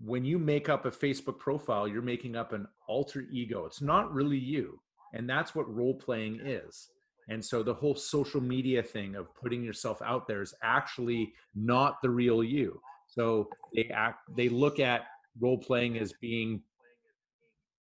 when 0.00 0.24
you 0.24 0.38
make 0.38 0.68
up 0.68 0.86
a 0.86 0.90
Facebook 0.90 1.38
profile, 1.38 1.86
you're 1.86 2.02
making 2.02 2.36
up 2.36 2.52
an 2.52 2.66
alter 2.88 3.22
ego. 3.32 3.64
It's 3.64 3.80
not 3.80 4.12
really 4.12 4.38
you. 4.38 4.80
And 5.14 5.28
that's 5.28 5.54
what 5.54 5.72
role 5.72 5.94
playing 5.94 6.40
is. 6.44 6.88
And 7.28 7.42
so 7.42 7.62
the 7.62 7.72
whole 7.72 7.94
social 7.94 8.40
media 8.40 8.82
thing 8.82 9.14
of 9.14 9.34
putting 9.34 9.62
yourself 9.62 10.02
out 10.02 10.26
there 10.26 10.42
is 10.42 10.52
actually 10.62 11.32
not 11.54 12.02
the 12.02 12.10
real 12.10 12.44
you. 12.44 12.80
So 13.06 13.48
they 13.74 13.84
act 13.94 14.20
they 14.36 14.48
look 14.48 14.80
at 14.80 15.06
role 15.40 15.58
playing 15.58 15.98
as 15.98 16.12
being 16.20 16.62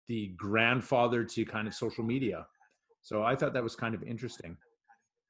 the 0.08 0.34
grandfather 0.38 1.24
to 1.24 1.46
kind 1.46 1.68
of 1.68 1.74
social 1.74 2.04
media. 2.04 2.46
So 3.02 3.24
I 3.24 3.36
thought 3.36 3.54
that 3.54 3.64
was 3.64 3.76
kind 3.76 3.96
of 3.96 4.04
interesting. 4.04 4.56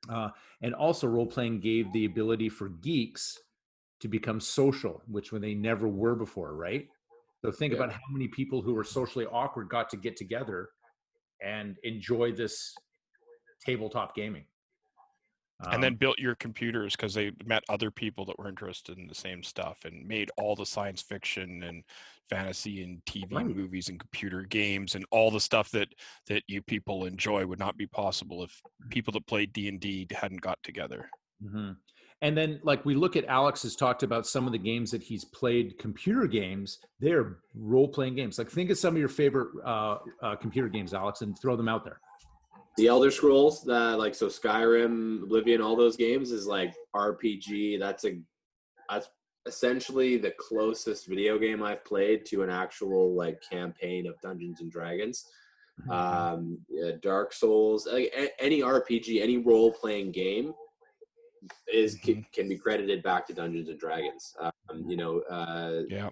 Uh, 0.10 0.30
and 0.62 0.74
also 0.74 1.08
role 1.08 1.26
playing 1.26 1.60
gave 1.60 1.91
the 1.93 2.06
ability 2.06 2.49
for 2.49 2.70
geeks 2.70 3.39
to 3.99 4.08
become 4.08 4.39
social, 4.39 5.01
which 5.08 5.32
when 5.32 5.41
they 5.41 5.53
never 5.53 5.88
were 5.88 6.16
before, 6.16 6.56
right? 6.56 6.88
So 7.41 7.51
think 7.51 7.74
Yeah. 7.74 7.80
about 7.80 7.91
how 7.91 7.99
many 8.12 8.28
people 8.28 8.62
who 8.62 8.74
were 8.74 8.84
socially 8.84 9.26
awkward 9.26 9.70
got 9.70 9.89
to 9.91 9.97
get 9.97 10.16
together 10.18 10.70
and 11.41 11.78
enjoy 11.84 12.32
this 12.32 12.74
tabletop 13.66 14.16
gaming. 14.16 14.45
And 15.72 15.84
then 15.84 15.93
Um, 15.93 15.97
built 15.97 16.20
your 16.20 16.36
computers 16.36 16.95
because 16.95 17.13
they 17.13 17.32
met 17.45 17.63
other 17.70 17.91
people 17.91 18.26
that 18.26 18.38
were 18.39 18.47
interested 18.49 18.97
in 18.97 19.07
the 19.07 19.16
same 19.16 19.43
stuff 19.43 19.86
and 19.86 20.07
made 20.07 20.32
all 20.38 20.55
the 20.55 20.66
science 20.66 21.01
fiction 21.01 21.63
and 21.63 21.84
fantasy 22.30 22.84
and 22.84 23.03
TV 23.05 23.28
Right. 23.32 23.45
movies 23.47 23.89
and 23.89 23.99
computer 23.99 24.43
games 24.43 24.95
and 24.95 25.05
all 25.11 25.30
the 25.32 25.39
stuff 25.39 25.70
that 25.72 25.89
that 26.28 26.43
you 26.47 26.61
people 26.61 27.05
enjoy 27.05 27.45
would 27.45 27.59
not 27.59 27.78
be 27.78 27.88
possible 27.88 28.43
if 28.43 28.61
people 28.89 29.11
that 29.13 29.28
played 29.28 29.53
D 29.53 29.68
and 29.68 29.80
D 29.80 30.07
hadn't 30.11 30.41
got 30.41 30.61
together. 30.63 31.09
mhm. 31.43 31.78
And 32.22 32.36
then, 32.38 32.59
like 32.63 32.86
we 32.86 32.95
look 32.95 33.16
at 33.18 33.26
Alex 33.26 33.61
has 33.63 33.76
talked 33.76 34.01
about 34.01 34.26
some 34.26 34.45
of 34.47 34.53
the 34.53 34.57
games 34.57 34.89
that 34.91 35.03
he's 35.03 35.26
played, 35.26 35.78
computer 35.78 36.28
games. 36.28 36.80
They're 36.99 37.39
role 37.53 37.88
playing 37.89 38.16
games. 38.16 38.38
Like 38.39 38.49
think 38.49 38.70
of 38.70 38.78
some 38.78 38.95
of 38.95 38.99
your 38.99 39.09
favorite 39.09 39.49
uh, 39.66 39.97
uh, 40.22 40.36
computer 40.38 40.70
games, 40.70 40.93
Alex, 40.93 41.22
and 41.22 41.38
throw 41.39 41.55
them 41.57 41.68
out 41.68 41.84
there. 41.84 41.99
The 42.78 42.88
Elder 42.88 43.11
Scrolls, 43.11 43.63
that 43.63 43.97
like 43.97 44.15
so 44.15 44.28
Skyrim, 44.28 45.23
Oblivion, 45.23 45.61
all 45.61 45.76
those 45.76 45.95
games 45.95 46.32
is 46.32 46.45
like 46.45 46.73
RPG. 46.95 47.80
That's 47.80 48.05
a 48.05 48.19
that's 48.89 49.09
essentially 49.45 50.17
the 50.17 50.34
closest 50.39 51.07
video 51.07 51.38
game 51.38 51.63
I've 51.63 51.86
played 51.86 52.26
to 52.28 52.43
an 52.43 52.49
actual 52.49 53.13
like 53.15 53.39
campaign 53.49 54.07
of 54.07 54.19
Dungeons 54.21 54.61
and 54.61 54.71
Dragons. 54.71 55.26
Mm-hmm. 55.82 55.91
Um, 55.91 56.57
yeah, 56.69 56.91
Dark 57.01 57.34
Souls, 57.34 57.88
like, 57.91 58.11
a- 58.15 58.41
any 58.41 58.61
RPG, 58.61 59.21
any 59.21 59.38
role 59.38 59.71
playing 59.71 60.11
game 60.11 60.53
is 61.71 61.95
can, 61.95 62.26
can 62.34 62.47
be 62.47 62.57
credited 62.57 63.03
back 63.03 63.28
to 63.28 63.34
Dungeons 63.34 63.69
and 63.69 63.80
Dragons. 63.80 64.36
Um, 64.39 64.86
you 64.88 64.97
know, 64.97 65.19
uh, 65.30 65.82
Yeah, 65.89 66.09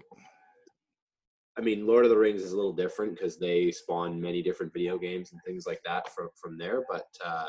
I 1.56 1.60
mean, 1.60 1.86
Lord 1.86 2.04
of 2.04 2.10
the 2.10 2.18
Rings 2.18 2.42
is 2.42 2.52
a 2.52 2.56
little 2.56 2.72
different 2.72 3.14
because 3.14 3.38
they 3.38 3.70
spawn 3.70 4.20
many 4.20 4.42
different 4.42 4.72
video 4.72 4.98
games 4.98 5.32
and 5.32 5.40
things 5.46 5.66
like 5.66 5.80
that 5.84 6.12
from 6.12 6.28
from 6.34 6.58
there. 6.58 6.82
But 6.90 7.06
uh, 7.24 7.46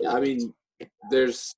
yeah, 0.00 0.12
I 0.12 0.20
mean, 0.20 0.52
there's, 1.10 1.54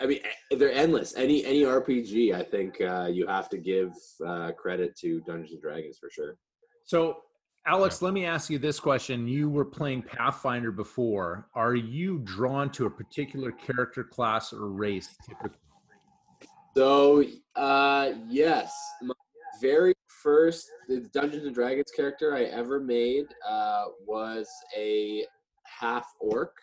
I 0.00 0.06
mean, 0.06 0.20
eh, 0.24 0.56
they're 0.56 0.72
endless. 0.72 1.14
Any 1.16 1.44
any 1.44 1.62
RPG, 1.62 2.34
I 2.34 2.42
think 2.42 2.80
uh, 2.80 3.08
you 3.10 3.26
have 3.26 3.48
to 3.50 3.58
give 3.58 3.94
uh, 4.26 4.52
credit 4.52 4.96
to 4.98 5.20
Dungeons 5.20 5.52
and 5.52 5.62
Dragons 5.62 5.98
for 5.98 6.10
sure. 6.10 6.36
So, 6.84 7.18
Alex, 7.64 8.02
let 8.02 8.12
me 8.12 8.26
ask 8.26 8.50
you 8.50 8.58
this 8.58 8.80
question. 8.80 9.28
You 9.28 9.48
were 9.48 9.64
playing 9.64 10.02
Pathfinder 10.02 10.72
before. 10.72 11.48
Are 11.54 11.76
you 11.76 12.18
drawn 12.24 12.70
to 12.72 12.86
a 12.86 12.90
particular 12.90 13.52
character 13.52 14.02
class 14.02 14.52
or 14.52 14.66
race 14.66 15.14
typically? 15.28 15.58
So, 16.76 17.24
uh, 17.54 18.12
yes, 18.28 18.74
my 19.02 19.14
very 19.60 19.94
first 20.22 20.70
Dungeons 21.12 21.44
and 21.44 21.54
Dragons 21.54 21.90
character 21.94 22.34
I 22.34 22.44
ever 22.44 22.80
made 22.80 23.26
uh, 23.48 23.86
was 24.06 24.48
a 24.76 25.26
half 25.64 26.06
orc. 26.20 26.54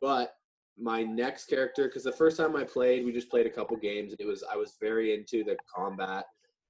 But 0.00 0.34
my 0.78 1.02
next 1.02 1.46
character, 1.46 1.86
because 1.86 2.04
the 2.04 2.12
first 2.12 2.36
time 2.36 2.56
I 2.56 2.64
played, 2.64 3.04
we 3.04 3.12
just 3.12 3.30
played 3.30 3.46
a 3.46 3.50
couple 3.50 3.76
games, 3.76 4.12
and 4.12 4.20
it 4.20 4.26
was 4.26 4.42
I 4.50 4.56
was 4.56 4.76
very 4.80 5.14
into 5.14 5.44
the 5.44 5.56
combat 5.74 6.24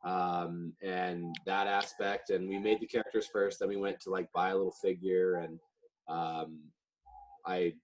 um, 0.04 0.72
and 0.82 1.34
that 1.46 1.66
aspect, 1.66 2.30
and 2.30 2.48
we 2.48 2.58
made 2.58 2.80
the 2.80 2.86
characters 2.86 3.28
first. 3.32 3.60
Then 3.60 3.68
we 3.68 3.76
went 3.76 4.00
to 4.00 4.10
like 4.10 4.30
buy 4.32 4.50
a 4.50 4.56
little 4.56 4.74
figure, 4.82 5.36
and 5.36 5.58
um, 6.08 6.58
I 7.46 7.74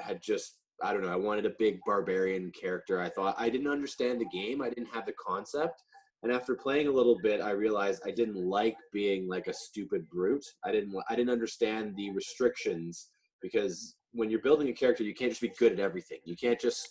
had 0.00 0.20
just 0.22 0.56
I 0.82 0.92
don't 0.92 1.02
know. 1.02 1.12
I 1.12 1.16
wanted 1.16 1.46
a 1.46 1.54
big 1.58 1.80
barbarian 1.86 2.52
character. 2.52 3.00
I 3.00 3.08
thought 3.08 3.36
I 3.38 3.48
didn't 3.48 3.68
understand 3.70 4.20
the 4.20 4.38
game. 4.38 4.62
I 4.62 4.68
didn't 4.68 4.92
have 4.92 5.06
the 5.06 5.14
concept. 5.14 5.82
And 6.22 6.32
after 6.32 6.54
playing 6.54 6.88
a 6.88 6.92
little 6.92 7.16
bit, 7.22 7.40
I 7.40 7.50
realized 7.50 8.02
I 8.04 8.10
didn't 8.10 8.36
like 8.36 8.76
being 8.92 9.28
like 9.28 9.46
a 9.46 9.54
stupid 9.54 10.08
brute. 10.10 10.44
I 10.64 10.72
didn't. 10.72 10.94
I 11.08 11.14
didn't 11.14 11.32
understand 11.32 11.94
the 11.96 12.10
restrictions 12.10 13.08
because 13.40 13.96
when 14.12 14.30
you're 14.30 14.42
building 14.42 14.68
a 14.68 14.72
character, 14.72 15.04
you 15.04 15.14
can't 15.14 15.30
just 15.30 15.42
be 15.42 15.52
good 15.58 15.72
at 15.72 15.80
everything. 15.80 16.18
You 16.24 16.36
can't 16.36 16.60
just 16.60 16.88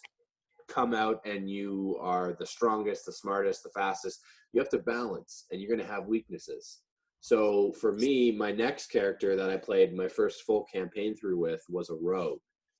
come 0.69 0.93
out 0.93 1.19
and 1.25 1.49
you 1.49 1.97
are 1.99 2.35
the 2.39 2.45
strongest, 2.45 3.05
the 3.05 3.11
smartest, 3.11 3.63
the 3.63 3.69
fastest. 3.75 4.19
You 4.53 4.61
have 4.61 4.69
to 4.69 4.79
balance, 4.79 5.45
and 5.51 5.59
you're 5.59 5.75
going 5.75 5.85
to 5.85 5.93
have 5.93 6.05
weaknesses. 6.05 6.79
So 7.19 7.73
for 7.73 7.93
me, 7.93 8.31
my 8.31 8.51
next 8.51 8.87
character 8.87 9.35
that 9.35 9.49
I 9.49 9.57
played 9.57 9.93
my 9.93 10.07
first 10.07 10.43
full 10.43 10.65
campaign 10.73 11.15
through 11.15 11.37
with 11.37 11.61
was 11.69 11.89
a 11.89 11.95
rogue 11.95 12.39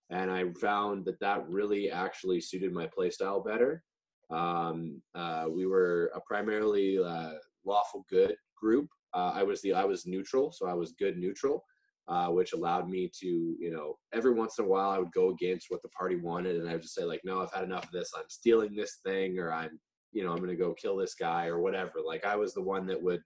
and 0.10 0.32
I 0.32 0.46
found 0.54 1.06
that 1.06 1.20
that 1.20 1.48
really 1.50 1.92
actually 1.92 2.40
suited 2.40 2.72
my 2.72 2.88
playstyle 2.88 3.46
better. 3.46 3.84
Um, 4.30 5.02
uh, 5.16 5.46
we 5.50 5.66
were 5.66 6.12
a 6.16 6.22
primarily 6.22 7.00
uh, 7.04 7.34
lawful 7.66 8.06
good 8.10 8.36
group. 8.60 8.90
Uh, 9.14 9.32
I 9.34 9.44
was 9.44 9.62
the 9.62 9.74
I 9.74 9.86
was 9.86 10.06
neutral, 10.06 10.52
so 10.52 10.68
I 10.68 10.74
was 10.74 10.94
good 10.94 11.18
neutral, 11.18 11.64
uh, 12.08 12.28
which 12.28 12.54
allowed 12.54 12.90
me 12.90 13.10
to 13.22 13.28
you 13.60 13.72
know 13.72 13.98
every 14.14 14.34
once 14.34 14.60
in 14.60 14.66
a 14.66 14.68
while 14.68 14.90
I 14.90 15.00
would 15.00 15.14
go 15.14 15.30
against 15.30 15.68
what 15.70 15.82
the 15.82 15.90
party 15.90 16.18
wanted, 16.18 16.58
and 16.58 16.70
I 16.70 16.74
would 16.74 16.82
just 16.82 16.96
say 16.96 17.04
like, 17.04 17.22
no, 17.24 17.42
I've 17.42 17.54
had 17.54 17.64
enough 17.64 17.86
of 17.86 17.92
this. 17.92 18.12
I'm 18.16 18.30
stealing 18.30 18.76
this 18.76 19.00
thing, 19.06 19.40
or 19.40 19.52
I'm 19.54 19.80
you 20.12 20.24
know 20.24 20.32
I'm 20.32 20.38
going 20.38 20.50
to 20.50 20.56
go 20.56 20.74
kill 20.74 20.98
this 20.98 21.16
guy 21.16 21.48
or 21.48 21.60
whatever. 21.62 21.94
Like 22.06 22.26
I 22.26 22.36
was 22.36 22.54
the 22.54 22.62
one 22.62 22.86
that 22.88 23.02
would 23.02 23.22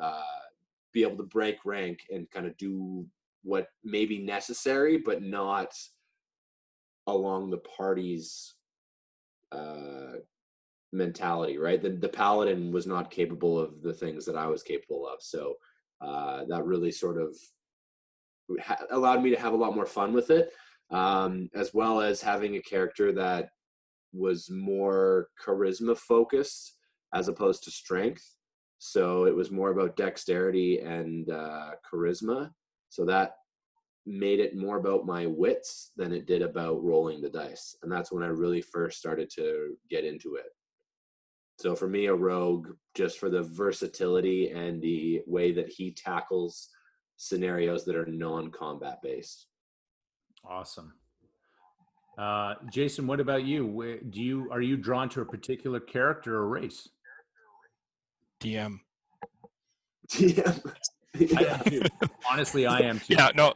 uh, 0.00 0.22
be 0.92 1.02
able 1.02 1.16
to 1.16 1.24
break 1.24 1.64
rank 1.64 2.00
and 2.10 2.30
kind 2.30 2.46
of 2.46 2.56
do 2.58 3.06
what 3.44 3.68
may 3.84 4.04
be 4.04 4.18
necessary, 4.18 4.98
but 4.98 5.22
not 5.22 5.72
along 7.06 7.50
the 7.50 7.58
party's 7.58 8.54
uh, 9.52 10.18
mentality, 10.92 11.58
right? 11.58 11.80
The 11.82 11.90
the 11.90 12.08
paladin 12.08 12.72
was 12.72 12.86
not 12.86 13.10
capable 13.10 13.58
of 13.58 13.82
the 13.82 13.92
things 13.92 14.24
that 14.26 14.36
I 14.36 14.46
was 14.46 14.62
capable 14.62 15.06
of, 15.06 15.20
so 15.20 15.54
uh, 16.00 16.44
that 16.48 16.64
really 16.64 16.92
sort 16.92 17.20
of 17.20 17.36
ha- 18.60 18.86
allowed 18.90 19.22
me 19.22 19.30
to 19.30 19.40
have 19.40 19.52
a 19.52 19.56
lot 19.56 19.74
more 19.74 19.86
fun 19.86 20.12
with 20.12 20.30
it, 20.30 20.52
um, 20.90 21.48
as 21.54 21.74
well 21.74 22.00
as 22.00 22.20
having 22.20 22.56
a 22.56 22.62
character 22.62 23.12
that 23.12 23.50
was 24.12 24.48
more 24.50 25.28
charisma 25.44 25.96
focused 25.96 26.76
as 27.14 27.28
opposed 27.28 27.64
to 27.64 27.70
strength. 27.70 28.24
So 28.78 29.24
it 29.24 29.34
was 29.34 29.50
more 29.50 29.70
about 29.70 29.96
dexterity 29.96 30.78
and 30.80 31.28
uh, 31.30 31.72
charisma. 31.90 32.50
So 32.88 33.04
that 33.06 33.32
made 34.08 34.40
it 34.40 34.56
more 34.56 34.78
about 34.78 35.06
my 35.06 35.26
wits 35.26 35.92
than 35.96 36.12
it 36.12 36.26
did 36.26 36.42
about 36.42 36.82
rolling 36.82 37.20
the 37.20 37.28
dice. 37.28 37.76
And 37.82 37.92
that's 37.92 38.10
when 38.10 38.22
I 38.22 38.28
really 38.28 38.62
first 38.62 38.98
started 38.98 39.30
to 39.36 39.76
get 39.90 40.04
into 40.04 40.36
it. 40.36 40.46
So 41.58 41.74
for 41.74 41.88
me, 41.88 42.06
a 42.06 42.14
rogue, 42.14 42.68
just 42.94 43.18
for 43.18 43.28
the 43.28 43.42
versatility 43.42 44.50
and 44.50 44.80
the 44.80 45.22
way 45.26 45.52
that 45.52 45.68
he 45.68 45.92
tackles 45.92 46.68
scenarios 47.16 47.84
that 47.84 47.96
are 47.96 48.06
non-combat 48.06 48.98
based. 49.02 49.46
Awesome. 50.48 50.94
Uh, 52.16 52.54
Jason, 52.72 53.06
what 53.06 53.20
about 53.20 53.44
you? 53.44 54.00
Do 54.10 54.20
you 54.20 54.48
are 54.50 54.60
you 54.60 54.76
drawn 54.76 55.08
to 55.10 55.20
a 55.20 55.24
particular 55.24 55.78
character 55.78 56.36
or 56.36 56.48
race? 56.48 56.88
DM. 58.40 58.80
DM. 60.10 60.72
yeah. 61.14 61.62
Honestly, 62.30 62.66
I 62.66 62.80
am 62.80 62.98
too. 62.98 63.14
Yeah, 63.14 63.30
no, 63.34 63.54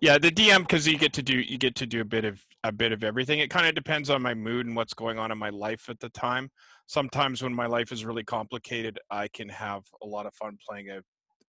yeah, 0.00 0.18
the 0.18 0.30
DM 0.30 0.60
because 0.60 0.86
you 0.86 0.98
get 0.98 1.12
to 1.14 1.22
do 1.22 1.38
you 1.38 1.58
get 1.58 1.74
to 1.76 1.86
do 1.86 2.00
a 2.00 2.04
bit 2.04 2.24
of 2.24 2.44
a 2.64 2.72
bit 2.72 2.92
of 2.92 3.02
everything. 3.04 3.38
It 3.38 3.50
kind 3.50 3.66
of 3.66 3.74
depends 3.74 4.10
on 4.10 4.20
my 4.22 4.34
mood 4.34 4.66
and 4.66 4.76
what's 4.76 4.94
going 4.94 5.18
on 5.18 5.30
in 5.30 5.38
my 5.38 5.50
life 5.50 5.88
at 5.88 6.00
the 6.00 6.08
time. 6.10 6.50
Sometimes 6.86 7.42
when 7.42 7.54
my 7.54 7.66
life 7.66 7.92
is 7.92 8.04
really 8.04 8.24
complicated, 8.24 8.98
I 9.10 9.28
can 9.28 9.48
have 9.48 9.82
a 10.02 10.06
lot 10.06 10.26
of 10.26 10.34
fun 10.34 10.56
playing 10.68 10.90
a, 10.90 11.00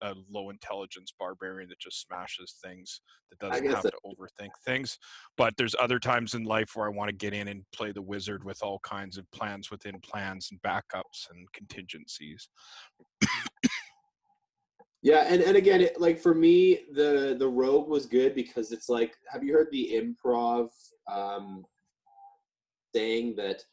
a 0.08 0.14
low 0.32 0.50
intelligence 0.50 1.12
barbarian 1.20 1.70
that 1.70 1.80
just 1.80 2.06
smashes 2.08 2.56
things 2.64 3.02
that 3.30 3.40
doesn't 3.40 3.66
have 3.70 3.84
that- 3.84 3.92
to 3.92 4.00
overthink 4.06 4.50
things. 4.66 4.98
But 5.38 5.56
there's 5.58 5.76
other 5.80 6.00
times 6.00 6.34
in 6.34 6.44
life 6.44 6.72
where 6.76 6.88
I 6.88 6.92
want 6.92 7.10
to 7.10 7.16
get 7.16 7.34
in 7.34 7.48
and 7.48 7.64
play 7.74 7.92
the 7.92 8.02
wizard 8.02 8.44
with 8.44 8.60
all 8.64 8.80
kinds 8.80 9.18
of 9.18 9.30
plans 9.32 9.70
within 9.70 10.00
plans 10.02 10.50
and 10.52 10.62
backups 10.62 11.30
and 11.30 11.52
contingencies. 11.54 12.48
Yeah, 15.04 15.26
and, 15.28 15.42
and 15.42 15.56
again, 15.56 15.82
it, 15.82 16.02
like 16.02 16.20
for 16.20 16.34
me, 16.34 16.80
the 16.94 17.36
the 17.38 17.48
rogue 17.48 17.88
was 17.88 18.06
good 18.06 18.34
because 18.34 18.72
it's 18.72 18.90
like, 18.90 19.16
have 19.32 19.44
you 19.44 19.54
heard 19.54 19.70
the 19.72 19.92
improv 19.94 20.70
um, 21.12 21.64
saying 22.96 23.36
that 23.38 23.64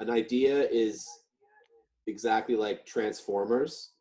an 0.00 0.10
idea 0.10 0.68
is 0.68 1.08
exactly 2.06 2.56
like 2.56 2.84
Transformers? 2.84 3.92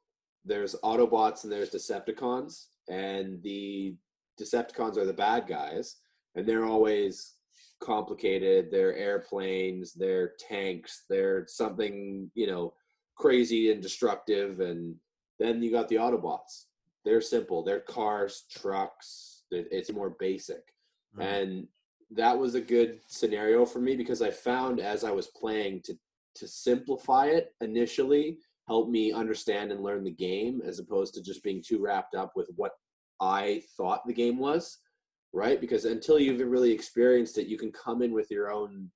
There's 0.44 0.76
Autobots 0.84 1.44
and 1.44 1.52
there's 1.52 1.70
Decepticons, 1.70 2.66
and 2.89 3.42
the 3.44 3.96
Decepticons 4.42 4.98
are 4.98 5.06
the 5.06 5.14
bad 5.14 5.46
guys, 5.48 5.98
and 6.36 6.46
they're 6.48 6.66
always 6.66 7.36
complicated. 7.84 8.70
They're 8.72 8.96
airplanes, 8.96 9.94
they're 9.94 10.32
tanks, 10.39 11.04
they're 11.08 11.46
something 11.48 12.32
you 12.34 12.48
know 12.48 12.74
crazy 13.16 13.72
and 13.72 13.80
destructive 13.80 14.60
and 14.60 14.96
then 15.42 15.62
you 15.62 15.72
got 15.72 15.88
the 15.89 15.96
Autobots. 15.96 16.66
They're 17.04 17.22
simple. 17.22 17.64
They're 17.64 17.80
cars, 17.80 18.46
trucks. 18.52 19.44
It's 19.52 19.92
more 19.92 20.16
basic. 20.20 20.62
Mm-hmm. 21.16 21.22
And 21.22 21.68
that 22.12 22.38
was 22.38 22.56
a 22.56 22.62
good 22.62 23.00
scenario 23.08 23.66
for 23.66 23.80
me 23.80 23.96
because 23.96 24.22
I 24.22 24.32
found 24.32 24.80
as 24.80 25.04
I 25.04 25.12
was 25.12 25.28
playing 25.28 25.82
to 25.86 25.96
to 26.36 26.48
simplify 26.48 27.26
it 27.26 27.54
initially 27.62 28.38
helped 28.68 28.89
me 28.89 29.12
understand 29.12 29.72
and 29.72 29.84
learn 29.84 30.04
the 30.04 30.12
game 30.12 30.62
as 30.66 30.80
opposed 30.80 31.14
to 31.14 31.22
just 31.22 31.44
being 31.44 31.62
too 31.62 31.82
wrapped 31.82 32.16
up 32.16 32.32
with 32.36 32.50
what 32.56 32.72
I 33.20 33.64
thought 33.76 34.08
the 34.08 34.14
game 34.14 34.39
was, 34.39 34.78
right? 35.34 35.60
Because 35.60 35.86
until 35.86 36.20
you've 36.20 36.39
really 36.39 36.72
experienced 36.72 37.38
it, 37.38 37.48
you 37.48 37.58
can 37.58 37.72
come 37.72 38.02
in 38.02 38.14
with 38.14 38.32
your 38.32 38.52
own 38.52 38.89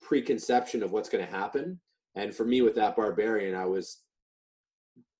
preconception 0.00 0.82
of 0.82 0.90
what's 0.90 1.08
going 1.08 1.24
to 1.24 1.30
happen. 1.30 1.80
And 2.16 2.34
for 2.34 2.44
me 2.44 2.60
with 2.60 2.74
that 2.74 2.96
barbarian, 2.96 3.54
I 3.54 3.66
was 3.66 4.00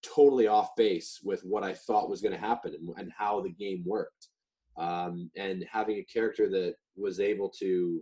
totally 0.03 0.46
off 0.46 0.74
base 0.76 1.20
with 1.22 1.42
what 1.42 1.62
I 1.62 1.72
thought 1.72 2.11
was 2.11 2.20
going 2.20 2.34
to 2.34 2.40
happen 2.40 2.74
and, 2.74 2.88
and, 2.98 3.12
how 3.16 3.40
the 3.40 3.50
game 3.50 3.82
worked. 3.86 4.28
Um, 4.76 5.30
and 5.36 5.64
having 5.70 5.98
a 5.98 6.05
character 6.05 6.48
that 6.50 6.74
was 6.96 7.20
able 7.20 7.50
to 7.61 8.00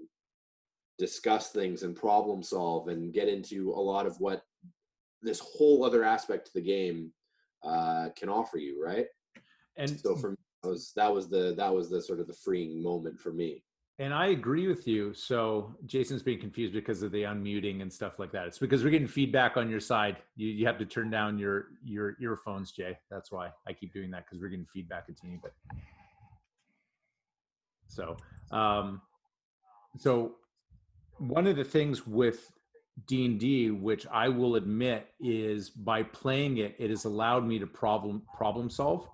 discuss 0.98 1.50
things 1.50 1.82
and 1.82 1.96
problem 1.96 2.42
solve 2.42 2.88
and 2.88 3.12
get 3.12 3.28
into 3.28 3.70
a 3.70 3.80
lot 3.80 4.06
of 4.06 4.20
what 4.20 4.42
this 5.22 5.40
whole 5.40 5.84
other 5.84 6.04
aspect 6.04 6.48
of 6.48 6.54
the 6.54 6.60
game 6.60 7.12
uh, 7.64 8.08
can 8.16 8.28
offer 8.28 8.58
you, 8.58 8.82
right? 8.82 9.06
And 9.76 9.98
so 9.98 10.14
for 10.14 10.30
me, 10.30 10.36
that 10.62 10.68
was 10.68 10.92
that 10.96 11.12
was 11.12 11.28
the 11.28 11.54
that 11.56 11.74
was 11.74 11.90
the 11.90 12.02
sort 12.02 12.20
of 12.20 12.26
the 12.26 12.34
freeing 12.44 12.82
moment 12.82 13.18
for 13.18 13.32
me. 13.32 13.64
And 14.00 14.14
I 14.14 14.28
agree 14.28 14.66
with 14.66 14.88
you. 14.88 15.12
So 15.12 15.76
Jason's 15.84 16.22
being 16.22 16.40
confused 16.40 16.72
because 16.72 17.02
of 17.02 17.12
the 17.12 17.24
unmuting 17.24 17.82
and 17.82 17.92
stuff 17.92 18.18
like 18.18 18.32
that. 18.32 18.46
It's 18.46 18.58
because 18.58 18.82
we're 18.82 18.88
getting 18.88 19.06
feedback 19.06 19.58
on 19.58 19.68
your 19.68 19.78
side. 19.78 20.16
You, 20.36 20.48
you 20.48 20.66
have 20.66 20.78
to 20.78 20.86
turn 20.86 21.10
down 21.10 21.38
your 21.38 21.66
your 21.84 22.16
earphones, 22.18 22.72
Jay. 22.72 22.98
That's 23.10 23.30
why 23.30 23.50
I 23.68 23.74
keep 23.74 23.92
doing 23.92 24.10
that 24.12 24.24
because 24.24 24.40
we're 24.40 24.48
getting 24.48 24.66
feedback 24.72 25.04
continue. 25.04 25.38
But 25.42 25.52
so 27.88 28.16
um, 28.50 29.02
so 29.98 30.36
one 31.18 31.46
of 31.46 31.56
the 31.56 31.64
things 31.64 32.06
with 32.06 32.50
D 33.06 33.26
and 33.26 33.38
D, 33.38 33.70
which 33.70 34.06
I 34.06 34.30
will 34.30 34.56
admit, 34.56 35.08
is 35.20 35.68
by 35.68 36.04
playing 36.04 36.56
it, 36.56 36.74
it 36.78 36.88
has 36.88 37.04
allowed 37.04 37.46
me 37.46 37.58
to 37.58 37.66
problem 37.66 38.22
problem 38.34 38.70
solve 38.70 39.06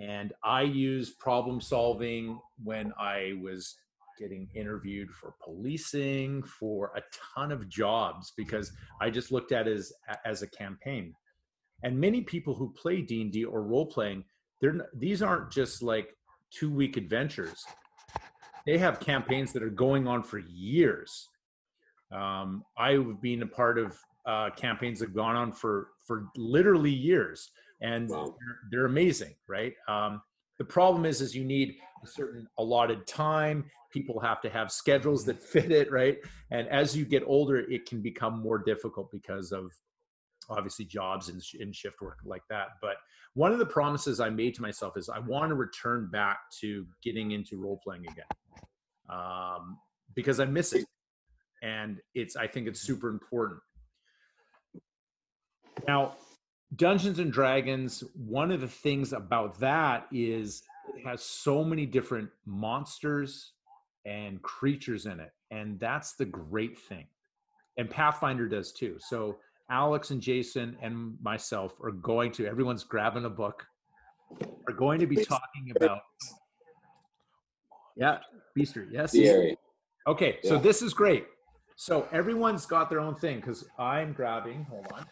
and 0.00 0.32
I 0.42 0.62
used 0.62 1.18
problem 1.18 1.60
solving 1.60 2.40
when 2.62 2.92
I 2.98 3.34
was 3.42 3.76
getting 4.18 4.48
interviewed 4.54 5.10
for 5.10 5.34
policing, 5.42 6.42
for 6.42 6.92
a 6.96 7.02
ton 7.34 7.52
of 7.52 7.68
jobs, 7.68 8.32
because 8.36 8.72
I 9.00 9.10
just 9.10 9.30
looked 9.30 9.52
at 9.52 9.68
it 9.68 9.76
as, 9.76 9.92
as 10.24 10.42
a 10.42 10.46
campaign. 10.46 11.14
And 11.82 11.98
many 11.98 12.22
people 12.22 12.54
who 12.54 12.72
play 12.72 13.02
D&D 13.02 13.44
or 13.44 13.62
role 13.62 13.86
playing, 13.86 14.24
they're, 14.60 14.88
these 14.94 15.22
aren't 15.22 15.50
just 15.50 15.82
like 15.82 16.16
two 16.50 16.70
week 16.70 16.96
adventures. 16.96 17.62
They 18.66 18.78
have 18.78 19.00
campaigns 19.00 19.52
that 19.52 19.62
are 19.62 19.70
going 19.70 20.06
on 20.06 20.22
for 20.22 20.38
years. 20.38 21.28
Um, 22.12 22.64
I've 22.76 23.20
been 23.20 23.42
a 23.42 23.46
part 23.46 23.78
of 23.78 23.98
uh, 24.26 24.50
campaigns 24.50 24.98
that 25.00 25.06
have 25.06 25.14
gone 25.14 25.36
on 25.36 25.52
for 25.52 25.88
for 26.06 26.26
literally 26.36 26.90
years 26.90 27.50
and 27.80 28.08
wow. 28.08 28.34
they're, 28.38 28.58
they're, 28.70 28.86
amazing, 28.86 29.34
right? 29.48 29.74
Um, 29.88 30.20
the 30.58 30.64
problem 30.64 31.04
is, 31.06 31.20
is 31.20 31.34
you 31.34 31.44
need 31.44 31.76
a 32.04 32.06
certain 32.06 32.46
allotted 32.58 33.06
time. 33.06 33.64
People 33.92 34.20
have 34.20 34.40
to 34.42 34.50
have 34.50 34.70
schedules 34.70 35.24
that 35.24 35.42
fit 35.42 35.72
it, 35.72 35.90
right? 35.90 36.18
And 36.50 36.68
as 36.68 36.96
you 36.96 37.04
get 37.04 37.22
older, 37.26 37.58
it 37.58 37.86
can 37.86 38.02
become 38.02 38.40
more 38.40 38.58
difficult 38.58 39.10
because 39.10 39.52
of 39.52 39.72
obviously 40.48 40.84
jobs 40.84 41.28
and, 41.28 41.42
and 41.60 41.74
shift 41.74 42.00
work 42.00 42.18
like 42.24 42.42
that. 42.50 42.68
But 42.82 42.96
one 43.34 43.52
of 43.52 43.58
the 43.58 43.66
promises 43.66 44.20
I 44.20 44.28
made 44.28 44.54
to 44.56 44.62
myself 44.62 44.96
is 44.96 45.08
I 45.08 45.20
want 45.20 45.50
to 45.50 45.54
return 45.54 46.08
back 46.10 46.38
to 46.60 46.86
getting 47.02 47.30
into 47.30 47.56
role 47.56 47.80
playing 47.82 48.06
again 48.06 48.24
um, 49.08 49.78
because 50.14 50.40
I 50.40 50.44
miss 50.44 50.72
it, 50.72 50.86
and 51.62 52.00
it's 52.14 52.36
I 52.36 52.46
think 52.46 52.66
it's 52.66 52.80
super 52.80 53.08
important. 53.08 53.60
Now, 55.86 56.16
Dungeons 56.76 57.18
and 57.18 57.32
Dragons, 57.32 58.04
one 58.14 58.50
of 58.50 58.60
the 58.60 58.68
things 58.68 59.12
about 59.12 59.58
that 59.60 60.06
is 60.12 60.62
it 60.96 61.06
has 61.06 61.22
so 61.22 61.64
many 61.64 61.84
different 61.86 62.30
monsters 62.46 63.52
and 64.04 64.40
creatures 64.42 65.06
in 65.06 65.20
it. 65.20 65.32
And 65.50 65.78
that's 65.80 66.12
the 66.12 66.24
great 66.24 66.78
thing. 66.78 67.06
And 67.76 67.90
Pathfinder 67.90 68.48
does 68.48 68.72
too. 68.72 68.96
So 69.00 69.38
Alex 69.68 70.10
and 70.10 70.20
Jason 70.20 70.76
and 70.80 71.16
myself 71.22 71.74
are 71.82 71.92
going 71.92 72.32
to, 72.32 72.46
everyone's 72.46 72.84
grabbing 72.84 73.24
a 73.24 73.30
book, 73.30 73.66
We're 74.66 74.74
going 74.74 75.00
to 75.00 75.06
be 75.06 75.16
talking 75.24 75.72
about. 75.76 76.02
Yeah, 77.96 78.18
Beaster, 78.56 78.86
yes. 78.90 79.14
Okay, 80.06 80.38
so 80.42 80.58
this 80.58 80.82
is 80.82 80.94
great. 80.94 81.26
So 81.76 82.08
everyone's 82.12 82.66
got 82.66 82.90
their 82.90 83.00
own 83.00 83.14
thing 83.14 83.36
because 83.36 83.64
I'm 83.78 84.12
grabbing, 84.12 84.64
hold 84.64 84.86
on. 84.92 85.06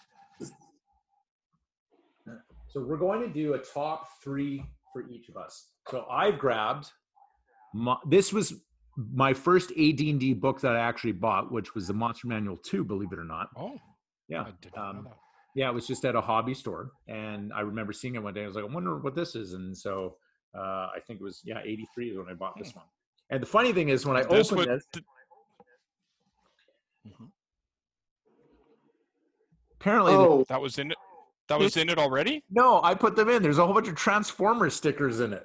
So 2.79 2.85
we're 2.85 2.97
going 2.97 3.21
to 3.23 3.29
do 3.29 3.55
a 3.55 3.59
top 3.59 4.07
three 4.23 4.65
for 4.93 5.03
each 5.11 5.29
of 5.29 5.37
us. 5.37 5.71
So 5.91 6.07
I've 6.09 6.39
grabbed 6.39 6.93
my, 7.75 7.97
this 8.07 8.33
was 8.33 8.55
my 8.97 9.35
first 9.35 9.71
AD&D 9.73 10.35
book 10.35 10.61
that 10.61 10.77
I 10.77 10.79
actually 10.79 11.13
bought, 11.13 11.51
which 11.51 11.75
was 11.75 11.89
the 11.89 11.95
Monster 11.95 12.29
Manual 12.29 12.57
2, 12.57 12.85
believe 12.85 13.13
it 13.13 13.19
or 13.19 13.25
not. 13.25 13.49
Oh, 13.57 13.77
yeah. 14.29 14.45
Um, 14.77 15.09
yeah, 15.57 15.69
it 15.69 15.75
was 15.75 15.89
just 15.89 16.05
at 16.05 16.15
a 16.15 16.21
hobby 16.21 16.55
store. 16.55 16.93
And 17.09 17.53
I 17.53 17.63
remember 17.63 17.93
seeing 17.93 18.15
it 18.15 18.23
one 18.23 18.33
day. 18.33 18.45
I 18.45 18.47
was 18.47 18.55
like, 18.55 18.65
I 18.65 18.73
wonder 18.73 18.97
what 18.99 19.17
this 19.17 19.35
is. 19.35 19.55
And 19.55 19.77
so 19.77 20.15
uh, 20.57 20.89
I 20.95 21.01
think 21.05 21.21
it 21.21 21.25
was, 21.25 21.41
yeah, 21.45 21.61
83 21.65 22.11
is 22.11 22.19
when 22.19 22.29
I 22.29 22.35
bought 22.35 22.57
this 22.57 22.71
hmm. 22.71 22.79
one. 22.79 22.87
And 23.31 23.43
the 23.43 23.47
funny 23.47 23.73
thing 23.73 23.89
is 23.89 24.07
when 24.07 24.17
I 24.17 24.23
opened 24.23 24.69
this. 24.69 24.85
Th-. 24.93 25.05
Apparently, 29.81 30.13
Oh, 30.13 30.45
That 30.49 30.61
was 30.61 30.79
in 30.79 30.93
it. 30.93 30.99
That 31.49 31.59
was 31.59 31.77
in 31.77 31.89
it 31.89 31.99
already. 31.99 32.45
no, 32.51 32.81
I 32.83 32.95
put 32.95 33.17
them 33.17 33.29
in. 33.29 33.43
There's 33.43 33.59
a 33.59 33.65
whole 33.65 33.75
bunch 33.75 33.89
of 33.89 33.95
Transformer 33.95 34.69
stickers 34.71 35.21
in 35.21 35.33
it. 35.33 35.45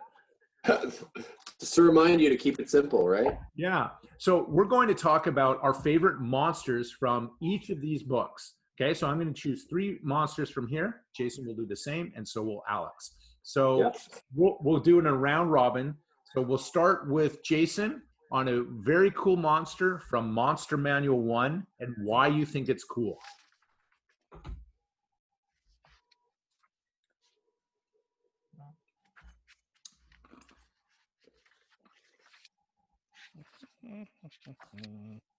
just 1.59 1.73
to 1.75 1.81
remind 1.81 2.21
you 2.21 2.29
to 2.29 2.37
keep 2.37 2.59
it 2.59 2.69
simple, 2.69 3.07
right? 3.07 3.37
Yeah. 3.55 3.89
So 4.17 4.45
we're 4.49 4.65
going 4.65 4.87
to 4.89 4.93
talk 4.93 5.27
about 5.27 5.59
our 5.61 5.73
favorite 5.73 6.19
monsters 6.19 6.91
from 6.91 7.31
each 7.41 7.69
of 7.69 7.81
these 7.81 8.03
books. 8.03 8.55
Okay. 8.79 8.93
So 8.93 9.07
I'm 9.07 9.19
going 9.19 9.33
to 9.33 9.39
choose 9.39 9.65
three 9.69 9.99
monsters 10.03 10.49
from 10.49 10.67
here. 10.67 11.03
Jason 11.15 11.45
will 11.45 11.55
do 11.55 11.65
the 11.65 11.75
same, 11.75 12.11
and 12.15 12.27
so 12.27 12.41
will 12.43 12.63
Alex. 12.69 13.15
So 13.43 13.79
Yeah. 13.81 13.91
we'll, 14.35 14.57
we'll 14.61 14.79
do 14.79 14.97
it 14.97 15.01
in 15.01 15.05
a 15.07 15.13
round 15.15 15.51
robin. 15.51 15.95
So 16.33 16.41
we'll 16.41 16.57
start 16.57 17.09
with 17.09 17.43
Jason 17.43 18.01
on 18.31 18.47
a 18.47 18.63
very 18.83 19.11
cool 19.15 19.35
monster 19.35 19.99
from 20.09 20.33
Monster 20.33 20.75
Manual 20.75 21.21
1 21.21 21.65
and 21.81 21.95
why 22.03 22.27
you 22.27 22.45
think 22.45 22.67
it's 22.67 22.83
cool. 22.83 23.17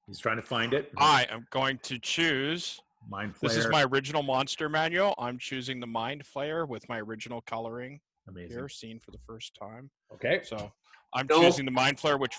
He's 0.07 0.19
trying 0.19 0.37
to 0.37 0.43
find 0.43 0.75
it. 0.75 0.93
I 0.99 1.27
am 1.31 1.47
going 1.51 1.79
to 1.85 1.99
choose. 1.99 2.81
Mind 3.09 3.35
Flayer. 3.35 3.41
This 3.41 3.57
is 3.57 3.69
my 3.69 3.85
original 3.85 4.23
monster 4.23 4.69
manual. 4.69 5.15
I'm 5.19 5.39
choosing 5.39 5.81
the 5.81 5.87
Mind 5.87 6.23
Flayer 6.25 6.67
with 6.67 6.89
my 6.89 7.01
original 7.01 7.43
coloring 7.43 8.01
Amazing. 8.29 8.57
here, 8.57 8.69
seen 8.69 8.99
for 8.99 9.11
the 9.11 9.19
first 9.27 9.55
time. 9.55 9.91
Okay. 10.13 10.41
So 10.43 10.73
I'm 11.15 11.27
No. 11.29 11.41
choosing 11.43 11.65
the 11.65 11.71
Mind 11.71 11.99
Flayer, 11.99 12.19
which 12.19 12.37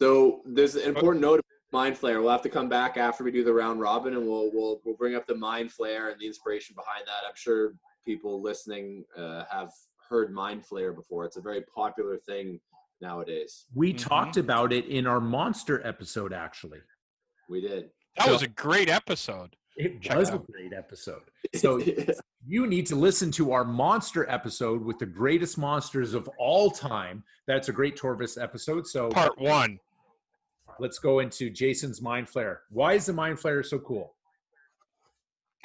So 0.00 0.42
there's 0.44 0.74
an 0.74 0.82
important 0.82 1.22
note 1.22 1.40
about 1.40 1.72
Mind 1.72 1.96
Flayer. 1.96 2.20
We'll 2.20 2.30
have 2.30 2.42
to 2.42 2.50
come 2.50 2.68
back 2.68 2.96
after 2.96 3.24
we 3.24 3.30
do 3.30 3.42
the 3.44 3.52
round 3.52 3.80
robin, 3.80 4.14
and 4.14 4.26
we'll 4.26 4.50
we'll 4.52 4.80
we'll 4.84 4.96
bring 4.96 5.14
up 5.14 5.26
the 5.26 5.34
Mind 5.36 5.70
Flayer 5.70 6.12
and 6.12 6.20
the 6.20 6.26
inspiration 6.26 6.74
behind 6.76 7.06
that. 7.06 7.26
I'm 7.26 7.34
sure 7.34 7.74
people 8.04 8.42
listening 8.42 9.04
uh, 9.16 9.44
have 9.50 9.70
heard 10.08 10.32
Mind 10.32 10.64
Flayer 10.64 10.94
before. 10.94 11.24
It's 11.24 11.36
a 11.36 11.40
very 11.40 11.62
popular 11.62 12.18
thing 12.18 12.60
nowadays. 13.00 13.66
We 13.74 13.92
Mhm. 13.94 13.98
talked 13.98 14.36
about 14.36 14.72
it 14.72 14.86
in 14.86 15.06
our 15.06 15.20
monster 15.20 15.86
episode, 15.86 16.32
actually. 16.32 16.80
We 17.48 17.60
did. 17.60 17.90
that 18.16 18.26
So- 18.26 18.32
was 18.32 18.42
a 18.42 18.48
great 18.48 18.88
episode. 18.88 19.56
It 19.76 20.00
Check 20.00 20.16
was 20.16 20.30
it 20.30 20.36
a 20.36 20.38
great 20.38 20.72
episode. 20.72 21.30
So 21.54 21.76
you 22.46 22.66
need 22.66 22.86
to 22.86 22.96
listen 22.96 23.30
to 23.32 23.52
our 23.52 23.62
monster 23.64 24.26
episode 24.30 24.82
with 24.82 24.98
the 24.98 25.04
greatest 25.04 25.58
monsters 25.58 26.14
of 26.14 26.26
all 26.38 26.70
time. 26.70 27.22
That's 27.46 27.68
a 27.68 27.72
great 27.74 27.94
Torvis 27.98 28.40
episode. 28.42 28.86
So 28.86 29.10
Part 29.10 29.36
one. 29.38 29.78
let's 30.78 30.98
go 30.98 31.18
into 31.18 31.50
Jason's 31.50 32.00
Mind 32.00 32.26
Flayer. 32.26 32.60
Why 32.70 32.94
is 32.94 33.04
the 33.04 33.12
Mind 33.12 33.36
Flayer 33.36 33.62
so 33.64 33.78
cool? 33.80 34.16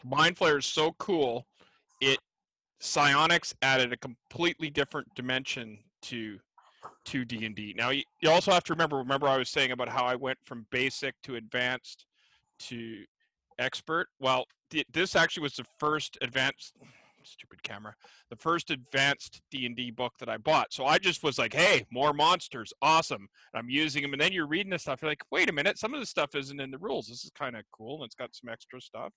Mind 0.04 0.36
Flayer 0.36 0.60
is 0.60 0.66
so 0.66 0.92
cool. 0.94 1.48
It 2.02 2.20
psionics 2.82 3.54
added 3.62 3.94
a 3.94 3.98
completely 3.98 4.70
different 4.70 5.14
dimension 5.16 5.84
to 6.04 6.42
to 7.06 7.26
D 7.26 7.46
and 7.46 7.56
D. 7.56 7.74
Now 7.78 7.90
you, 7.90 8.04
you 8.22 8.30
also 8.30 8.52
have 8.52 8.64
to 8.66 8.74
remember. 8.74 8.98
Remember, 8.98 9.28
I 9.28 9.38
was 9.38 9.50
saying 9.50 9.72
about 9.72 9.90
how 9.90 10.06
I 10.06 10.16
went 10.16 10.40
from 10.44 10.66
basic 10.72 11.16
to 11.24 11.36
advanced 11.36 12.06
to 12.60 13.04
expert. 13.60 14.08
Well, 14.20 14.46
th- 14.70 14.88
this 14.92 15.16
actually 15.16 15.44
was 15.44 15.56
the 15.56 15.66
first 15.80 16.18
advanced. 16.22 16.74
Stupid 17.24 17.62
camera. 17.62 17.94
The 18.32 18.36
first 18.36 18.72
advanced 18.72 19.42
D 19.52 19.68
and 19.68 19.76
D 19.76 19.92
book 19.92 20.14
that 20.20 20.28
I 20.28 20.38
bought. 20.38 20.74
So 20.74 20.88
I 20.88 20.98
just 20.98 21.22
was 21.22 21.38
like, 21.38 21.54
"Hey, 21.54 21.86
more 21.92 22.14
monsters, 22.14 22.74
awesome!" 22.82 23.30
And 23.54 23.60
I'm 23.60 23.70
using 23.70 24.02
them. 24.02 24.14
And 24.14 24.22
then 24.22 24.34
you're 24.34 24.48
reading 24.48 24.72
this 24.72 24.82
stuff. 24.82 25.04
You're 25.04 25.12
like, 25.12 25.22
"Wait 25.30 25.48
a 25.48 25.54
minute, 25.54 25.78
some 25.78 25.94
of 25.94 26.00
this 26.00 26.10
stuff 26.10 26.34
isn't 26.34 26.60
in 26.60 26.72
the 26.72 26.80
rules. 26.80 27.08
This 27.08 27.24
is 27.24 27.30
kind 27.38 27.56
of 27.56 27.64
cool, 27.72 27.98
and 27.98 28.06
it's 28.06 28.16
got 28.16 28.36
some 28.36 28.50
extra 28.50 28.82
stuff." 28.82 29.14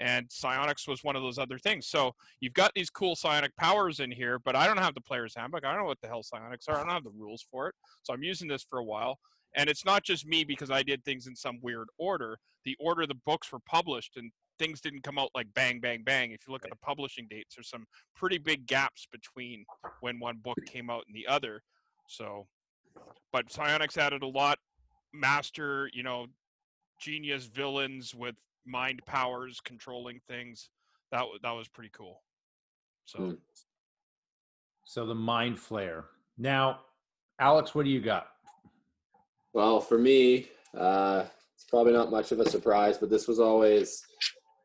And 0.00 0.26
psionics 0.30 0.86
was 0.86 1.02
one 1.02 1.16
of 1.16 1.22
those 1.22 1.38
other 1.38 1.58
things. 1.58 1.86
So 1.86 2.12
you've 2.40 2.52
got 2.52 2.72
these 2.74 2.90
cool 2.90 3.16
psionic 3.16 3.54
powers 3.56 4.00
in 4.00 4.10
here 4.10 4.38
but 4.38 4.56
i 4.56 4.66
don't 4.66 4.78
have 4.78 4.94
the 4.94 5.00
player's 5.00 5.34
handbook. 5.34 5.64
I 5.64 5.72
don't 5.72 5.80
know 5.80 5.86
what 5.86 6.00
the 6.00 6.08
hell 6.08 6.22
psionics 6.22 6.68
are. 6.68 6.76
I 6.76 6.80
don't 6.80 6.92
have 6.92 7.04
the 7.04 7.10
rules 7.10 7.44
for 7.50 7.68
it. 7.68 7.74
So 8.02 8.12
i'm 8.12 8.22
using 8.22 8.48
this 8.48 8.64
for 8.68 8.78
a 8.78 8.84
while. 8.84 9.18
And 9.54 9.70
it's 9.70 9.84
not 9.84 10.02
just 10.04 10.26
me 10.26 10.44
because 10.44 10.70
i 10.70 10.82
did 10.82 11.04
things 11.04 11.26
in 11.26 11.36
some 11.36 11.58
weird 11.62 11.88
order. 11.98 12.38
The 12.64 12.76
order 12.80 13.06
the 13.06 13.20
books 13.26 13.52
were 13.52 13.60
published 13.66 14.16
and 14.16 14.30
things 14.58 14.80
didn't 14.80 15.02
come 15.02 15.18
out 15.18 15.30
like 15.34 15.48
bang 15.54 15.80
bang 15.80 16.02
bang. 16.04 16.32
If 16.32 16.40
you 16.46 16.52
look 16.52 16.64
at 16.64 16.70
the 16.70 16.76
publishing 16.76 17.26
dates 17.28 17.56
there's 17.56 17.70
some 17.70 17.86
pretty 18.14 18.38
big 18.38 18.66
gaps 18.66 19.06
between 19.10 19.64
when 20.00 20.18
one 20.18 20.38
book 20.42 20.58
came 20.66 20.90
out 20.90 21.04
and 21.06 21.16
the 21.16 21.26
other. 21.26 21.62
So 22.08 22.46
but 23.32 23.52
psionics 23.52 23.98
added 23.98 24.22
a 24.22 24.28
lot. 24.28 24.58
Master 25.12 25.90
you 25.92 26.02
know 26.02 26.26
genius 27.00 27.46
villains 27.46 28.14
with 28.14 28.36
mind 28.66 29.00
powers 29.06 29.60
controlling 29.60 30.20
things. 30.28 30.70
That 31.12 31.22
wa- 31.22 31.38
that 31.42 31.52
was 31.52 31.68
pretty 31.68 31.90
cool. 31.90 32.22
So 33.04 33.18
Hmm. 33.18 33.34
So 34.84 35.04
the 35.04 35.14
Mind 35.14 35.56
Flayer. 35.56 36.04
Now, 36.38 36.82
Alex, 37.40 37.74
what 37.74 37.84
do 37.84 37.90
you 37.90 38.00
got? 38.00 38.28
Well, 39.52 39.80
for 39.80 39.98
me, 39.98 40.48
uh, 40.76 41.24
it's 41.54 41.64
probably 41.64 41.92
not 41.92 42.10
much 42.10 42.30
of 42.30 42.38
a 42.40 42.48
surprise, 42.48 42.96
but 42.98 43.10
this 43.10 43.26
was 43.26 43.40
always 43.40 44.04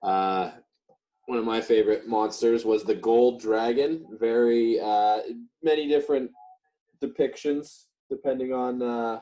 uh, 0.03 0.51
one 1.25 1.39
of 1.39 1.45
my 1.45 1.59
favorite 1.61 2.07
monsters. 2.07 2.65
Was 2.65 2.83
the 2.83 2.93
gold 2.95 3.39
dragon? 3.41 4.05
Very 4.19 4.79
uh, 4.79 5.21
many 5.63 5.87
different 5.87 6.31
depictions 7.01 7.85
depending 8.09 8.53
on 8.53 8.81
uh, 8.81 9.21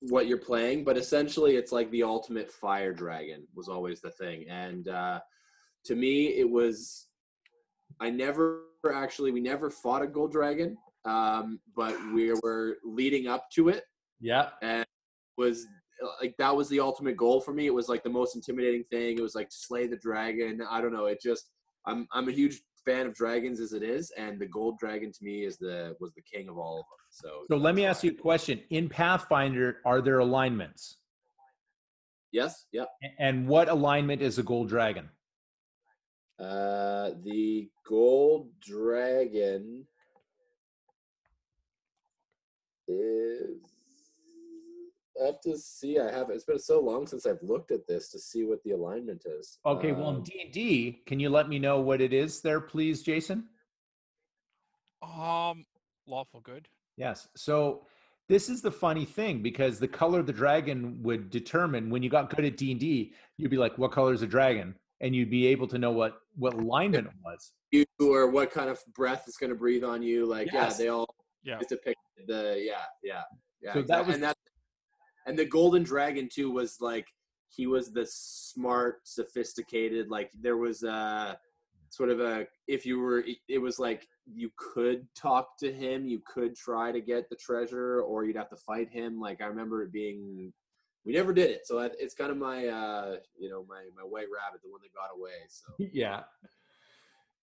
what 0.00 0.26
you're 0.26 0.38
playing, 0.38 0.84
but 0.84 0.96
essentially, 0.96 1.56
it's 1.56 1.72
like 1.72 1.90
the 1.90 2.02
ultimate 2.02 2.50
fire 2.50 2.92
dragon 2.92 3.46
was 3.54 3.68
always 3.68 4.00
the 4.00 4.10
thing, 4.12 4.48
and 4.48 4.88
uh, 4.88 5.20
to 5.84 5.94
me, 5.94 6.38
it 6.38 6.48
was. 6.48 7.06
I 8.00 8.08
never 8.08 8.62
actually 8.94 9.30
we 9.30 9.40
never 9.40 9.68
fought 9.68 10.00
a 10.00 10.06
gold 10.06 10.32
dragon 10.32 10.76
um, 11.04 11.60
but 11.74 11.96
we 12.12 12.32
were 12.42 12.78
leading 12.84 13.26
up 13.26 13.50
to 13.54 13.68
it. 13.68 13.84
Yeah. 14.20 14.50
and 14.62 14.84
was 15.36 15.66
like 16.20 16.34
that 16.38 16.54
was 16.54 16.68
the 16.68 16.80
ultimate 16.80 17.16
goal 17.16 17.40
for 17.40 17.52
me. 17.52 17.66
It 17.66 17.74
was 17.74 17.88
like 17.88 18.02
the 18.02 18.10
most 18.10 18.36
intimidating 18.36 18.84
thing. 18.90 19.18
It 19.18 19.22
was 19.22 19.34
like 19.34 19.48
to 19.48 19.56
slay 19.56 19.86
the 19.86 19.96
dragon. 19.96 20.60
I 20.68 20.80
don't 20.80 20.92
know. 20.92 21.06
It 21.06 21.20
just 21.20 21.50
i'm 21.86 22.06
i'm 22.12 22.28
a 22.28 22.32
huge 22.32 22.60
fan 22.84 23.06
of 23.06 23.14
dragons 23.14 23.60
as 23.60 23.72
it 23.72 23.82
is 23.82 24.10
and 24.16 24.38
the 24.38 24.46
gold 24.46 24.78
dragon 24.78 25.12
to 25.12 25.24
me 25.24 25.44
is 25.44 25.56
the 25.58 25.94
was 26.00 26.12
the 26.14 26.22
king 26.22 26.48
of 26.48 26.58
all 26.58 26.78
of 26.78 26.84
them 26.84 26.99
so 27.10 27.44
So 27.50 27.56
let 27.56 27.74
me 27.74 27.84
ask 27.84 28.02
you 28.04 28.12
a 28.12 28.14
question. 28.14 28.60
In 28.70 28.88
Pathfinder, 28.88 29.78
are 29.84 30.00
there 30.00 30.18
alignments? 30.20 30.96
yes 32.32 32.66
yep 32.72 32.88
And 33.18 33.48
what 33.48 33.68
alignment 33.68 34.22
is 34.22 34.38
a 34.38 34.42
gold 34.42 34.68
dragon? 34.68 35.08
uh 36.38 37.10
the 37.24 37.68
gold 37.86 38.48
dragon 38.60 39.84
is 42.88 43.58
I 45.20 45.26
have 45.26 45.40
to 45.42 45.58
see. 45.58 45.98
I 45.98 46.10
have. 46.10 46.30
It's 46.30 46.44
been 46.44 46.58
so 46.58 46.80
long 46.80 47.06
since 47.06 47.26
I've 47.26 47.42
looked 47.42 47.72
at 47.72 47.86
this 47.86 48.08
to 48.12 48.18
see 48.18 48.44
what 48.44 48.62
the 48.64 48.70
alignment 48.70 49.24
is. 49.26 49.58
Okay, 49.66 49.92
well, 49.92 50.08
in 50.10 50.16
Um, 50.16 50.22
D 50.22 50.40
and 50.42 50.50
D, 50.52 51.02
can 51.04 51.20
you 51.20 51.28
let 51.28 51.46
me 51.48 51.58
know 51.58 51.78
what 51.80 52.00
it 52.00 52.14
is 52.14 52.40
there, 52.40 52.60
please, 52.60 53.02
Jason? 53.02 53.48
um 55.02 55.66
lawful 56.06 56.40
good. 56.40 56.68
Yes. 57.00 57.28
So 57.34 57.86
this 58.28 58.50
is 58.50 58.60
the 58.60 58.70
funny 58.70 59.06
thing 59.06 59.40
because 59.42 59.78
the 59.80 59.88
color 59.88 60.20
of 60.20 60.26
the 60.26 60.32
dragon 60.34 61.02
would 61.02 61.30
determine 61.30 61.88
when 61.88 62.02
you 62.02 62.10
got 62.10 62.28
good 62.34 62.44
at 62.44 62.58
D 62.58 62.70
and 62.72 62.78
D, 62.78 63.14
you'd 63.38 63.50
be 63.50 63.56
like, 63.56 63.76
"What 63.78 63.90
color 63.90 64.12
is 64.12 64.20
a 64.22 64.26
dragon?" 64.26 64.74
and 65.02 65.16
you'd 65.16 65.30
be 65.30 65.46
able 65.46 65.66
to 65.68 65.78
know 65.78 65.90
what 65.90 66.20
what 66.36 66.52
alignment 66.62 67.06
it 67.06 67.12
was. 67.24 67.52
you 67.72 67.84
or 68.00 68.28
what 68.28 68.50
kind 68.50 68.68
of 68.68 68.78
breath 68.94 69.24
is 69.26 69.36
going 69.38 69.48
to 69.48 69.56
breathe 69.56 69.82
on 69.82 70.02
you. 70.02 70.26
Like, 70.26 70.48
Yes. 70.52 70.72
yeah, 70.72 70.76
they 70.84 70.88
all 70.88 71.08
Yeah. 71.42 71.58
it's 71.58 71.68
depicted 71.68 72.26
the 72.26 72.60
yeah, 72.62 72.84
yeah, 73.02 73.22
yeah. 73.62 73.72
So 73.72 73.82
that 73.82 74.04
was- 74.06 74.14
and 74.16 74.22
that 74.24 74.36
and 75.26 75.38
the 75.38 75.46
golden 75.46 75.82
dragon 75.82 76.28
too 76.30 76.50
was 76.50 76.80
like 76.82 77.06
he 77.48 77.66
was 77.66 77.90
the 77.92 78.06
smart, 78.06 79.00
sophisticated. 79.08 80.10
Like 80.10 80.30
there 80.38 80.58
was 80.58 80.82
a 80.82 81.40
sort 81.88 82.10
of 82.10 82.20
a 82.20 82.46
if 82.68 82.84
you 82.84 83.00
were 83.00 83.24
it 83.48 83.58
was 83.58 83.78
like 83.78 84.06
you 84.34 84.50
could 84.56 85.06
talk 85.14 85.58
to 85.58 85.72
him, 85.72 86.06
you 86.06 86.20
could 86.26 86.54
try 86.56 86.92
to 86.92 87.00
get 87.00 87.28
the 87.28 87.36
treasure, 87.36 88.00
or 88.02 88.24
you'd 88.24 88.36
have 88.36 88.50
to 88.50 88.56
fight 88.56 88.88
him. 88.90 89.20
Like 89.20 89.40
I 89.40 89.46
remember 89.46 89.82
it 89.82 89.92
being. 89.92 90.52
We 91.06 91.14
never 91.14 91.32
did 91.32 91.50
it, 91.50 91.62
so 91.66 91.78
that- 91.80 91.96
it's 91.98 92.12
kind 92.14 92.30
of 92.30 92.36
my, 92.36 92.66
uh, 92.66 93.16
you 93.38 93.48
know, 93.48 93.64
my 93.68 93.82
my 93.96 94.02
white 94.02 94.26
rabbit, 94.34 94.60
the 94.62 94.70
one 94.70 94.80
that 94.82 94.92
got 94.94 95.16
away. 95.18 95.30
So 95.48 95.72
yeah. 95.92 96.22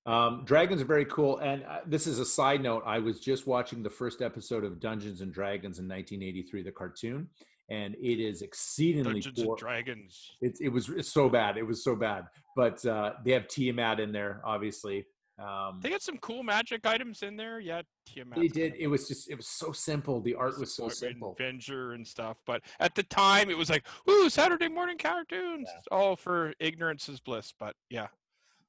Um, 0.06 0.44
dragons 0.46 0.82
are 0.82 0.86
very 0.86 1.06
cool. 1.06 1.40
And 1.40 1.64
uh, 1.66 1.80
this 1.86 2.08
is 2.08 2.20
a 2.20 2.26
side 2.26 2.62
note. 2.64 2.84
I 2.86 3.00
was 3.00 3.20
just 3.20 3.46
watching 3.46 3.84
the 3.84 3.90
first 3.90 4.22
episode 4.22 4.64
of 4.64 4.80
Dungeons 4.80 5.20
and 5.22 5.34
Dragons 5.34 5.80
in 5.80 5.86
1983, 5.88 6.64
the 6.64 6.72
cartoon, 6.72 7.28
and 7.70 7.94
it 7.96 8.22
is 8.24 8.42
exceedingly 8.42 9.14
Dungeons 9.20 9.44
poor. 9.44 9.56
and 9.56 9.58
Dragons. 9.58 10.32
It, 10.40 10.58
it 10.62 10.70
was 10.70 10.88
it's 10.90 11.12
so 11.12 11.28
bad. 11.28 11.58
It 11.58 11.64
was 11.64 11.84
so 11.84 11.96
bad. 11.96 12.24
But 12.56 12.86
uh, 12.86 13.14
they 13.26 13.32
have 13.32 13.48
Tiamat 13.50 14.00
in 14.00 14.12
there, 14.14 14.42
obviously. 14.46 15.06
Um, 15.40 15.80
They 15.82 15.92
had 15.92 16.02
some 16.02 16.18
cool 16.18 16.42
magic 16.44 16.86
items 16.86 17.22
in 17.22 17.36
there. 17.38 17.60
Yeah, 17.60 17.84
Tiamat. 18.08 18.40
they 18.40 18.48
did. 18.48 18.74
It 18.80 18.88
was 18.88 19.08
just 19.08 19.30
it 19.30 19.36
was 19.36 19.48
so 19.48 19.72
simple. 19.72 20.20
The 20.22 20.34
art 20.36 20.60
was 20.60 20.74
so 20.74 20.90
simple. 20.90 21.36
Avenger 21.40 21.94
and 21.94 22.06
stuff. 22.08 22.38
But 22.46 22.64
at 22.80 22.96
the 22.96 23.04
time, 23.04 23.50
it 23.50 23.58
was 23.58 23.70
like, 23.70 23.86
ooh, 24.10 24.30
Saturday 24.30 24.68
morning 24.68 24.98
cartoons. 24.98 25.70
All 25.92 26.16
for 26.16 26.54
ignorance 26.60 27.08
is 27.08 27.20
bliss. 27.20 27.54
But 27.60 27.76
yeah, 27.90 28.08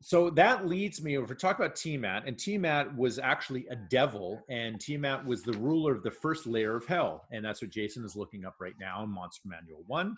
So 0.01 0.29
that 0.31 0.67
leads 0.69 1.03
me 1.03 1.17
over 1.17 1.35
to 1.35 1.41
talk 1.41 1.59
about 1.59 1.75
Tiamat, 1.75 2.25
and 2.27 2.39
Tiamat 2.39 2.95
was 2.97 3.19
actually 3.19 3.67
a 3.69 3.77
devil, 3.77 4.45
and 4.51 4.79
Tiamat 4.79 5.25
was 5.25 5.43
the 5.43 5.53
ruler 5.59 5.95
of 5.95 6.03
the 6.03 6.11
first 6.11 6.47
layer 6.47 6.77
of 6.77 6.87
hell, 6.87 7.27
and 7.33 7.43
that's 7.45 7.63
what 7.63 7.71
Jason 7.71 8.05
is 8.05 8.15
looking 8.15 8.45
up 8.45 8.57
right 8.61 8.75
now 8.79 9.03
in 9.05 9.11
Monster 9.11 9.49
Manual 9.49 9.85
One. 9.87 10.17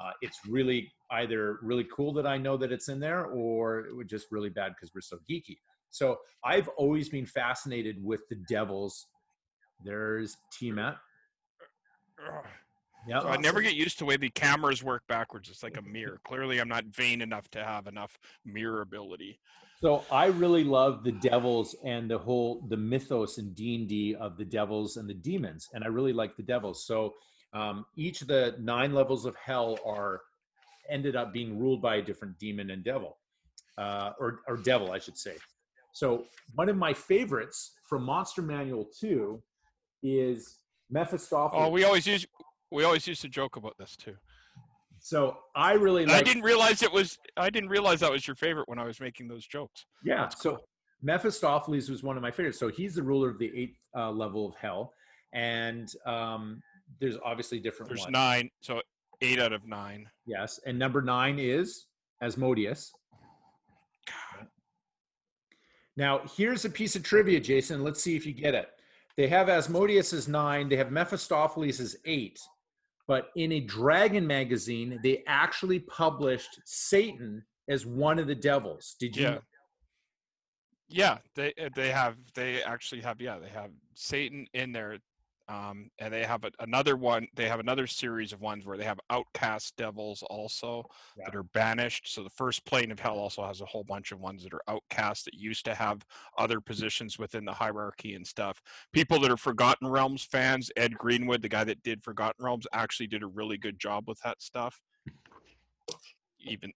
Uh, 0.00 0.12
it's 0.22 0.38
really 0.48 0.90
either 1.10 1.58
really 1.62 1.86
cool 1.94 2.12
that 2.14 2.26
I 2.26 2.38
know 2.38 2.56
that 2.56 2.72
it's 2.72 2.88
in 2.88 3.00
there, 3.00 3.26
or 3.26 3.80
it 3.80 3.94
was 3.94 4.06
just 4.06 4.28
really 4.32 4.48
bad 4.48 4.72
because 4.74 4.94
we're 4.94 5.00
so 5.02 5.18
geeky. 5.28 5.58
So 5.90 6.18
I've 6.44 6.68
always 6.68 7.08
been 7.08 7.26
fascinated 7.26 8.02
with 8.02 8.20
the 8.28 8.36
devils. 8.48 9.06
There's. 9.84 10.36
Ugh. 12.26 12.44
Yeah, 13.08 13.20
So 13.20 13.28
I 13.28 13.36
never 13.38 13.62
get 13.62 13.74
used 13.74 13.98
to 13.98 14.04
the 14.04 14.04
way 14.04 14.16
the 14.16 14.30
cameras 14.30 14.82
work 14.82 15.02
backwards. 15.08 15.48
It's 15.48 15.62
like 15.62 15.78
a 15.78 15.82
mirror. 15.82 16.20
Clearly, 16.24 16.60
I'm 16.60 16.68
not 16.68 16.84
vain 16.84 17.22
enough 17.22 17.48
to 17.52 17.64
have 17.64 17.86
enough 17.86 18.18
mirror 18.44 18.82
ability. 18.82 19.40
So 19.80 20.04
I 20.12 20.26
really 20.26 20.64
love 20.64 21.02
the 21.04 21.12
devils 21.12 21.74
and 21.82 22.10
the 22.10 22.18
whole 22.18 22.66
the 22.68 22.76
mythos 22.76 23.38
and 23.38 23.54
D 23.54 23.76
and 23.76 23.88
D 23.88 24.14
of 24.14 24.36
the 24.36 24.44
devils 24.44 24.98
and 24.98 25.08
the 25.08 25.14
demons, 25.14 25.70
and 25.72 25.82
I 25.82 25.86
really 25.86 26.12
like 26.12 26.36
the 26.36 26.42
devils. 26.42 26.84
So 26.84 27.14
um, 27.54 27.86
each 27.96 28.20
of 28.20 28.28
the 28.28 28.56
nine 28.60 28.92
levels 28.92 29.24
of 29.24 29.34
hell 29.36 29.78
are 29.86 30.20
ended 30.90 31.16
up 31.16 31.32
being 31.32 31.58
ruled 31.58 31.80
by 31.80 31.96
a 31.96 32.02
different 32.02 32.38
demon 32.38 32.70
and 32.70 32.84
devil, 32.84 33.16
uh, 33.78 34.12
or 34.20 34.40
or 34.46 34.58
devil, 34.58 34.92
I 34.92 34.98
should 34.98 35.16
say. 35.16 35.36
So 35.92 36.24
one 36.54 36.68
of 36.68 36.76
my 36.76 36.92
favorites 36.92 37.72
from 37.88 38.04
Monster 38.04 38.42
Manual 38.42 38.86
Two 38.98 39.42
is 40.02 40.58
Mephistopheles. 40.90 41.62
Oh, 41.66 41.68
we 41.68 41.84
always 41.84 42.06
use 42.06 42.26
we 42.70 42.84
always 42.84 43.06
used 43.06 43.22
to 43.22 43.28
joke 43.28 43.56
about 43.56 43.74
this 43.78 43.96
too. 43.96 44.14
so 45.00 45.36
I 45.56 45.72
really 45.72 46.04
And 46.04 46.12
I 46.12 46.22
didn't 46.22 46.42
realize 46.42 46.82
it 46.82 46.92
was. 46.92 47.18
I 47.36 47.50
didn't 47.50 47.70
realize 47.70 48.00
that 48.00 48.12
was 48.12 48.26
your 48.26 48.36
favorite 48.36 48.68
when 48.68 48.78
I 48.78 48.84
was 48.84 49.00
making 49.00 49.28
those 49.28 49.46
jokes. 49.46 49.86
Yeah. 50.04 50.22
That's 50.22 50.40
so 50.40 50.50
cool. 50.50 50.64
Mephistopheles 51.02 51.88
was 51.88 52.02
one 52.02 52.16
of 52.16 52.22
my 52.22 52.30
favorites. 52.30 52.58
So 52.58 52.68
he's 52.68 52.94
the 52.94 53.02
ruler 53.02 53.30
of 53.30 53.38
the 53.38 53.50
eighth 53.56 53.78
uh, 53.96 54.10
level 54.10 54.46
of 54.46 54.54
hell, 54.56 54.92
and 55.32 55.90
um, 56.06 56.62
there's 57.00 57.16
obviously 57.24 57.58
different 57.58 57.88
There's 57.88 58.00
ones. 58.02 58.12
nine, 58.12 58.50
so 58.60 58.82
eight 59.22 59.38
out 59.40 59.52
of 59.52 59.66
nine. 59.66 60.06
Yes, 60.26 60.60
and 60.66 60.78
number 60.78 61.00
nine 61.00 61.38
is 61.38 61.86
Asmodeus. 62.22 62.92
Now 66.00 66.22
here's 66.34 66.64
a 66.64 66.70
piece 66.70 66.96
of 66.96 67.02
trivia, 67.02 67.38
Jason. 67.38 67.84
Let's 67.84 68.02
see 68.02 68.16
if 68.16 68.24
you 68.24 68.32
get 68.32 68.54
it. 68.54 68.70
They 69.18 69.28
have 69.28 69.50
Asmodeus 69.50 70.14
as 70.14 70.28
nine. 70.28 70.70
They 70.70 70.76
have 70.76 70.90
Mephistopheles 70.90 71.78
as 71.78 71.94
eight. 72.06 72.40
But 73.06 73.28
in 73.36 73.52
a 73.52 73.60
dragon 73.60 74.26
magazine, 74.26 74.98
they 75.02 75.22
actually 75.26 75.80
published 75.80 76.58
Satan 76.64 77.44
as 77.68 77.84
one 77.84 78.18
of 78.18 78.26
the 78.26 78.34
devils. 78.34 78.96
Did 78.98 79.14
you? 79.14 79.24
Yeah. 79.24 79.38
Yeah, 80.88 81.18
they 81.36 81.52
they 81.76 81.90
have 81.90 82.16
they 82.34 82.62
actually 82.62 83.02
have 83.02 83.20
yeah 83.20 83.38
they 83.38 83.50
have 83.50 83.70
Satan 83.94 84.46
in 84.54 84.72
there, 84.72 84.98
um, 85.50 85.90
and 85.98 86.14
they 86.14 86.22
have 86.24 86.44
a, 86.44 86.52
another 86.60 86.96
one. 86.96 87.26
They 87.34 87.48
have 87.48 87.58
another 87.58 87.88
series 87.88 88.32
of 88.32 88.40
ones 88.40 88.64
where 88.64 88.76
they 88.76 88.84
have 88.84 89.00
outcast 89.10 89.76
devils 89.76 90.22
also 90.30 90.84
that 91.16 91.34
are 91.34 91.42
banished. 91.42 92.14
So 92.14 92.22
the 92.22 92.30
first 92.30 92.64
plane 92.64 92.92
of 92.92 93.00
hell 93.00 93.18
also 93.18 93.44
has 93.44 93.60
a 93.60 93.66
whole 93.66 93.82
bunch 93.82 94.12
of 94.12 94.20
ones 94.20 94.44
that 94.44 94.54
are 94.54 94.62
outcast 94.68 95.24
that 95.24 95.34
used 95.34 95.64
to 95.64 95.74
have 95.74 96.06
other 96.38 96.60
positions 96.60 97.18
within 97.18 97.44
the 97.44 97.52
hierarchy 97.52 98.14
and 98.14 98.24
stuff. 98.24 98.62
People 98.92 99.18
that 99.20 99.30
are 99.30 99.36
Forgotten 99.36 99.88
Realms 99.88 100.22
fans, 100.22 100.70
Ed 100.76 100.96
Greenwood, 100.96 101.42
the 101.42 101.48
guy 101.48 101.64
that 101.64 101.82
did 101.82 102.04
Forgotten 102.04 102.44
Realms, 102.44 102.68
actually 102.72 103.08
did 103.08 103.24
a 103.24 103.26
really 103.26 103.58
good 103.58 103.80
job 103.80 104.04
with 104.06 104.20
that 104.20 104.40
stuff. 104.40 104.80
Even 106.38 106.72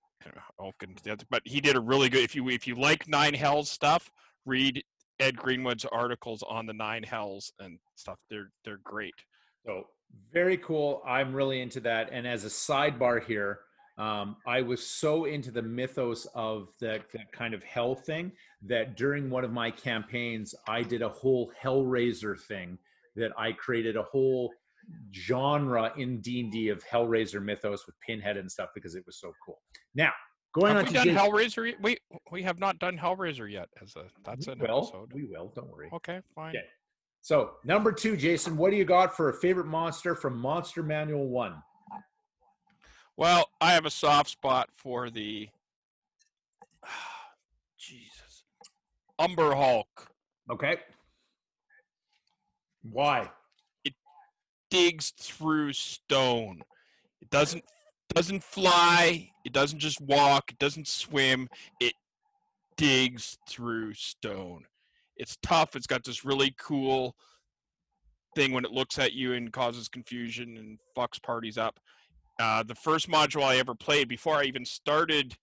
I'll 0.58 0.72
get 0.80 0.88
into 0.88 1.02
the 1.04 1.12
other, 1.12 1.24
but 1.30 1.42
he 1.44 1.60
did 1.60 1.76
a 1.76 1.80
really 1.80 2.08
good. 2.08 2.24
If 2.24 2.34
you 2.34 2.48
if 2.48 2.66
you 2.66 2.74
like 2.74 3.06
Nine 3.06 3.34
Hells 3.34 3.70
stuff, 3.70 4.10
read 4.46 4.82
Ed 5.20 5.36
Greenwood's 5.36 5.84
articles 5.84 6.42
on 6.48 6.66
the 6.66 6.72
Nine 6.72 7.02
Hells 7.02 7.52
and 7.60 7.78
stuff. 7.94 8.18
They're 8.30 8.50
they're 8.64 8.80
great. 8.82 9.14
So 9.66 9.86
very 10.32 10.56
cool. 10.58 11.02
I'm 11.06 11.34
really 11.34 11.60
into 11.60 11.80
that. 11.80 12.10
And 12.12 12.26
as 12.26 12.44
a 12.44 12.48
sidebar 12.48 13.24
here, 13.24 13.60
um, 13.96 14.36
I 14.46 14.60
was 14.60 14.84
so 14.84 15.24
into 15.24 15.50
the 15.50 15.62
mythos 15.62 16.26
of 16.34 16.68
that, 16.80 17.02
that 17.12 17.30
kind 17.32 17.54
of 17.54 17.62
hell 17.62 17.94
thing 17.94 18.32
that 18.66 18.96
during 18.96 19.30
one 19.30 19.44
of 19.44 19.52
my 19.52 19.70
campaigns, 19.70 20.54
I 20.66 20.82
did 20.82 21.02
a 21.02 21.08
whole 21.08 21.52
Hellraiser 21.62 22.40
thing 22.40 22.78
that 23.14 23.30
I 23.38 23.52
created 23.52 23.96
a 23.96 24.02
whole 24.02 24.50
genre 25.14 25.92
in 25.96 26.20
D&D 26.20 26.68
of 26.68 26.84
Hellraiser 26.84 27.42
mythos 27.42 27.86
with 27.86 27.94
Pinhead 28.04 28.36
and 28.36 28.50
stuff 28.50 28.70
because 28.74 28.96
it 28.96 29.04
was 29.06 29.20
so 29.20 29.32
cool. 29.44 29.60
Now, 29.94 30.12
going 30.54 30.74
have 30.74 30.86
on 30.86 30.92
we 30.92 30.98
to 30.98 31.04
done 31.04 31.30
Hellraiser? 31.30 31.74
We 31.80 31.98
we 32.30 32.42
have 32.42 32.58
not 32.58 32.78
done 32.78 32.96
Hellraiser 32.96 33.50
yet. 33.50 33.68
As 33.82 33.94
a 33.96 34.04
that's 34.24 34.46
an 34.46 34.58
will, 34.58 34.84
episode. 34.84 35.12
we 35.12 35.24
will, 35.24 35.52
don't 35.54 35.68
worry. 35.68 35.90
Okay, 35.92 36.20
fine. 36.34 36.50
Okay. 36.50 36.64
So, 37.20 37.52
number 37.64 37.90
2, 37.90 38.18
Jason, 38.18 38.54
what 38.54 38.70
do 38.70 38.76
you 38.76 38.84
got 38.84 39.16
for 39.16 39.30
a 39.30 39.34
favorite 39.34 39.66
monster 39.66 40.14
from 40.14 40.38
Monster 40.38 40.82
Manual 40.82 41.28
1? 41.28 41.54
Well, 43.16 43.48
I 43.62 43.72
have 43.72 43.86
a 43.86 43.90
soft 43.90 44.28
spot 44.28 44.68
for 44.72 45.08
the 45.08 45.48
Jesus 47.78 48.44
Umber 49.18 49.54
Hulk. 49.54 50.10
Okay. 50.50 50.76
Why? 52.82 53.30
It 53.84 53.94
digs 54.68 55.12
through 55.18 55.72
stone. 55.72 56.62
It 57.22 57.30
doesn't 57.30 57.64
doesn't 58.08 58.42
fly. 58.42 59.30
It 59.44 59.52
doesn't 59.52 59.78
just 59.78 60.00
walk. 60.00 60.50
It 60.50 60.58
doesn't 60.58 60.88
swim. 60.88 61.48
It 61.80 61.94
digs 62.76 63.38
through 63.48 63.94
stone. 63.94 64.64
It's 65.16 65.36
tough. 65.42 65.76
It's 65.76 65.86
got 65.86 66.04
this 66.04 66.24
really 66.24 66.54
cool 66.58 67.14
thing 68.34 68.52
when 68.52 68.64
it 68.64 68.72
looks 68.72 68.98
at 68.98 69.12
you 69.12 69.34
and 69.34 69.52
causes 69.52 69.88
confusion 69.88 70.56
and 70.56 70.78
fucks 70.96 71.22
parties 71.22 71.56
up. 71.56 71.78
Uh, 72.40 72.62
the 72.64 72.74
first 72.74 73.08
module 73.08 73.44
I 73.44 73.56
ever 73.56 73.74
played 73.74 74.08
before 74.08 74.34
I 74.34 74.44
even 74.44 74.64
started 74.64 75.36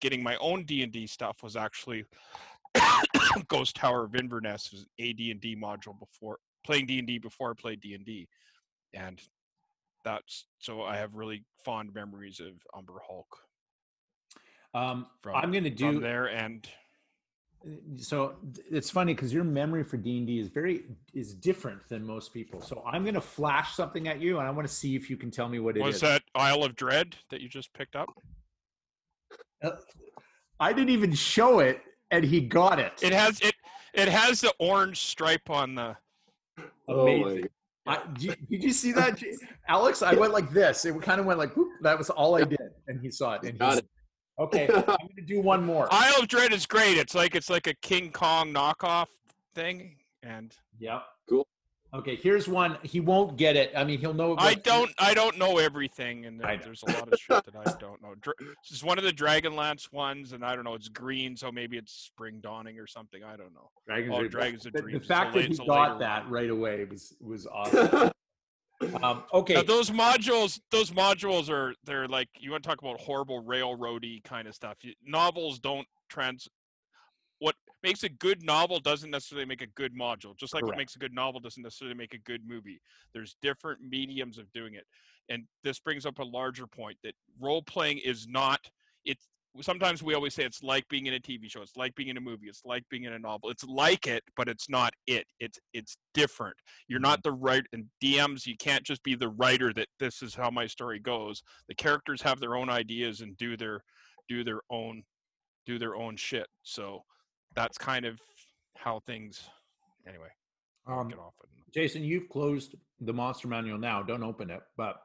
getting 0.00 0.22
my 0.22 0.36
own 0.36 0.64
D 0.64 0.82
and 0.82 0.92
D 0.92 1.06
stuff 1.06 1.42
was 1.42 1.54
actually 1.54 2.04
Ghost 3.48 3.76
Tower 3.76 4.04
of 4.04 4.16
Inverness 4.16 4.70
was 4.72 4.86
a 4.98 5.12
D 5.12 5.30
and 5.30 5.40
D 5.40 5.56
module 5.56 5.98
before 5.98 6.38
playing 6.64 6.86
D 6.86 6.98
and 6.98 7.06
D 7.06 7.18
before 7.18 7.50
I 7.50 7.54
played 7.60 7.80
D 7.80 7.94
and 7.94 8.04
D, 8.04 8.28
and 8.92 9.20
that's 10.04 10.46
so 10.58 10.82
I 10.82 10.96
have 10.96 11.14
really 11.14 11.44
fond 11.64 11.94
memories 11.94 12.40
of 12.40 12.54
Umber 12.76 13.00
Hulk 13.06 13.38
Um, 14.74 15.06
from 15.22 15.36
I'm 15.36 15.52
going 15.52 15.64
to 15.64 15.70
from 15.70 15.94
do 15.94 16.00
there, 16.00 16.26
and 16.26 16.66
so 17.96 18.34
it's 18.70 18.90
funny 18.90 19.14
because 19.14 19.32
your 19.32 19.44
memory 19.44 19.84
for 19.84 19.96
D&D 19.96 20.38
is 20.38 20.48
very 20.48 20.84
is 21.14 21.34
different 21.34 21.88
than 21.88 22.04
most 22.04 22.32
people. 22.32 22.60
So 22.60 22.82
I'm 22.86 23.02
going 23.04 23.14
to 23.14 23.20
flash 23.20 23.74
something 23.74 24.08
at 24.08 24.20
you 24.20 24.38
and 24.38 24.46
I 24.48 24.50
want 24.50 24.66
to 24.66 24.72
see 24.72 24.96
if 24.96 25.08
you 25.08 25.16
can 25.16 25.30
tell 25.30 25.48
me 25.48 25.58
what 25.58 25.76
it 25.76 25.80
is. 25.80 25.84
was 25.84 26.00
that 26.00 26.22
Isle 26.34 26.64
of 26.64 26.74
Dread 26.74 27.16
that 27.30 27.40
you 27.40 27.48
just 27.48 27.72
picked 27.72 27.94
up? 27.94 28.08
Uh, 29.62 29.70
I 30.58 30.72
didn't 30.72 30.90
even 30.90 31.12
show 31.14 31.60
it 31.60 31.80
and 32.10 32.24
he 32.24 32.40
got 32.40 32.78
it. 32.78 32.92
It 33.02 33.12
has 33.12 33.40
it. 33.40 33.54
It 33.94 34.08
has 34.08 34.40
the 34.40 34.52
orange 34.58 35.00
stripe 35.00 35.50
on 35.50 35.74
the. 35.74 35.96
Oh 36.88 37.02
Amazing. 37.02 37.48
I, 37.86 38.00
did, 38.14 38.22
you, 38.22 38.34
did 38.50 38.62
you 38.64 38.72
see 38.72 38.92
that, 38.92 39.20
Alex? 39.68 40.02
I 40.02 40.14
went 40.14 40.32
like 40.32 40.50
this. 40.50 40.84
It 40.84 41.00
kind 41.02 41.20
of 41.20 41.26
went 41.26 41.38
like, 41.38 41.56
whoop, 41.56 41.68
that 41.82 41.98
was 41.98 42.10
all 42.10 42.36
I 42.36 42.44
did. 42.44 42.60
And 42.86 43.00
he 43.00 43.10
saw 43.10 43.34
it. 43.34 43.42
And 43.42 43.58
Got 43.58 43.78
it. 43.78 43.86
okay, 44.38 44.68
I'm 44.74 44.82
going 44.84 45.16
to 45.16 45.22
do 45.22 45.40
one 45.40 45.64
more. 45.64 45.88
Isle 45.90 46.22
of 46.22 46.28
Dread 46.28 46.52
is 46.52 46.66
great. 46.66 46.96
It's 46.96 47.14
like 47.14 47.34
it's 47.34 47.50
like 47.50 47.66
a 47.66 47.74
King 47.74 48.10
Kong 48.12 48.52
knockoff 48.52 49.08
thing, 49.54 49.96
and 50.22 50.54
Yep. 50.78 51.02
Okay, 51.94 52.16
here's 52.16 52.48
one. 52.48 52.78
He 52.82 53.00
won't 53.00 53.36
get 53.36 53.54
it. 53.54 53.70
I 53.76 53.84
mean, 53.84 53.98
he'll 53.98 54.14
know. 54.14 54.34
I 54.38 54.54
don't 54.54 54.90
I 54.98 55.12
don't 55.12 55.36
know 55.36 55.58
everything, 55.58 56.24
and 56.24 56.40
there, 56.40 56.58
there's 56.64 56.82
a 56.84 56.90
lot 56.90 57.12
of 57.12 57.18
shit 57.20 57.44
that 57.44 57.54
I 57.54 57.64
don't 57.80 58.00
know. 58.00 58.14
Dra- 58.20 58.32
This 58.38 58.78
is 58.78 58.82
one 58.82 58.96
of 58.96 59.04
the 59.04 59.12
Dragonlance 59.12 59.92
ones, 59.92 60.32
and 60.32 60.42
I 60.42 60.54
don't 60.54 60.64
know. 60.64 60.72
It's 60.74 60.88
green, 60.88 61.36
so 61.36 61.52
maybe 61.52 61.76
it's 61.76 61.92
spring 61.92 62.40
dawning 62.42 62.78
or 62.78 62.86
something. 62.86 63.22
I 63.22 63.36
don't 63.36 63.52
know. 63.52 63.68
Dragons 63.86 64.14
Oh, 64.16 64.20
are- 64.22 64.28
Dragons 64.28 64.64
of 64.64 64.72
the, 64.72 64.78
the 64.78 64.82
Dreams. 64.84 64.96
It's 65.00 65.06
fact 65.06 65.34
that 65.34 65.44
he 65.44 65.56
got 65.66 65.98
that 65.98 66.24
one. 66.24 66.32
right 66.32 66.48
away 66.50 66.84
was 66.86 67.14
was 67.20 67.46
awesome. 67.52 68.10
um, 69.02 69.24
okay, 69.34 69.54
Now, 69.54 69.62
those 69.62 69.90
modules, 69.90 70.58
those 70.70 70.90
modules 70.92 71.50
are 71.50 71.74
they're 71.84 72.08
like 72.08 72.28
you 72.40 72.50
want 72.52 72.62
to 72.62 72.68
talk 72.70 72.80
about 72.80 73.00
horrible 73.00 73.42
railroady 73.42 74.24
kind 74.24 74.48
of 74.48 74.54
stuff. 74.54 74.78
You, 74.82 74.94
novels 75.06 75.58
don't 75.58 75.86
trans. 76.08 76.48
Makes 77.82 78.04
a 78.04 78.08
good 78.08 78.42
novel 78.42 78.78
doesn't 78.78 79.10
necessarily 79.10 79.46
make 79.46 79.62
a 79.62 79.66
good 79.66 79.94
module. 79.96 80.36
Just 80.36 80.54
like 80.54 80.62
Correct. 80.62 80.76
what 80.76 80.78
makes 80.78 80.94
a 80.94 80.98
good 80.98 81.14
novel 81.14 81.40
doesn't 81.40 81.62
necessarily 81.62 81.96
make 81.96 82.14
a 82.14 82.18
good 82.18 82.42
movie. 82.46 82.80
There's 83.12 83.36
different 83.42 83.80
mediums 83.80 84.38
of 84.38 84.50
doing 84.52 84.74
it, 84.74 84.84
and 85.28 85.44
this 85.64 85.80
brings 85.80 86.06
up 86.06 86.18
a 86.18 86.24
larger 86.24 86.66
point 86.66 86.96
that 87.02 87.14
role 87.40 87.62
playing 87.62 87.98
is 87.98 88.26
not. 88.28 88.60
It's 89.04 89.28
sometimes 89.60 90.02
we 90.02 90.14
always 90.14 90.34
say 90.34 90.44
it's 90.44 90.62
like 90.62 90.88
being 90.88 91.06
in 91.06 91.14
a 91.14 91.20
TV 91.20 91.50
show, 91.50 91.60
it's 91.60 91.76
like 91.76 91.94
being 91.94 92.08
in 92.08 92.16
a 92.16 92.20
movie, 92.20 92.46
it's 92.46 92.62
like 92.64 92.84
being 92.88 93.04
in 93.04 93.12
a 93.12 93.18
novel. 93.18 93.50
It's 93.50 93.64
like 93.64 94.06
it, 94.06 94.22
but 94.36 94.48
it's 94.48 94.70
not 94.70 94.94
it. 95.06 95.26
It's 95.40 95.58
it's 95.74 95.96
different. 96.14 96.56
You're 96.88 97.00
not 97.00 97.22
mm-hmm. 97.22 97.36
the 97.36 97.42
right 97.42 97.64
and 97.72 97.86
DMs. 98.02 98.46
You 98.46 98.56
can't 98.56 98.84
just 98.84 99.02
be 99.02 99.14
the 99.14 99.28
writer 99.28 99.72
that 99.74 99.88
this 99.98 100.22
is 100.22 100.34
how 100.34 100.50
my 100.50 100.66
story 100.66 100.98
goes. 100.98 101.42
The 101.68 101.74
characters 101.74 102.22
have 102.22 102.40
their 102.40 102.56
own 102.56 102.70
ideas 102.70 103.20
and 103.20 103.36
do 103.36 103.56
their 103.56 103.82
do 104.28 104.44
their 104.44 104.60
own 104.70 105.02
do 105.66 105.78
their 105.78 105.96
own 105.96 106.16
shit. 106.16 106.46
So 106.62 107.02
that's 107.54 107.78
kind 107.78 108.04
of 108.04 108.18
how 108.76 109.00
things. 109.00 109.48
Anyway, 110.06 110.28
I'll 110.86 111.00
Um, 111.00 111.08
get 111.08 111.18
off 111.18 111.34
it. 111.42 111.48
Jason, 111.72 112.02
you've 112.04 112.28
closed 112.28 112.74
the 113.00 113.12
monster 113.12 113.48
manual 113.48 113.78
now. 113.78 114.02
Don't 114.02 114.22
open 114.22 114.50
it. 114.50 114.60
But 114.76 114.96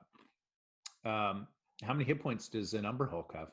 um, 1.06 1.48
how 1.84 1.94
many 1.94 2.04
hit 2.04 2.20
points 2.22 2.50
does 2.50 2.74
an 2.74 2.86
Umber 2.86 3.08
Hulk 3.08 3.32
have? 3.36 3.50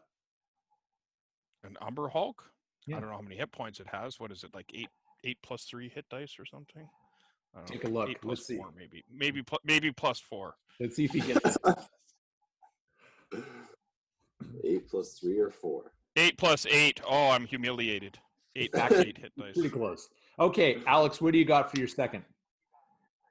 An 1.64 1.76
Umber 1.80 2.08
Hulk. 2.08 2.42
Yeah. 2.86 2.96
I 2.96 3.00
don't 3.00 3.08
know 3.10 3.16
how 3.16 3.22
many 3.22 3.36
hit 3.36 3.52
points 3.52 3.80
it 3.80 3.86
has. 3.90 4.18
What 4.20 4.32
is 4.32 4.44
it 4.44 4.50
like 4.54 4.66
eight 4.74 4.88
eight 5.24 5.38
plus 5.42 5.64
three 5.64 5.88
hit 5.88 6.04
dice 6.10 6.34
or 6.38 6.44
something? 6.44 6.86
I 7.54 7.58
don't 7.58 7.66
Take 7.66 7.84
know. 7.84 7.90
a 7.90 7.92
look. 8.00 8.08
Eight 8.10 8.20
plus 8.20 8.38
Let's 8.38 8.46
see. 8.48 8.56
four, 8.56 8.70
maybe 8.76 9.04
maybe 9.10 9.42
pl- 9.42 9.60
maybe 9.64 9.90
plus 9.92 10.18
four. 10.20 10.56
Let's 10.80 10.96
see 10.96 11.04
if 11.04 11.12
he 11.12 11.20
gets. 11.32 11.56
Eight 14.64 14.88
plus 14.88 15.18
three 15.18 15.38
or 15.38 15.50
four. 15.50 15.92
Eight 16.16 16.36
plus 16.36 16.66
eight. 16.66 17.00
Oh, 17.08 17.30
I'm 17.30 17.46
humiliated. 17.46 18.18
Eight 18.56 18.72
plus 18.72 18.92
eight 18.92 19.18
hit 19.18 19.32
dice. 19.36 19.54
Pretty 19.54 19.70
close. 19.70 20.08
Okay, 20.38 20.78
Alex, 20.86 21.20
what 21.20 21.32
do 21.32 21.38
you 21.38 21.44
got 21.44 21.70
for 21.70 21.78
your 21.78 21.88
second? 21.88 22.24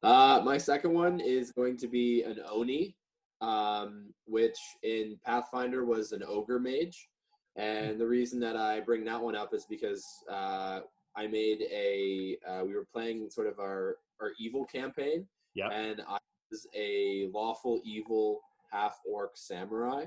Uh, 0.03 0.41
my 0.43 0.57
second 0.57 0.93
one 0.93 1.19
is 1.19 1.51
going 1.51 1.77
to 1.77 1.87
be 1.87 2.23
an 2.23 2.39
Oni, 2.49 2.95
um, 3.41 4.13
which 4.25 4.57
in 4.83 5.17
Pathfinder 5.25 5.85
was 5.85 6.11
an 6.11 6.23
ogre 6.27 6.59
mage. 6.59 7.07
And 7.55 7.99
the 7.99 8.07
reason 8.07 8.39
that 8.41 8.57
I 8.57 8.79
bring 8.79 9.05
that 9.05 9.21
one 9.21 9.35
up 9.35 9.53
is 9.53 9.65
because 9.69 10.05
uh, 10.29 10.81
I 11.15 11.27
made 11.27 11.61
a, 11.71 12.37
uh, 12.49 12.65
we 12.65 12.73
were 12.73 12.87
playing 12.91 13.29
sort 13.29 13.47
of 13.47 13.59
our, 13.59 13.97
our 14.19 14.31
evil 14.39 14.65
campaign. 14.65 15.27
Yep. 15.55 15.71
And 15.71 16.01
I 16.07 16.17
was 16.51 16.67
a 16.75 17.29
lawful 17.33 17.79
evil 17.85 18.41
half 18.71 18.99
orc 19.09 19.31
samurai 19.35 20.05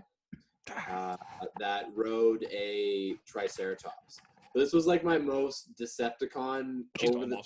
uh, 0.90 1.16
that 1.58 1.84
rode 1.94 2.44
a 2.50 3.14
Triceratops. 3.26 4.20
This 4.57 4.72
was 4.72 4.86
like 4.86 5.04
my 5.04 5.18
most 5.18 5.76
Decepticon 5.78 6.84
She's 6.98 7.11
over 7.11 7.26
the 7.26 7.42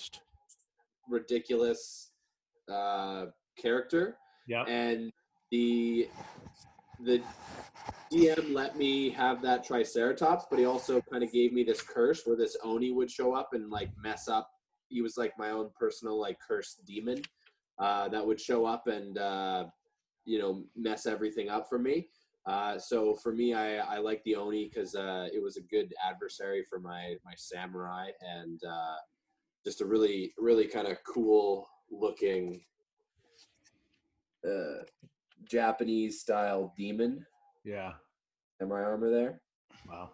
ridiculous 1.08 2.12
uh, 2.72 3.26
character, 3.61 4.16
Yeah. 4.46 4.62
and 4.64 5.11
the 5.50 6.08
the 7.00 7.20
DM 8.12 8.52
let 8.54 8.76
me 8.76 9.11
have 9.11 9.42
that 9.42 9.64
Triceratops, 9.64 10.44
but 10.50 10.58
he 10.61 10.66
also 10.66 11.00
kind 11.00 11.24
of 11.24 11.32
gave 11.32 11.52
me 11.52 11.64
this 11.64 11.82
curse 11.82 12.22
where 12.24 12.36
this 12.36 12.56
Oni 12.62 12.92
would 12.92 13.11
show 13.11 13.34
up 13.34 13.50
and 13.54 13.70
like 13.70 13.90
mess 14.00 14.28
up. 14.28 14.48
He 14.88 15.02
was 15.02 15.16
like 15.16 15.32
my 15.36 15.50
own 15.50 15.70
personal 15.76 16.20
like 16.20 16.38
cursed 16.46 16.84
demon 16.84 17.22
uh, 17.80 18.08
that 18.11 18.24
would 18.24 18.40
show 18.40 18.66
up 18.66 18.86
and 18.86 19.18
uh, 19.18 19.64
you 20.24 20.38
know 20.38 20.62
mess 20.76 21.06
everything 21.06 21.48
up 21.48 21.68
for 21.68 21.78
me. 21.78 22.08
Uh, 22.47 22.78
so 22.78 23.14
for 23.22 23.32
me, 23.32 23.53
I, 23.55 23.76
I 23.78 23.99
like 23.99 24.22
the 24.24 24.34
Oni 24.36 24.68
because 24.68 24.95
uh, 24.95 25.28
it 25.32 25.43
was 25.43 25.57
a 25.57 25.62
good 25.62 25.93
adversary 26.09 26.64
for 26.68 26.80
my 26.80 27.16
my 27.24 27.34
samurai 27.36 28.09
and 28.20 28.61
uh, 28.66 28.97
just 29.64 29.80
a 29.82 29.86
really 29.86 30.32
really 30.38 30.66
kind 30.66 30.88
of 30.88 30.97
cool 31.05 31.68
looking 31.91 32.62
uh, 34.47 34.84
Japanese 35.45 36.20
style 36.20 36.72
demon 36.76 37.24
Yeah. 37.64 37.93
my 38.61 38.80
armor 38.80 39.11
there. 39.11 39.43
Wow. 39.88 40.11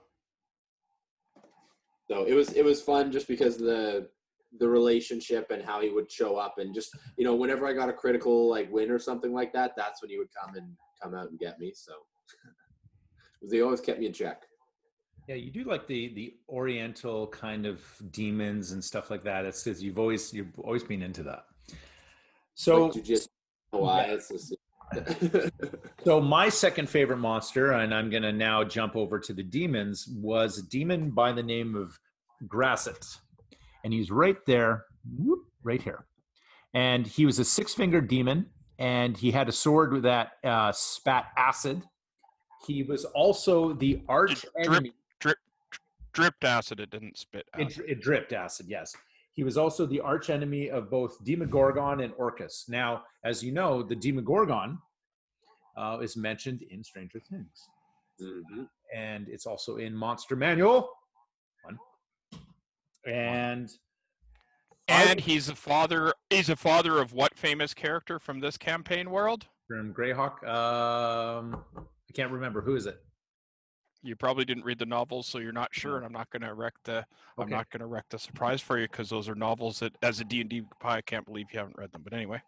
So 2.08 2.24
it 2.24 2.34
was 2.34 2.52
it 2.52 2.64
was 2.64 2.82
fun 2.82 3.12
just 3.12 3.28
because 3.28 3.56
the 3.56 4.08
the 4.58 4.68
relationship 4.68 5.50
and 5.50 5.62
how 5.62 5.80
he 5.80 5.90
would 5.90 6.10
show 6.10 6.36
up 6.36 6.58
and 6.58 6.74
just 6.74 6.96
you 7.16 7.24
know 7.24 7.34
whenever 7.34 7.66
I 7.66 7.72
got 7.72 7.88
a 7.88 7.92
critical 7.92 8.48
like 8.48 8.70
win 8.72 8.90
or 8.90 8.98
something 8.98 9.32
like 9.32 9.52
that, 9.52 9.72
that's 9.76 10.02
when 10.02 10.10
he 10.10 10.18
would 10.18 10.28
come 10.32 10.54
and 10.56 10.66
come 11.02 11.14
out 11.14 11.30
and 11.30 11.38
get 11.38 11.58
me. 11.58 11.72
So 11.74 11.92
they 13.50 13.60
always 13.60 13.80
kept 13.80 14.00
me 14.00 14.06
in 14.06 14.12
check. 14.12 14.42
Yeah, 15.28 15.34
you 15.34 15.50
do 15.50 15.64
like 15.64 15.86
the 15.86 16.14
the 16.14 16.34
Oriental 16.48 17.26
kind 17.28 17.66
of 17.66 17.80
demons 18.12 18.72
and 18.72 18.82
stuff 18.82 19.10
like 19.10 19.24
that. 19.24 19.44
It's 19.44 19.62
because 19.62 19.82
you've 19.82 19.98
always 19.98 20.32
you've 20.32 20.58
always 20.58 20.84
been 20.84 21.02
into 21.02 21.22
that. 21.24 21.44
So 22.54 22.86
like, 22.86 23.04
just 23.04 23.28
why 23.70 24.18
So 26.04 26.20
my 26.20 26.48
second 26.48 26.88
favorite 26.88 27.18
monster, 27.18 27.72
and 27.72 27.92
I'm 27.92 28.08
gonna 28.08 28.32
now 28.32 28.62
jump 28.62 28.94
over 28.94 29.18
to 29.18 29.32
the 29.32 29.42
demons, 29.42 30.06
was 30.08 30.58
a 30.58 30.68
demon 30.68 31.10
by 31.10 31.32
the 31.32 31.42
name 31.42 31.74
of 31.74 31.98
Graz'zt, 32.46 33.18
and 33.84 33.92
he's 33.92 34.10
right 34.10 34.36
there, 34.46 34.84
whoop, 35.18 35.40
right 35.62 35.82
here, 35.82 36.06
and 36.74 37.06
he 37.06 37.26
was 37.26 37.38
a 37.38 37.44
six-fingered 37.44 38.08
demon, 38.08 38.46
and 38.78 39.16
he 39.16 39.30
had 39.30 39.48
a 39.48 39.52
sword 39.52 40.02
that 40.02 40.32
uh, 40.44 40.72
spat 40.72 41.26
acid. 41.36 41.82
He 42.66 42.82
was 42.82 43.04
also 43.06 43.72
the 43.74 44.02
arch 44.08 44.42
Drip, 44.42 44.52
enemy. 44.66 44.92
drip, 45.20 45.38
dripped 46.12 46.44
acid. 46.44 46.80
It 46.80 46.90
didn't 46.90 47.16
spit 47.18 47.46
It, 47.58 47.66
acid. 47.66 47.76
dri- 47.76 47.90
it 47.92 48.00
dripped 48.00 48.32
acid, 48.32 48.66
yes. 48.68 48.94
He 49.32 49.44
was 49.44 49.56
also 49.58 49.84
the 49.86 50.00
arch 50.00 50.30
enemy 50.30 50.70
of 50.70 50.90
both 50.90 51.22
Demogorgon 51.24 52.00
and 52.00 52.12
Orcus. 52.16 52.64
Now, 52.68 53.02
as 53.24 53.42
you 53.44 53.52
know, 53.52 53.82
the 53.82 53.94
Demogorgon 53.94 54.78
uh, 55.76 55.98
is 56.00 56.16
mentioned 56.16 56.62
in 56.70 56.82
Stranger 56.82 57.20
Things, 57.20 57.68
Mhm. 58.20 58.66
and 58.94 59.28
it's 59.28 59.44
also 59.46 59.76
in 59.76 59.94
Monster 59.94 60.36
Manual. 60.36 60.88
One. 63.06 63.14
And 63.14 63.70
And 64.88 65.20
he's 65.20 65.48
a 65.48 65.54
father. 65.54 66.12
He's 66.30 66.48
a 66.48 66.56
father 66.56 67.00
of 67.00 67.12
what 67.12 67.36
famous 67.36 67.74
character 67.74 68.18
from 68.18 68.40
this 68.40 68.56
campaign 68.56 69.10
world? 69.10 69.46
from 69.66 69.92
Greyhawk, 69.92 70.44
um, 70.44 71.64
I 71.76 72.12
can't 72.14 72.30
remember 72.30 72.60
who 72.60 72.76
is 72.76 72.86
it. 72.86 73.02
You 74.02 74.14
probably 74.14 74.44
didn't 74.44 74.64
read 74.64 74.78
the 74.78 74.86
novels, 74.86 75.26
so 75.26 75.38
you're 75.38 75.50
not 75.50 75.74
sure, 75.74 75.96
and 75.96 76.06
I'm 76.06 76.12
not 76.12 76.30
going 76.30 76.42
to 76.42 76.54
wreck 76.54 76.74
the. 76.84 77.04
I'm 77.38 77.48
not 77.48 77.68
going 77.70 77.80
to 77.80 77.86
wreck 77.86 78.04
the 78.08 78.18
surprise 78.18 78.60
for 78.60 78.78
you 78.78 78.86
because 78.86 79.10
those 79.10 79.28
are 79.28 79.34
novels 79.34 79.80
that, 79.80 79.96
as 80.02 80.20
a 80.20 80.24
D 80.24 80.40
and 80.40 80.48
D 80.48 80.62
pie, 80.78 80.98
I 80.98 81.00
can't 81.00 81.26
believe 81.26 81.46
you 81.52 81.58
haven't 81.58 81.76
read 81.76 81.90
them. 81.90 82.02
But 82.04 82.12
anyway, 82.12 82.40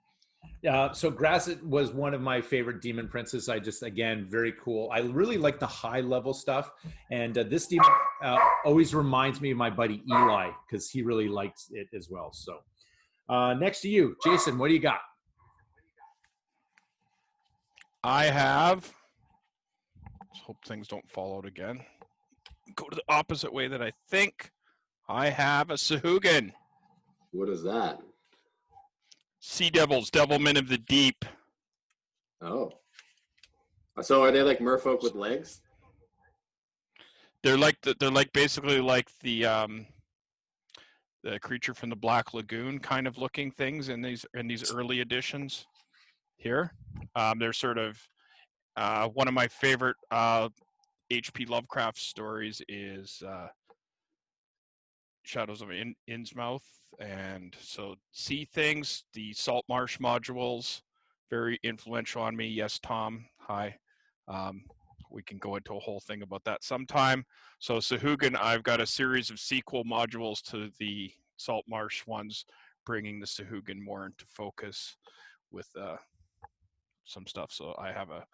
Uh, 0.69 0.93
so 0.93 1.11
Graz'zt 1.11 1.61
was 1.65 1.93
one 1.93 2.15
of 2.15 2.21
my 2.21 2.41
favorite 2.41 2.81
demon 2.81 3.09
princes. 3.09 3.49
I 3.49 3.59
just 3.59 3.83
again 3.83 4.29
very 4.31 4.55
cool. 4.63 4.89
I 4.93 5.01
really 5.01 5.39
like 5.39 5.59
the 5.59 5.67
high 5.67 6.01
level 6.01 6.33
stuff, 6.33 6.71
and 7.11 7.37
uh, 7.37 7.43
this 7.43 7.67
demon 7.67 7.91
uh, 8.23 8.39
always 8.65 8.95
reminds 8.95 9.41
me 9.41 9.51
of 9.51 9.57
my 9.57 9.71
buddy 9.71 10.03
Eli 10.11 10.51
because 10.69 10.91
he 10.91 11.03
really 11.03 11.29
likes 11.29 11.69
it 11.71 11.89
as 11.95 12.09
well. 12.11 12.31
So 12.33 12.59
uh, 13.29 13.55
next 13.55 13.81
to 13.83 13.89
you, 13.89 14.17
Jason, 14.25 14.59
what 14.59 14.69
do 14.69 14.75
you 14.75 14.81
got? 14.81 15.01
I 18.03 18.27
have. 18.27 18.93
Let's 20.21 20.45
hope 20.45 20.65
things 20.65 20.89
don't 20.89 21.09
fall 21.11 21.37
out 21.37 21.47
again. 21.47 21.81
Go 22.75 22.87
to 22.89 22.97
the 22.97 23.03
opposite 23.09 23.53
way 23.53 23.69
that 23.69 23.83
I 23.83 23.93
think. 24.09 24.51
I 25.09 25.31
have 25.31 25.71
a 25.71 25.75
Sahuagin. 25.75 26.53
What 27.33 27.49
is 27.49 27.63
that? 27.65 27.99
Sea 29.41 29.71
devils, 29.71 30.11
devilmen 30.11 30.59
of 30.59 30.69
the 30.69 30.79
deep. 30.79 31.25
Oh. 32.41 32.73
So 34.01 34.23
are 34.23 34.31
they 34.31 34.43
like 34.43 34.59
merfolk 34.59 35.03
with 35.03 35.15
legs? 35.15 35.61
They're 37.43 37.59
like 37.59 37.81
the, 37.83 37.95
they're 37.99 38.11
like 38.11 38.33
basically 38.33 38.81
like 38.81 39.09
the 39.23 39.47
um 39.47 39.87
the 41.23 41.39
creature 41.41 41.75
from 41.75 41.91
the 41.91 41.97
Black 41.97 42.35
Lagoon 42.35 42.79
kind 42.79 43.07
of 43.07 43.19
looking 43.19 43.51
things 43.51 43.89
in 43.89 44.03
these 44.03 44.25
in 44.35 44.47
these 44.47 44.73
early 44.73 45.01
editions 45.01 45.67
here. 46.37 46.73
Um, 47.15 47.39
they're 47.39 47.53
sort 47.53 47.79
of 47.79 48.01
uh, 48.77 49.09
one 49.09 49.29
of 49.29 49.35
my 49.35 49.49
favorite 49.49 49.97
uh, 50.11 50.49
H.P. 51.11 51.47
Lovecraft 51.47 51.99
stories 51.99 52.63
is 52.69 53.23
uh, 53.27 53.49
Shadows 55.25 55.63
of 55.63 55.71
In- 55.71 55.97
Innsmouth, 56.09 56.63
and 57.01 57.55
so 57.61 57.97
sea 58.13 58.45
things. 58.45 59.05
The 59.15 59.33
Salt 59.33 59.65
Marsh 59.69 59.99
modules 59.99 60.83
very 61.31 61.59
influential 61.63 62.23
on 62.23 62.37
me. 62.37 62.47
Yes, 62.47 62.79
Tom. 62.79 63.27
Hi. 63.41 63.77
Um, 64.29 64.63
we 65.11 65.23
can 65.23 65.39
go 65.39 65.57
into 65.57 65.75
a 65.77 65.81
whole 65.81 66.01
thing 66.01 66.23
about 66.23 66.45
that 66.45 66.65
sometime. 66.65 67.25
So 67.59 67.79
Sahuagin, 67.79 68.37
I've 68.41 68.63
got 68.63 68.81
a 68.81 68.87
series 68.87 69.31
of 69.31 69.39
sequel 69.39 69.85
modules 69.85 70.43
to 70.51 70.71
the 70.79 71.11
Salt 71.37 71.65
Marsh 71.69 72.07
ones, 72.07 72.45
bringing 72.85 73.21
the 73.21 73.27
Sahugan 73.27 73.81
more 73.81 74.07
into 74.07 74.25
focus 74.27 74.97
with 75.51 75.69
uh, 75.81 75.97
some 77.05 77.27
stuff. 77.27 77.51
So 77.53 77.75
I 77.79 77.93
have 77.93 78.11
a 78.11 78.25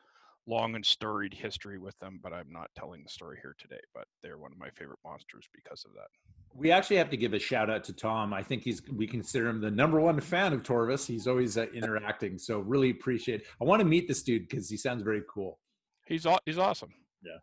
long 0.46 0.74
and 0.74 0.84
storied 0.84 1.32
history 1.32 1.78
with 1.78 1.98
them, 2.00 2.20
but 2.22 2.32
I'm 2.32 2.50
not 2.50 2.70
telling 2.76 3.02
the 3.02 3.08
story 3.08 3.38
here 3.40 3.54
today. 3.58 3.80
But 3.94 4.06
they're 4.22 4.38
one 4.38 4.52
of 4.52 4.58
my 4.58 4.70
favorite 4.70 4.98
monsters 5.04 5.48
because 5.54 5.84
of 5.84 5.92
that. 5.94 6.08
We 6.54 6.70
actually 6.70 6.96
have 6.96 7.10
to 7.10 7.16
give 7.16 7.34
a 7.34 7.38
shout 7.38 7.70
out 7.70 7.82
to 7.84 7.92
Tom. 7.92 8.32
I 8.32 8.42
think 8.42 8.62
he's 8.62 8.82
we 8.92 9.06
consider 9.06 9.48
him 9.48 9.60
the 9.60 9.70
number 9.70 10.00
one 10.00 10.20
fan 10.20 10.52
of 10.52 10.62
Torvis. 10.62 11.06
He's 11.06 11.26
always 11.26 11.56
uh, 11.56 11.66
interacting, 11.74 12.38
so 12.38 12.60
really 12.60 12.90
appreciate. 12.90 13.46
I 13.60 13.64
want 13.64 13.80
to 13.80 13.86
meet 13.86 14.06
this 14.06 14.22
dude 14.22 14.48
because 14.48 14.68
he 14.68 14.76
sounds 14.76 15.02
very 15.02 15.22
cool. 15.28 15.58
He's 16.07 16.26
he's 16.44 16.59
awesome. 16.59 16.92
Yeah. 17.22 17.38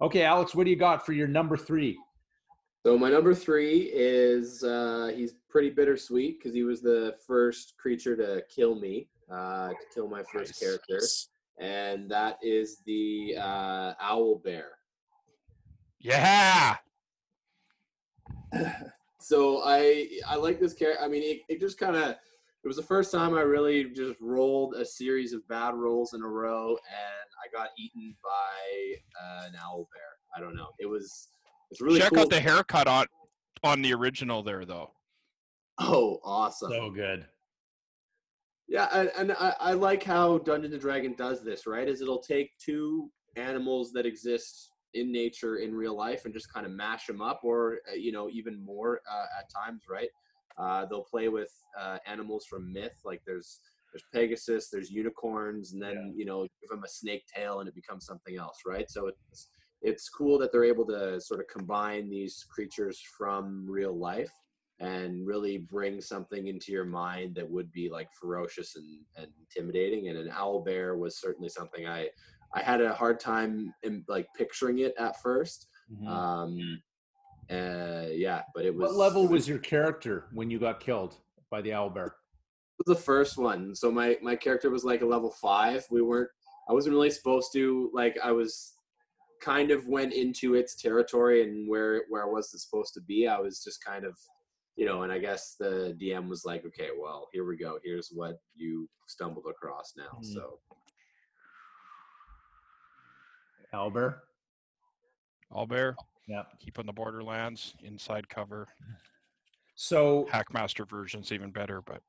Okay, 0.00 0.22
Alex, 0.22 0.54
what 0.54 0.64
do 0.64 0.70
you 0.70 0.76
got 0.76 1.04
for 1.04 1.12
your 1.12 1.28
number 1.28 1.56
three? 1.56 1.98
So 2.84 2.96
my 2.96 3.10
number 3.10 3.34
three 3.34 3.90
is 3.92 4.62
uh, 4.62 5.10
he's 5.14 5.34
pretty 5.48 5.70
bittersweet 5.70 6.38
because 6.38 6.54
he 6.54 6.62
was 6.62 6.80
the 6.80 7.16
first 7.26 7.74
creature 7.76 8.16
to 8.16 8.42
kill 8.54 8.76
me, 8.76 9.08
uh, 9.30 9.70
to 9.70 9.76
kill 9.92 10.08
my 10.08 10.22
first 10.22 10.52
Nice. 10.52 10.58
character, 10.60 11.00
and 11.58 12.10
that 12.10 12.38
is 12.42 12.78
the 12.86 13.36
uh, 13.38 13.94
owl 14.00 14.36
bear. 14.44 14.68
Yeah. 15.98 16.76
so 19.20 19.62
I 19.64 20.08
I 20.26 20.36
like 20.36 20.60
this 20.60 20.72
character. 20.72 21.02
I 21.02 21.08
mean, 21.08 21.22
it, 21.22 21.40
it 21.48 21.60
just 21.60 21.78
kind 21.78 21.96
of 21.96 22.14
it 22.66 22.68
was 22.68 22.76
the 22.76 22.82
first 22.82 23.12
time 23.12 23.32
I 23.34 23.42
really 23.42 23.84
just 23.94 24.20
rolled 24.20 24.74
a 24.74 24.84
series 24.84 25.32
of 25.32 25.46
bad 25.46 25.74
rolls 25.74 26.14
in 26.14 26.22
a 26.22 26.26
row, 26.26 26.70
and 26.70 27.28
I 27.40 27.56
got 27.56 27.68
eaten 27.78 28.16
by 28.24 28.96
uh, 29.22 29.46
an 29.46 29.52
owl 29.54 29.88
bear. 29.94 30.02
I 30.36 30.40
don't 30.40 30.56
know. 30.56 30.70
It 30.80 30.86
was 30.86 31.28
it's 31.70 31.80
really 31.80 32.00
Check 32.00 32.10
cool. 32.10 32.22
out 32.22 32.30
the 32.30 32.40
haircut 32.40 32.88
on 32.88 33.06
on 33.62 33.82
the 33.82 33.94
original 33.94 34.42
there 34.42 34.64
though. 34.64 34.90
oh, 35.78 36.18
awesome! 36.24 36.72
So 36.72 36.90
good. 36.90 37.26
Yeah, 38.66 38.88
and, 38.92 39.12
and 39.16 39.32
I, 39.38 39.54
I 39.60 39.72
like 39.74 40.02
how 40.02 40.38
Dungeons 40.38 40.72
and 40.72 40.82
Dragon 40.82 41.14
does 41.16 41.44
this. 41.44 41.68
Right, 41.68 41.86
is 41.86 42.00
it'll 42.00 42.18
take 42.18 42.50
two 42.58 43.12
animals 43.36 43.92
that 43.92 44.06
exist 44.06 44.72
in 44.94 45.12
nature 45.12 45.58
in 45.58 45.72
real 45.72 45.96
life 45.96 46.24
and 46.24 46.34
just 46.34 46.52
kind 46.52 46.66
of 46.66 46.72
mash 46.72 47.06
them 47.06 47.22
up, 47.22 47.42
or 47.44 47.78
uh, 47.92 47.94
you 47.94 48.10
know 48.10 48.28
even 48.28 48.60
more 48.60 49.02
uh, 49.08 49.26
at 49.38 49.48
times. 49.54 49.82
Right, 49.88 50.08
uh, 50.58 50.86
they'll 50.86 51.04
play 51.04 51.28
with 51.28 51.50
uh, 51.78 51.98
animals 52.06 52.46
from 52.46 52.72
myth, 52.72 52.98
like 53.04 53.22
there's 53.26 53.60
there's 53.92 54.04
Pegasus, 54.12 54.68
there's 54.68 54.90
unicorns, 54.90 55.72
and 55.72 55.82
then 55.82 56.14
you 56.16 56.24
know 56.24 56.42
give 56.60 56.70
them 56.70 56.84
a 56.84 56.88
snake 56.88 57.24
tail 57.34 57.60
and 57.60 57.68
it 57.68 57.74
becomes 57.74 58.06
something 58.06 58.36
else. 58.36 58.58
Right, 58.66 58.90
so 58.90 59.08
it's 59.08 59.48
it's 59.82 60.08
cool 60.08 60.38
that 60.38 60.52
they're 60.52 60.64
able 60.64 60.86
to 60.86 61.20
sort 61.20 61.40
of 61.40 61.46
combine 61.48 62.08
these 62.08 62.44
creatures 62.50 63.00
from 63.16 63.66
real 63.68 63.96
life 63.96 64.32
and 64.80 65.26
really 65.26 65.58
bring 65.58 66.00
something 66.00 66.48
into 66.48 66.72
your 66.72 66.84
mind 66.84 67.34
that 67.34 67.50
would 67.50 67.70
be 67.72 67.88
like 67.88 68.08
ferocious 68.20 68.76
and, 68.76 69.00
and 69.16 69.28
intimidating. 69.40 70.08
And 70.08 70.18
an 70.18 70.30
owl 70.30 70.60
bear 70.60 70.96
was 70.96 71.18
certainly 71.18 71.48
something 71.48 71.86
I 71.86 72.08
I 72.54 72.62
had 72.62 72.80
a 72.80 72.94
hard 72.94 73.20
time 73.20 73.72
in 73.82 74.04
like 74.08 74.26
picturing 74.36 74.78
it 74.78 74.94
at 74.98 75.20
first. 75.22 75.68
Mhm. 75.92 76.08
Um, 76.08 76.82
uh, 77.50 78.06
yeah, 78.10 78.42
but 78.54 78.64
it 78.64 78.74
was 78.74 78.90
what 78.90 78.96
level 78.96 79.28
was 79.28 79.48
your 79.48 79.58
character 79.58 80.26
when 80.32 80.50
you 80.50 80.58
got 80.58 80.80
killed 80.80 81.16
by 81.50 81.60
the 81.62 81.72
owl 81.72 81.90
bear? 81.90 82.16
the 82.84 82.94
first 82.94 83.38
one. 83.38 83.74
So 83.74 83.90
my 83.90 84.18
my 84.22 84.36
character 84.36 84.70
was 84.70 84.84
like 84.84 85.02
a 85.02 85.06
level 85.06 85.30
five. 85.30 85.84
We 85.90 86.02
weren't. 86.02 86.28
I 86.68 86.72
wasn't 86.72 86.94
really 86.94 87.10
supposed 87.10 87.52
to. 87.54 87.90
Like 87.94 88.16
I 88.22 88.32
was 88.32 88.74
kind 89.40 89.70
of 89.70 89.86
went 89.86 90.12
into 90.12 90.54
its 90.54 90.74
territory 90.74 91.42
and 91.42 91.68
where 91.68 92.02
where 92.08 92.22
I 92.22 92.28
wasn't 92.28 92.62
supposed 92.62 92.94
to 92.94 93.00
be. 93.00 93.28
I 93.28 93.38
was 93.38 93.62
just 93.62 93.84
kind 93.84 94.04
of, 94.04 94.18
you 94.76 94.84
know. 94.84 95.02
And 95.02 95.12
I 95.12 95.18
guess 95.18 95.56
the 95.58 95.96
DM 96.00 96.28
was 96.28 96.44
like, 96.44 96.64
okay, 96.66 96.90
well, 97.00 97.28
here 97.32 97.44
we 97.44 97.56
go. 97.56 97.78
Here's 97.82 98.10
what 98.12 98.40
you 98.54 98.88
stumbled 99.06 99.46
across 99.48 99.94
now. 99.96 100.18
Mhm. 100.20 100.34
So 100.34 100.58
Owl 105.50 105.66
bear. 105.66 105.96
Yeah. 106.26 106.42
Keep 106.58 106.78
on 106.78 106.86
the 106.86 106.92
borderlands, 106.92 107.74
inside 107.82 108.28
cover. 108.28 108.66
So 109.76 110.26
Hackmaster 110.32 110.88
version's 110.88 111.32
even 111.32 111.50
better, 111.50 111.82
but 111.82 112.02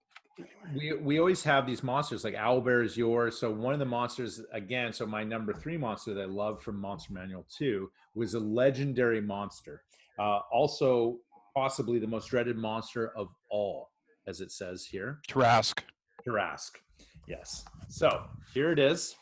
we 0.76 0.93
we 0.93 1.20
always 1.20 1.43
have 1.43 1.65
these 1.65 1.84
monsters 1.84 2.24
like 2.24 2.36
owlbear 2.36 2.86
is 2.86 2.95
yours 2.95 3.38
so 3.39 3.51
one 3.51 3.74
of 3.74 3.80
the 3.80 3.86
monsters 3.86 4.41
again 4.51 4.93
so 4.93 5.05
my 5.05 5.24
number 5.24 5.53
three 5.53 5.78
monster 5.78 6.13
that 6.13 6.22
i 6.22 6.26
love 6.26 6.61
from 6.61 6.80
monster 6.80 7.13
manual 7.13 7.45
2 7.57 7.89
was 8.13 8.34
a 8.34 8.39
legendary 8.39 9.22
monster 9.22 9.82
uh, 10.20 10.39
also 10.51 11.18
possibly 11.55 11.99
the 11.99 12.07
most 12.07 12.30
dreaded 12.30 12.57
monster 12.57 13.11
of 13.18 13.30
all 13.49 13.89
as 14.28 14.41
it 14.41 14.51
says 14.51 14.86
here 14.86 15.20
Tarrasque. 15.28 15.80
Tarrasque. 16.26 16.76
yes 17.28 17.65
so 17.89 18.26
here 18.53 18.72
it 18.72 18.80
is 18.80 19.15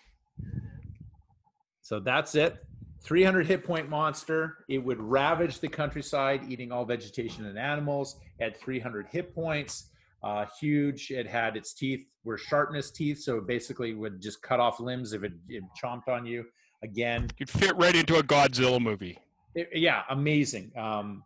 so 1.81 1.99
that's 1.99 2.35
it 2.35 2.57
300 3.05 3.45
hit 3.45 3.63
point 3.63 3.87
monster 3.89 4.57
it 4.67 4.79
would 4.79 4.99
ravage 4.99 5.59
the 5.59 5.67
countryside 5.67 6.41
eating 6.49 6.71
all 6.71 6.83
vegetation 6.85 7.45
and 7.45 7.57
animals 7.57 8.17
at 8.41 8.59
300 8.59 9.07
hit 9.07 9.33
points 9.33 9.91
uh, 10.23 10.45
huge. 10.59 11.11
It 11.11 11.27
had 11.27 11.55
its 11.55 11.71
teeth 11.75 12.03
were 12.23 12.35
sharpness 12.37 12.89
teeth, 12.89 13.19
so 13.19 13.37
it 13.37 13.45
basically 13.45 13.93
would 13.93 14.19
just 14.19 14.41
cut 14.41 14.59
off 14.59 14.79
limbs 14.79 15.13
if 15.13 15.23
it, 15.23 15.33
it 15.47 15.63
chomped 15.79 16.07
on 16.07 16.25
you. 16.25 16.43
Again, 16.83 17.27
You'd 17.37 17.49
fit 17.49 17.77
right 17.77 17.95
into 17.95 18.15
a 18.17 18.23
Godzilla 18.23 18.81
movie. 18.81 19.19
it- 19.53 19.69
yeah, 19.73 20.01
amazing. 20.09 20.71
Um, 20.75 21.23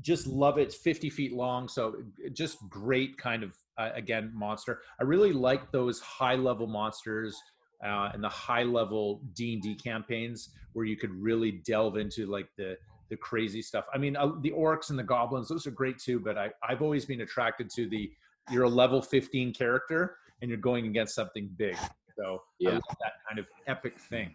just 0.00 0.26
love 0.26 0.56
it. 0.56 0.62
It's 0.62 0.74
50 0.76 1.10
feet 1.10 1.34
long, 1.34 1.68
so 1.68 1.96
just 2.32 2.66
great 2.70 3.18
kind 3.18 3.42
of 3.42 3.54
uh, 3.76 3.90
again 3.94 4.30
monster. 4.34 4.80
I 4.98 5.04
really 5.04 5.34
like 5.34 5.70
those 5.70 6.00
high 6.00 6.34
level 6.36 6.66
monsters 6.66 7.38
uh, 7.84 8.10
and 8.14 8.22
the 8.22 8.28
high 8.28 8.62
level 8.62 9.22
D 9.34 9.54
and 9.54 9.62
D 9.62 9.74
campaigns 9.74 10.50
where 10.72 10.86
you 10.86 10.96
could 10.96 11.10
really 11.10 11.50
delve 11.50 11.96
into 11.96 12.26
like 12.26 12.48
the 12.56 12.76
the 13.10 13.16
crazy 13.16 13.60
stuff. 13.60 13.84
I 13.92 13.98
mean, 13.98 14.16
uh, 14.16 14.32
the 14.40 14.50
orcs 14.52 14.90
and 14.90 14.98
the 14.98 15.02
goblins; 15.02 15.48
those 15.48 15.66
are 15.66 15.70
great 15.70 15.98
too. 15.98 16.18
But 16.20 16.38
I 16.38 16.50
I've 16.66 16.82
always 16.82 17.04
been 17.04 17.20
attracted 17.20 17.70
to 17.70 17.88
the 17.88 18.10
you're 18.50 18.64
a 18.64 18.68
level 18.68 19.00
15 19.00 19.54
character 19.54 20.16
and 20.40 20.48
you're 20.48 20.58
going 20.58 20.86
against 20.86 21.14
something 21.14 21.48
big. 21.56 21.76
So 22.16 22.42
Yeah. 22.58 22.80
that 23.00 23.12
kind 23.28 23.38
of 23.38 23.46
epic 23.66 23.98
thing. 23.98 24.34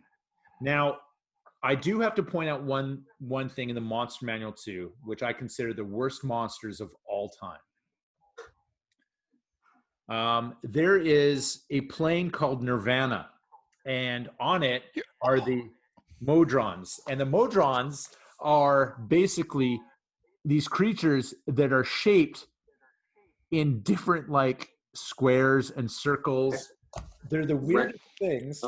Now, 0.62 1.00
I 1.62 1.76
do 1.76 2.00
have 2.00 2.16
to 2.16 2.24
point 2.24 2.50
out 2.50 2.64
one 2.64 3.04
one 3.20 3.50
thing 3.50 3.70
in 3.70 3.76
the 3.76 3.82
Monster 3.82 4.26
Manual 4.26 4.54
2, 4.54 4.92
which 5.04 5.24
I 5.24 5.34
consider 5.34 5.74
the 5.74 5.84
worst 5.84 6.24
monsters 6.24 6.80
of 6.80 6.92
all 7.06 7.30
time. 7.30 7.60
Um, 10.10 10.56
there 10.64 10.98
is 10.98 11.66
a 11.70 11.82
plane 11.82 12.30
called 12.32 12.64
Nirvana, 12.64 13.30
and 13.88 14.30
on 14.40 14.62
it 14.62 14.84
are 15.22 15.40
the 15.40 15.64
Modrons, 16.24 17.00
and 17.10 17.20
the 17.20 17.26
Modrons 17.26 18.10
are 18.40 18.98
basically 19.08 19.80
these 20.46 20.68
creatures 20.68 21.34
that 21.48 21.72
are 21.74 21.84
shaped 21.84 22.48
in 23.52 23.80
different 23.82 24.30
like 24.30 24.70
squares 24.94 25.72
and 25.72 25.90
circles. 25.90 26.70
They're 27.30 27.46
the 27.46 27.56
weirdest 27.56 28.00
things, 28.20 28.62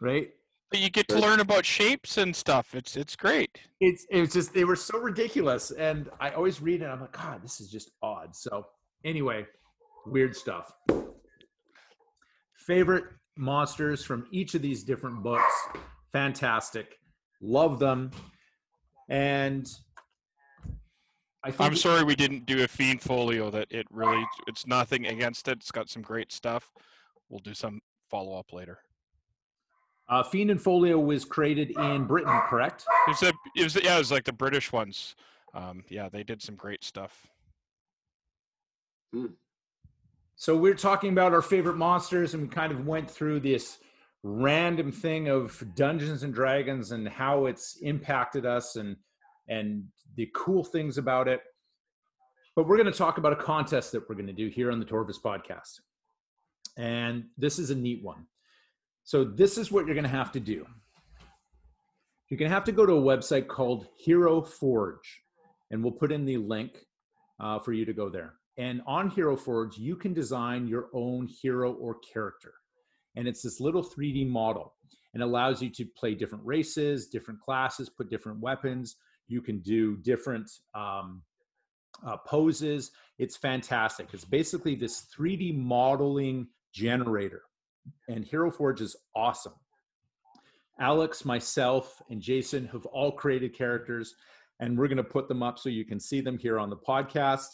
right? 0.00 0.30
But 0.70 0.80
you 0.80 0.90
get 0.90 1.08
to 1.08 1.18
learn 1.18 1.40
about 1.40 1.64
shapes 1.64 2.18
and 2.18 2.34
stuff. 2.34 2.74
It's 2.74 2.96
it's 2.96 3.16
great. 3.16 3.60
it's 3.80 4.06
it's 4.10 4.34
just 4.34 4.52
they 4.52 4.64
were 4.64 4.76
so 4.76 4.98
ridiculous. 4.98 5.70
And 5.70 6.10
i 6.20 6.30
always 6.30 6.60
read 6.60 6.82
it 6.82 6.86
i'm 6.86 7.00
like 7.00 7.12
god 7.12 7.42
this 7.42 7.60
is 7.60 7.70
just 7.70 7.90
odd. 8.02 8.34
So 8.34 8.66
anyway 9.04 9.46
weird 10.06 10.36
stuff 10.36 10.72
favorite 12.66 13.04
monsters 13.36 14.04
from 14.04 14.26
each 14.30 14.54
of 14.54 14.62
these 14.62 14.82
different 14.82 15.22
books 15.22 15.54
fantastic 16.12 16.98
love 17.40 17.78
them 17.78 18.10
and 19.08 19.66
i 21.44 21.50
think 21.50 21.60
I'm 21.60 21.76
sorry 21.76 22.02
we 22.02 22.16
didn't 22.16 22.46
do 22.46 22.64
a 22.64 22.68
fiend 22.68 23.02
folio. 23.02 23.50
That 23.50 23.68
it 23.70 23.86
really 23.90 24.24
it's 24.48 24.66
nothing 24.66 25.06
against 25.06 25.46
it. 25.48 25.58
It's 25.58 25.70
got 25.70 25.88
some 25.88 26.02
great 26.02 26.32
stuff. 26.32 26.72
We'll 27.28 27.40
do 27.40 27.54
some 27.54 27.80
follow 28.10 28.36
up 28.38 28.52
later. 28.52 28.78
uh, 30.08 30.22
fiend 30.22 30.50
and 30.50 30.60
folio 30.60 30.98
was 30.98 31.24
created 31.24 31.70
in 31.78 32.04
britain 32.04 32.40
correct 32.48 32.84
It 33.06 33.10
was 33.10 33.22
a, 33.22 33.32
it 33.54 33.64
was 33.64 33.74
yeah, 33.76 33.96
it 33.96 33.98
was 33.98 34.10
like 34.10 34.24
the 34.24 34.32
British 34.32 34.72
ones. 34.72 35.14
Um, 35.54 35.84
yeah, 35.88 36.08
they 36.08 36.22
did 36.24 36.42
some 36.42 36.54
great 36.56 36.82
stuff. 36.84 37.26
So 40.38 40.54
we're 40.54 40.74
talking 40.74 41.12
about 41.12 41.32
our 41.32 41.40
favorite 41.40 41.78
monsters, 41.78 42.34
and 42.34 42.42
we 42.42 42.48
kind 42.48 42.70
of 42.70 42.86
went 42.86 43.10
through 43.10 43.40
this 43.40 43.78
random 44.22 44.92
thing 44.92 45.28
of 45.28 45.64
Dungeons 45.74 46.24
and 46.24 46.34
Dragons 46.34 46.92
and 46.92 47.08
how 47.08 47.46
it's 47.46 47.78
impacted 47.80 48.44
us 48.44 48.76
and 48.76 48.96
and 49.48 49.84
the 50.16 50.28
cool 50.34 50.62
things 50.62 50.98
about 50.98 51.26
it. 51.26 51.40
But 52.54 52.66
we're 52.66 52.76
going 52.76 52.92
to 52.92 52.98
talk 52.98 53.16
about 53.16 53.32
a 53.32 53.36
contest 53.36 53.92
that 53.92 54.06
we're 54.08 54.14
going 54.14 54.26
to 54.26 54.32
do 54.32 54.48
here 54.48 54.70
on 54.70 54.78
the 54.78 54.84
Torvus 54.84 55.20
podcast. 55.24 55.80
And 56.76 57.24
this 57.38 57.58
is 57.58 57.70
a 57.70 57.74
neat 57.74 58.02
one. 58.02 58.26
So 59.04 59.24
this 59.24 59.56
is 59.56 59.70
what 59.70 59.86
you're 59.86 59.94
going 59.94 60.04
to 60.04 60.10
have 60.10 60.32
to 60.32 60.40
do. 60.40 60.66
You're 62.28 62.38
going 62.38 62.50
to 62.50 62.54
have 62.54 62.64
to 62.64 62.72
go 62.72 62.84
to 62.84 62.94
a 62.94 63.00
website 63.00 63.46
called 63.46 63.86
Hero 63.96 64.42
Forge, 64.42 65.22
and 65.70 65.82
we'll 65.82 65.92
put 65.92 66.12
in 66.12 66.26
the 66.26 66.36
link 66.38 66.84
uh, 67.40 67.58
for 67.60 67.72
you 67.72 67.84
to 67.86 67.92
go 67.94 68.10
there. 68.10 68.34
And 68.58 68.80
on 68.86 69.10
Hero 69.10 69.36
Forge, 69.36 69.76
you 69.76 69.96
can 69.96 70.14
design 70.14 70.66
your 70.66 70.88
own 70.94 71.26
hero 71.26 71.72
or 71.74 71.98
character. 72.00 72.54
And 73.16 73.28
it's 73.28 73.42
this 73.42 73.60
little 73.60 73.84
3D 73.84 74.28
model 74.28 74.74
and 75.14 75.22
allows 75.22 75.62
you 75.62 75.70
to 75.70 75.84
play 75.96 76.14
different 76.14 76.44
races, 76.44 77.08
different 77.08 77.40
classes, 77.40 77.88
put 77.88 78.10
different 78.10 78.40
weapons. 78.40 78.96
You 79.28 79.40
can 79.40 79.60
do 79.60 79.96
different 79.96 80.50
um, 80.74 81.22
uh, 82.06 82.16
poses. 82.26 82.90
It's 83.18 83.36
fantastic. 83.36 84.08
It's 84.12 84.24
basically 84.24 84.74
this 84.74 85.06
3D 85.16 85.56
modeling 85.56 86.48
generator. 86.72 87.42
And 88.08 88.24
Hero 88.24 88.50
Forge 88.50 88.80
is 88.80 88.96
awesome. 89.14 89.54
Alex, 90.78 91.24
myself, 91.24 92.02
and 92.10 92.20
Jason 92.20 92.66
have 92.66 92.84
all 92.86 93.12
created 93.12 93.56
characters, 93.56 94.14
and 94.60 94.76
we're 94.76 94.88
going 94.88 94.98
to 94.98 95.04
put 95.04 95.28
them 95.28 95.42
up 95.42 95.58
so 95.58 95.70
you 95.70 95.86
can 95.86 95.98
see 95.98 96.20
them 96.20 96.36
here 96.36 96.58
on 96.58 96.68
the 96.68 96.76
podcast. 96.76 97.48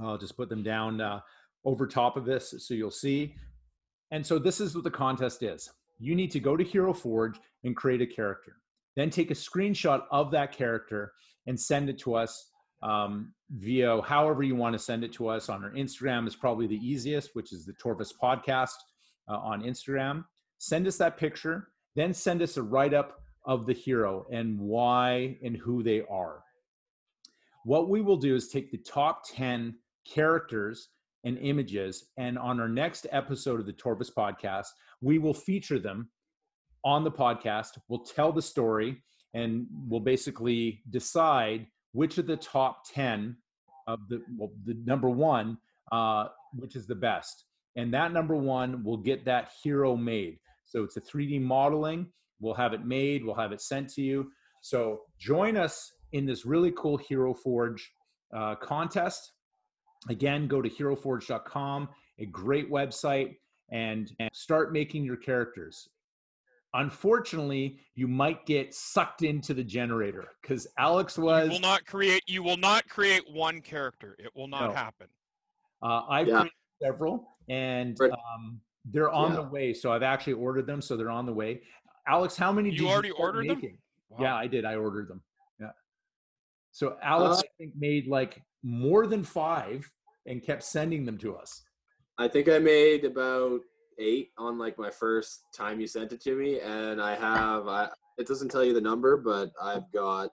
I'll 0.00 0.18
just 0.18 0.36
put 0.36 0.48
them 0.48 0.62
down 0.62 1.00
uh, 1.00 1.20
over 1.64 1.86
top 1.86 2.16
of 2.16 2.24
this 2.24 2.54
so 2.58 2.74
you'll 2.74 2.90
see. 2.90 3.34
And 4.10 4.24
so 4.24 4.38
this 4.38 4.60
is 4.60 4.74
what 4.74 4.84
the 4.84 4.90
contest 4.90 5.42
is. 5.42 5.68
You 5.98 6.14
need 6.14 6.30
to 6.32 6.40
go 6.40 6.56
to 6.56 6.64
Hero 6.64 6.92
Forge 6.92 7.38
and 7.64 7.76
create 7.76 8.02
a 8.02 8.06
character. 8.06 8.56
Then 8.94 9.10
take 9.10 9.30
a 9.30 9.34
screenshot 9.34 10.04
of 10.10 10.30
that 10.30 10.52
character 10.52 11.12
and 11.46 11.58
send 11.58 11.88
it 11.88 11.98
to 12.00 12.14
us 12.14 12.50
um, 12.82 13.32
via 13.50 14.00
however 14.02 14.42
you 14.42 14.54
want 14.54 14.74
to 14.74 14.78
send 14.78 15.04
it 15.04 15.12
to 15.14 15.28
us 15.28 15.48
on 15.48 15.64
our 15.64 15.70
Instagram 15.70 16.26
is 16.26 16.36
probably 16.36 16.66
the 16.66 16.86
easiest, 16.86 17.30
which 17.34 17.52
is 17.52 17.64
the 17.64 17.72
Torvus 17.74 18.12
Podcast 18.20 18.76
uh, 19.28 19.36
on 19.38 19.62
Instagram. 19.62 20.24
Send 20.58 20.86
us 20.86 20.96
that 20.98 21.16
picture, 21.16 21.68
then 21.94 22.12
send 22.14 22.42
us 22.42 22.56
a 22.56 22.62
write 22.62 22.94
up 22.94 23.20
of 23.44 23.66
the 23.66 23.72
hero 23.72 24.26
and 24.30 24.58
why 24.58 25.36
and 25.42 25.56
who 25.56 25.82
they 25.82 26.02
are. 26.10 26.42
What 27.64 27.88
we 27.88 28.00
will 28.00 28.16
do 28.16 28.34
is 28.34 28.48
take 28.48 28.70
the 28.70 28.78
top 28.78 29.22
10 29.28 29.74
characters 30.12 30.88
and 31.24 31.38
images, 31.38 32.06
and 32.16 32.38
on 32.38 32.60
our 32.60 32.68
next 32.68 33.06
episode 33.10 33.58
of 33.60 33.66
the 33.66 33.72
Torvus 33.72 34.10
Podcast, 34.12 34.68
we 35.00 35.18
will 35.18 35.34
feature 35.34 35.78
them 35.78 36.08
on 36.84 37.02
the 37.02 37.10
podcast. 37.10 37.78
We'll 37.88 38.04
tell 38.04 38.32
the 38.32 38.42
story 38.42 39.02
and 39.34 39.66
we'll 39.88 40.00
basically 40.00 40.82
decide 40.90 41.66
which 41.92 42.18
of 42.18 42.26
the 42.26 42.36
top 42.36 42.84
10 42.92 43.36
of 43.88 44.00
the 44.08 44.22
well, 44.36 44.52
the 44.64 44.74
number 44.84 45.08
one 45.08 45.58
uh, 45.92 46.28
which 46.54 46.76
is 46.76 46.86
the 46.86 46.94
best. 46.94 47.44
And 47.76 47.92
that 47.92 48.12
number 48.12 48.36
one 48.36 48.82
will 48.82 48.96
get 48.96 49.24
that 49.26 49.50
hero 49.62 49.96
made. 49.96 50.38
So 50.64 50.82
it's 50.82 50.96
a 50.96 51.00
3d 51.00 51.40
modeling. 51.42 52.06
We'll 52.40 52.54
have 52.54 52.72
it 52.72 52.84
made. 52.84 53.24
We'll 53.24 53.34
have 53.34 53.52
it 53.52 53.60
sent 53.60 53.88
to 53.94 54.02
you. 54.02 54.30
So 54.62 55.02
join 55.18 55.56
us 55.56 55.92
in 56.12 56.26
this 56.26 56.46
really 56.46 56.72
cool 56.76 56.96
hero 56.96 57.34
forge 57.34 57.90
uh, 58.34 58.56
contest 58.56 59.32
again 60.08 60.46
go 60.46 60.62
to 60.62 60.68
heroforge.com 60.68 61.88
a 62.18 62.26
great 62.26 62.70
website 62.70 63.36
and, 63.70 64.12
and 64.20 64.30
start 64.32 64.72
making 64.72 65.04
your 65.04 65.16
characters 65.16 65.88
unfortunately 66.74 67.78
you 67.94 68.06
might 68.06 68.44
get 68.46 68.74
sucked 68.74 69.22
into 69.22 69.54
the 69.54 69.64
generator 69.64 70.28
because 70.42 70.66
alex 70.78 71.16
was 71.18 71.46
You 71.46 71.52
will 71.54 71.60
not 71.60 71.86
create. 71.86 72.22
You 72.26 72.42
will 72.42 72.56
not 72.56 72.88
create 72.88 73.22
one 73.30 73.60
character. 73.60 74.14
It 74.18 74.30
will 74.34 74.48
not 74.48 74.68
No. 74.70 74.72
happen. 74.74 75.06
uh, 75.82 76.02
i've 76.08 76.26
Yeah. 76.28 76.34
created 76.40 76.52
several 76.82 77.36
and 77.48 77.98
um, 78.00 78.60
they're 78.86 79.10
on 79.10 79.30
Yeah. 79.30 79.36
the 79.36 79.48
way 79.48 79.72
so 79.72 79.92
i've 79.92 80.02
actually 80.02 80.34
ordered 80.34 80.66
them 80.66 80.80
so 80.82 80.96
they're 80.96 81.10
on 81.10 81.26
the 81.26 81.32
way 81.32 81.62
alex 82.06 82.36
how 82.36 82.52
many 82.52 82.70
You 82.70 82.78
did 82.78 82.86
already 82.86 83.10
start 83.10 83.34
ordered 83.36 83.48
them? 83.48 83.78
Wow. 84.10 84.18
yeah 84.20 84.36
i 84.36 84.46
did 84.46 84.64
i 84.64 84.74
ordered 84.76 85.08
them 85.08 85.22
yeah 85.60 85.70
so 86.72 86.96
alex 87.02 87.38
Uh, 87.38 87.40
i 87.40 87.48
think 87.58 87.72
made 87.76 88.06
like 88.06 88.42
more 88.62 89.06
than 89.06 89.24
five 89.24 89.90
and 90.26 90.42
kept 90.42 90.62
sending 90.62 91.04
them 91.04 91.18
to 91.18 91.36
us 91.36 91.62
I 92.18 92.28
think 92.28 92.48
I 92.48 92.58
made 92.58 93.04
about 93.04 93.60
eight 93.98 94.30
on 94.38 94.58
like 94.58 94.78
my 94.78 94.90
first 94.90 95.44
time 95.54 95.80
you 95.80 95.86
sent 95.86 96.12
it 96.12 96.20
to 96.22 96.34
me, 96.36 96.60
and 96.60 97.00
I 97.00 97.14
have 97.14 97.68
I. 97.68 97.88
It 98.18 98.26
doesn't 98.26 98.50
tell 98.50 98.64
you 98.64 98.72
the 98.72 98.80
number, 98.80 99.18
but 99.18 99.50
I've 99.62 99.90
got 99.92 100.30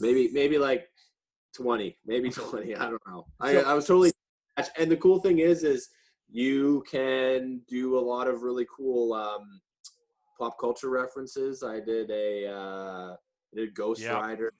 maybe 0.00 0.30
maybe 0.32 0.58
like 0.58 0.88
twenty, 1.54 1.98
maybe 2.04 2.30
twenty. 2.30 2.74
I 2.74 2.90
don't 2.90 3.02
know. 3.06 3.26
I 3.40 3.58
I 3.58 3.74
was 3.74 3.86
totally. 3.86 4.12
And 4.78 4.90
the 4.90 4.96
cool 4.96 5.20
thing 5.20 5.38
is, 5.38 5.64
is 5.64 5.88
you 6.28 6.82
can 6.90 7.60
do 7.68 7.98
a 7.98 8.00
lot 8.00 8.26
of 8.26 8.42
really 8.42 8.66
cool 8.74 9.12
um, 9.12 9.60
pop 10.38 10.58
culture 10.58 10.88
references. 10.88 11.62
I 11.62 11.78
did 11.78 12.10
a 12.10 12.48
uh, 12.48 13.12
I 13.12 13.54
did 13.54 13.74
Ghost 13.74 14.00
Yeah. 14.00 14.14
Rider. 14.14 14.52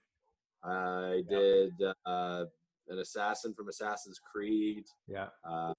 I 0.66 1.22
did 1.28 1.72
uh, 2.04 2.44
an 2.88 2.98
assassin 2.98 3.54
from 3.54 3.68
Assassin's 3.68 4.20
Creed 4.32 4.84
yeah 5.08 5.28
uh, 5.48 5.72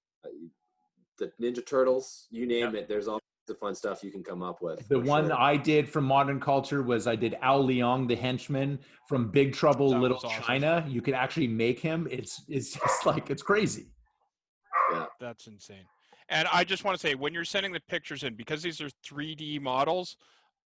the 1.18 1.32
Ninja 1.42 1.66
Turtles, 1.66 2.28
you 2.30 2.46
name 2.46 2.76
it. 2.76 2.88
There's 2.88 3.08
all 3.08 3.20
the 3.48 3.56
fun 3.56 3.76
stuff 3.76 4.04
you 4.04 4.12
can 4.12 4.24
come 4.24 4.44
up 4.44 4.62
with. 4.62 4.88
the 4.90 5.00
one 5.00 5.28
sure. 5.28 5.40
I 5.40 5.56
did 5.56 5.88
from 5.90 6.04
Modern 6.04 6.40
Culture 6.40 6.84
was 6.84 7.08
I 7.08 7.16
did 7.16 7.38
Ao 7.42 7.62
Leong, 7.62 8.08
the 8.08 8.16
henchman 8.16 8.80
from 9.08 9.30
Big 9.30 9.54
Trouble 9.54 9.92
That 9.92 10.00
Little 10.00 10.18
awesome. 10.18 10.44
China. 10.44 10.86
You 10.88 11.02
could 11.02 11.14
actually 11.14 11.48
make 11.48 11.80
him. 11.80 12.08
It's 12.12 12.44
it's 12.48 12.74
just 12.74 13.06
like 13.06 13.30
it's 13.30 13.42
crazy. 13.42 13.88
Yeah, 14.92 15.06
that's 15.20 15.48
insane. 15.48 15.86
And 16.30 16.48
I 16.52 16.66
just 16.66 16.84
want 16.84 17.00
to 17.00 17.08
say, 17.08 17.16
when 17.16 17.34
you're 17.34 17.46
sending 17.46 17.72
the 17.72 17.80
pictures 17.88 18.24
in, 18.24 18.36
because 18.36 18.62
these 18.62 18.82
are 18.82 18.90
3D 19.06 19.62
models, 19.62 20.18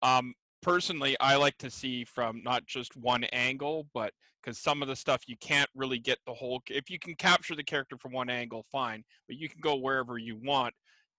um, 0.03 0.35
personally, 0.63 1.17
I 1.21 1.37
like 1.37 1.59
to 1.59 1.71
see 1.71 2.05
from 2.05 2.43
not 2.43 2.67
just 2.67 2.97
one 2.97 3.25
angle, 3.25 3.89
but 3.95 4.13
because 4.43 4.59
some 4.59 4.83
of 4.83 4.89
the 4.89 4.97
stuff 4.97 5.23
you 5.27 5.37
can't 5.41 5.69
really 5.75 5.99
get 5.99 6.19
the 6.27 6.35
whole. 6.35 6.63
If 6.69 6.91
you 6.91 6.99
can 6.99 7.15
capture 7.15 7.55
the 7.55 7.65
character 7.65 7.97
from 7.99 8.13
one 8.13 8.31
angle, 8.31 8.65
fine, 8.71 9.05
but 9.27 9.37
you 9.37 9.49
can 9.49 9.61
go 9.61 9.77
wherever 9.77 10.19
you 10.19 10.37
want. 10.43 10.75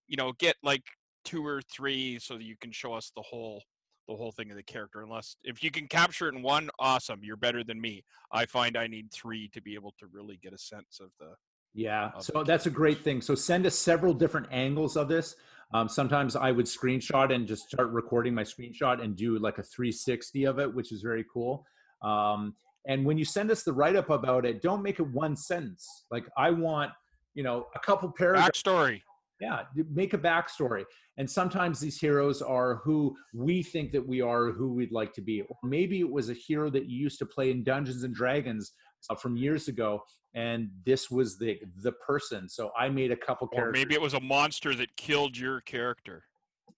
You 0.07 0.17
know, 0.17 0.31
get 0.33 0.55
like 0.63 0.83
two 1.25 1.45
or 1.45 1.61
three 1.61 2.19
so 2.19 2.35
that 2.35 2.43
you 2.43 2.55
can 2.59 2.71
show 2.71 2.93
us 2.93 3.11
the 3.15 3.21
whole 3.21 3.63
the 4.07 4.15
whole 4.15 4.31
thing 4.31 4.49
of 4.49 4.57
the 4.57 4.63
character 4.63 5.01
unless 5.01 5.35
if 5.43 5.61
you 5.61 5.69
can 5.69 5.87
capture 5.87 6.27
it 6.27 6.33
in 6.33 6.41
one 6.41 6.67
awesome 6.79 7.19
you're 7.21 7.37
better 7.37 7.63
than 7.63 7.79
me 7.79 8.03
i 8.31 8.43
find 8.43 8.75
i 8.75 8.87
need 8.87 9.11
three 9.11 9.47
to 9.49 9.61
be 9.61 9.75
able 9.75 9.93
to 9.99 10.07
really 10.11 10.39
get 10.41 10.51
a 10.51 10.57
sense 10.57 10.99
of 10.99 11.11
the 11.19 11.35
Yeah. 11.73 12.11
of 12.15 12.25
So 12.25 12.43
the 12.43 12.43
that's 12.43 12.65
a 12.65 12.71
great 12.71 13.03
thing. 13.03 13.21
So 13.21 13.35
send 13.35 13.65
us 13.65 13.75
several 13.75 14.13
different 14.13 14.47
angles 14.51 14.97
of 14.97 15.07
this. 15.07 15.35
Um, 15.73 15.87
sometimes 15.87 16.35
I 16.35 16.51
would 16.51 16.65
screenshot 16.65 17.33
and 17.33 17.47
just 17.47 17.69
start 17.69 17.91
recording 17.91 18.33
my 18.33 18.43
screenshot 18.43 19.03
and 19.03 19.15
do 19.15 19.37
like 19.37 19.59
a 19.59 19.63
360 19.63 20.45
of 20.45 20.59
it, 20.59 20.73
which 20.73 20.91
is 20.91 21.01
very 21.01 21.25
cool. 21.31 21.63
Um, 22.01 22.55
and 22.87 23.05
when 23.05 23.17
you 23.17 23.25
send 23.25 23.51
us 23.51 23.63
the 23.63 23.73
write 23.73 23.95
up 23.95 24.09
about 24.09 24.45
it, 24.45 24.61
don't 24.61 24.81
make 24.81 24.99
it 24.99 25.07
one 25.07 25.35
sentence. 25.35 26.05
Like 26.09 26.25
I 26.37 26.49
want, 26.49 26.91
you 27.35 27.43
know, 27.43 27.67
a 27.75 27.79
couple 27.79 28.11
paragraphs. 28.11 28.63
backstory 28.63 29.01
Yeah, 29.39 29.63
make 29.91 30.13
a 30.13 30.17
backstory. 30.17 30.85
And 31.17 31.29
sometimes 31.29 31.79
these 31.79 31.99
heroes 31.99 32.41
are 32.41 32.81
who 32.83 33.15
we 33.33 33.61
think 33.61 33.91
that 33.91 34.05
we 34.05 34.21
are, 34.21 34.51
who 34.51 34.73
we'd 34.73 34.91
like 34.91 35.13
to 35.13 35.21
be. 35.21 35.41
Or 35.41 35.55
maybe 35.63 35.99
it 35.99 36.09
was 36.09 36.29
a 36.29 36.33
hero 36.33 36.69
that 36.71 36.89
you 36.89 36.97
used 36.97 37.19
to 37.19 37.25
play 37.25 37.51
in 37.51 37.63
Dungeons 37.63 38.03
and 38.03 38.13
Dragons 38.13 38.71
uh, 39.09 39.15
from 39.15 39.37
years 39.37 39.67
ago, 39.67 40.01
and 40.33 40.69
this 40.85 41.09
was 41.09 41.37
the 41.37 41.59
the 41.81 41.91
person. 41.93 42.47
So 42.49 42.71
I 42.77 42.89
made 42.89 43.11
a 43.11 43.15
couple 43.15 43.47
Or 43.51 43.55
characters. 43.55 43.81
maybe 43.81 43.95
it 43.95 44.01
was 44.01 44.13
a 44.13 44.19
monster 44.19 44.75
that 44.75 44.95
killed 44.95 45.37
your 45.37 45.61
character. 45.61 46.23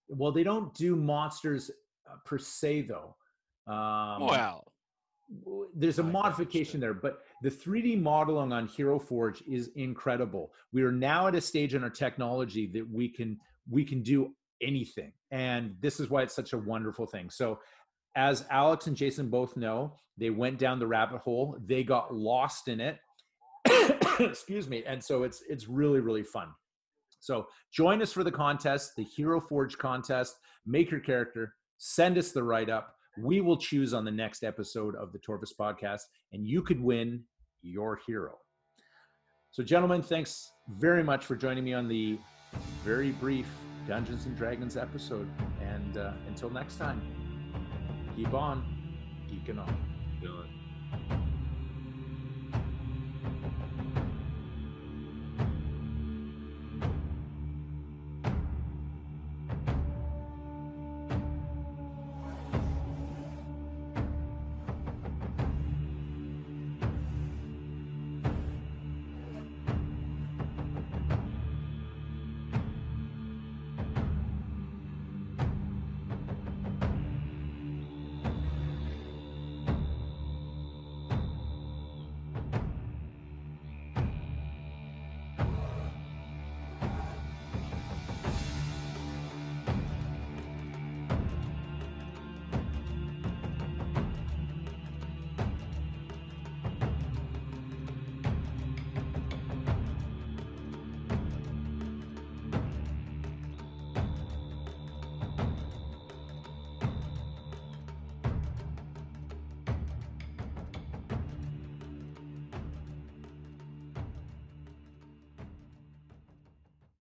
well, 0.08 0.32
they 0.32 0.42
don't 0.42 0.74
do 0.74 0.96
monsters 0.96 1.70
uh, 2.10 2.14
per 2.24 2.38
se, 2.38 2.82
though. 2.82 3.14
Um, 3.72 4.22
well, 4.26 4.64
there's 5.74 5.98
a 5.98 6.02
I 6.02 6.06
modification 6.06 6.80
there, 6.80 6.92
but 6.94 7.20
the 7.42 7.50
3D 7.50 8.00
modeling 8.00 8.52
on 8.52 8.66
Hero 8.66 8.98
Forge 8.98 9.42
is 9.48 9.70
incredible. 9.76 10.52
We 10.72 10.82
are 10.82 10.92
now 10.92 11.26
at 11.28 11.34
a 11.34 11.40
stage 11.40 11.74
in 11.74 11.82
our 11.82 11.90
technology 11.90 12.66
that 12.74 12.86
we 12.90 13.08
can 13.08 13.38
we 13.70 13.84
can 13.84 14.02
do 14.02 14.34
anything, 14.60 15.12
and 15.30 15.74
this 15.80 16.00
is 16.00 16.10
why 16.10 16.22
it's 16.22 16.34
such 16.34 16.52
a 16.52 16.58
wonderful 16.58 17.06
thing. 17.06 17.30
So, 17.30 17.60
as 18.16 18.44
Alex 18.50 18.88
and 18.88 18.96
Jason 18.96 19.28
both 19.30 19.56
know, 19.56 19.94
they 20.18 20.30
went 20.30 20.58
down 20.58 20.78
the 20.78 20.86
rabbit 20.86 21.20
hole. 21.20 21.56
They 21.64 21.82
got 21.84 22.12
lost 22.14 22.68
in 22.68 22.80
it. 22.80 22.98
Excuse 24.20 24.68
me, 24.68 24.84
and 24.86 25.02
so 25.02 25.22
it's 25.22 25.42
it's 25.48 25.68
really 25.68 26.00
really 26.00 26.22
fun. 26.22 26.48
So 27.20 27.46
join 27.72 28.02
us 28.02 28.12
for 28.12 28.24
the 28.24 28.32
contest, 28.32 28.92
the 28.96 29.04
Hero 29.04 29.40
Forge 29.40 29.78
contest. 29.78 30.36
Make 30.66 30.90
your 30.90 31.00
character, 31.00 31.54
send 31.78 32.18
us 32.18 32.32
the 32.32 32.42
write 32.42 32.68
up. 32.68 32.96
We 33.18 33.40
will 33.40 33.56
choose 33.56 33.92
on 33.94 34.04
the 34.04 34.10
next 34.10 34.42
episode 34.42 34.96
of 34.96 35.12
the 35.12 35.18
Torvus 35.18 35.52
podcast, 35.58 36.02
and 36.32 36.46
you 36.46 36.62
could 36.62 36.80
win 36.80 37.22
your 37.62 38.00
hero. 38.06 38.38
So, 39.50 39.62
gentlemen, 39.62 40.02
thanks 40.02 40.50
very 40.78 41.04
much 41.04 41.26
for 41.26 41.36
joining 41.36 41.64
me 41.64 41.74
on 41.74 41.86
the 41.86 42.18
very 42.84 43.10
brief 43.10 43.46
Dungeons 43.86 44.26
and 44.26 44.36
Dragons 44.36 44.76
episode. 44.76 45.28
And 45.60 45.98
uh, 45.98 46.12
until 46.26 46.50
next 46.50 46.76
time, 46.76 47.02
keep 48.16 48.32
on 48.32 48.64
geeking 49.30 49.58
on. 49.58 51.21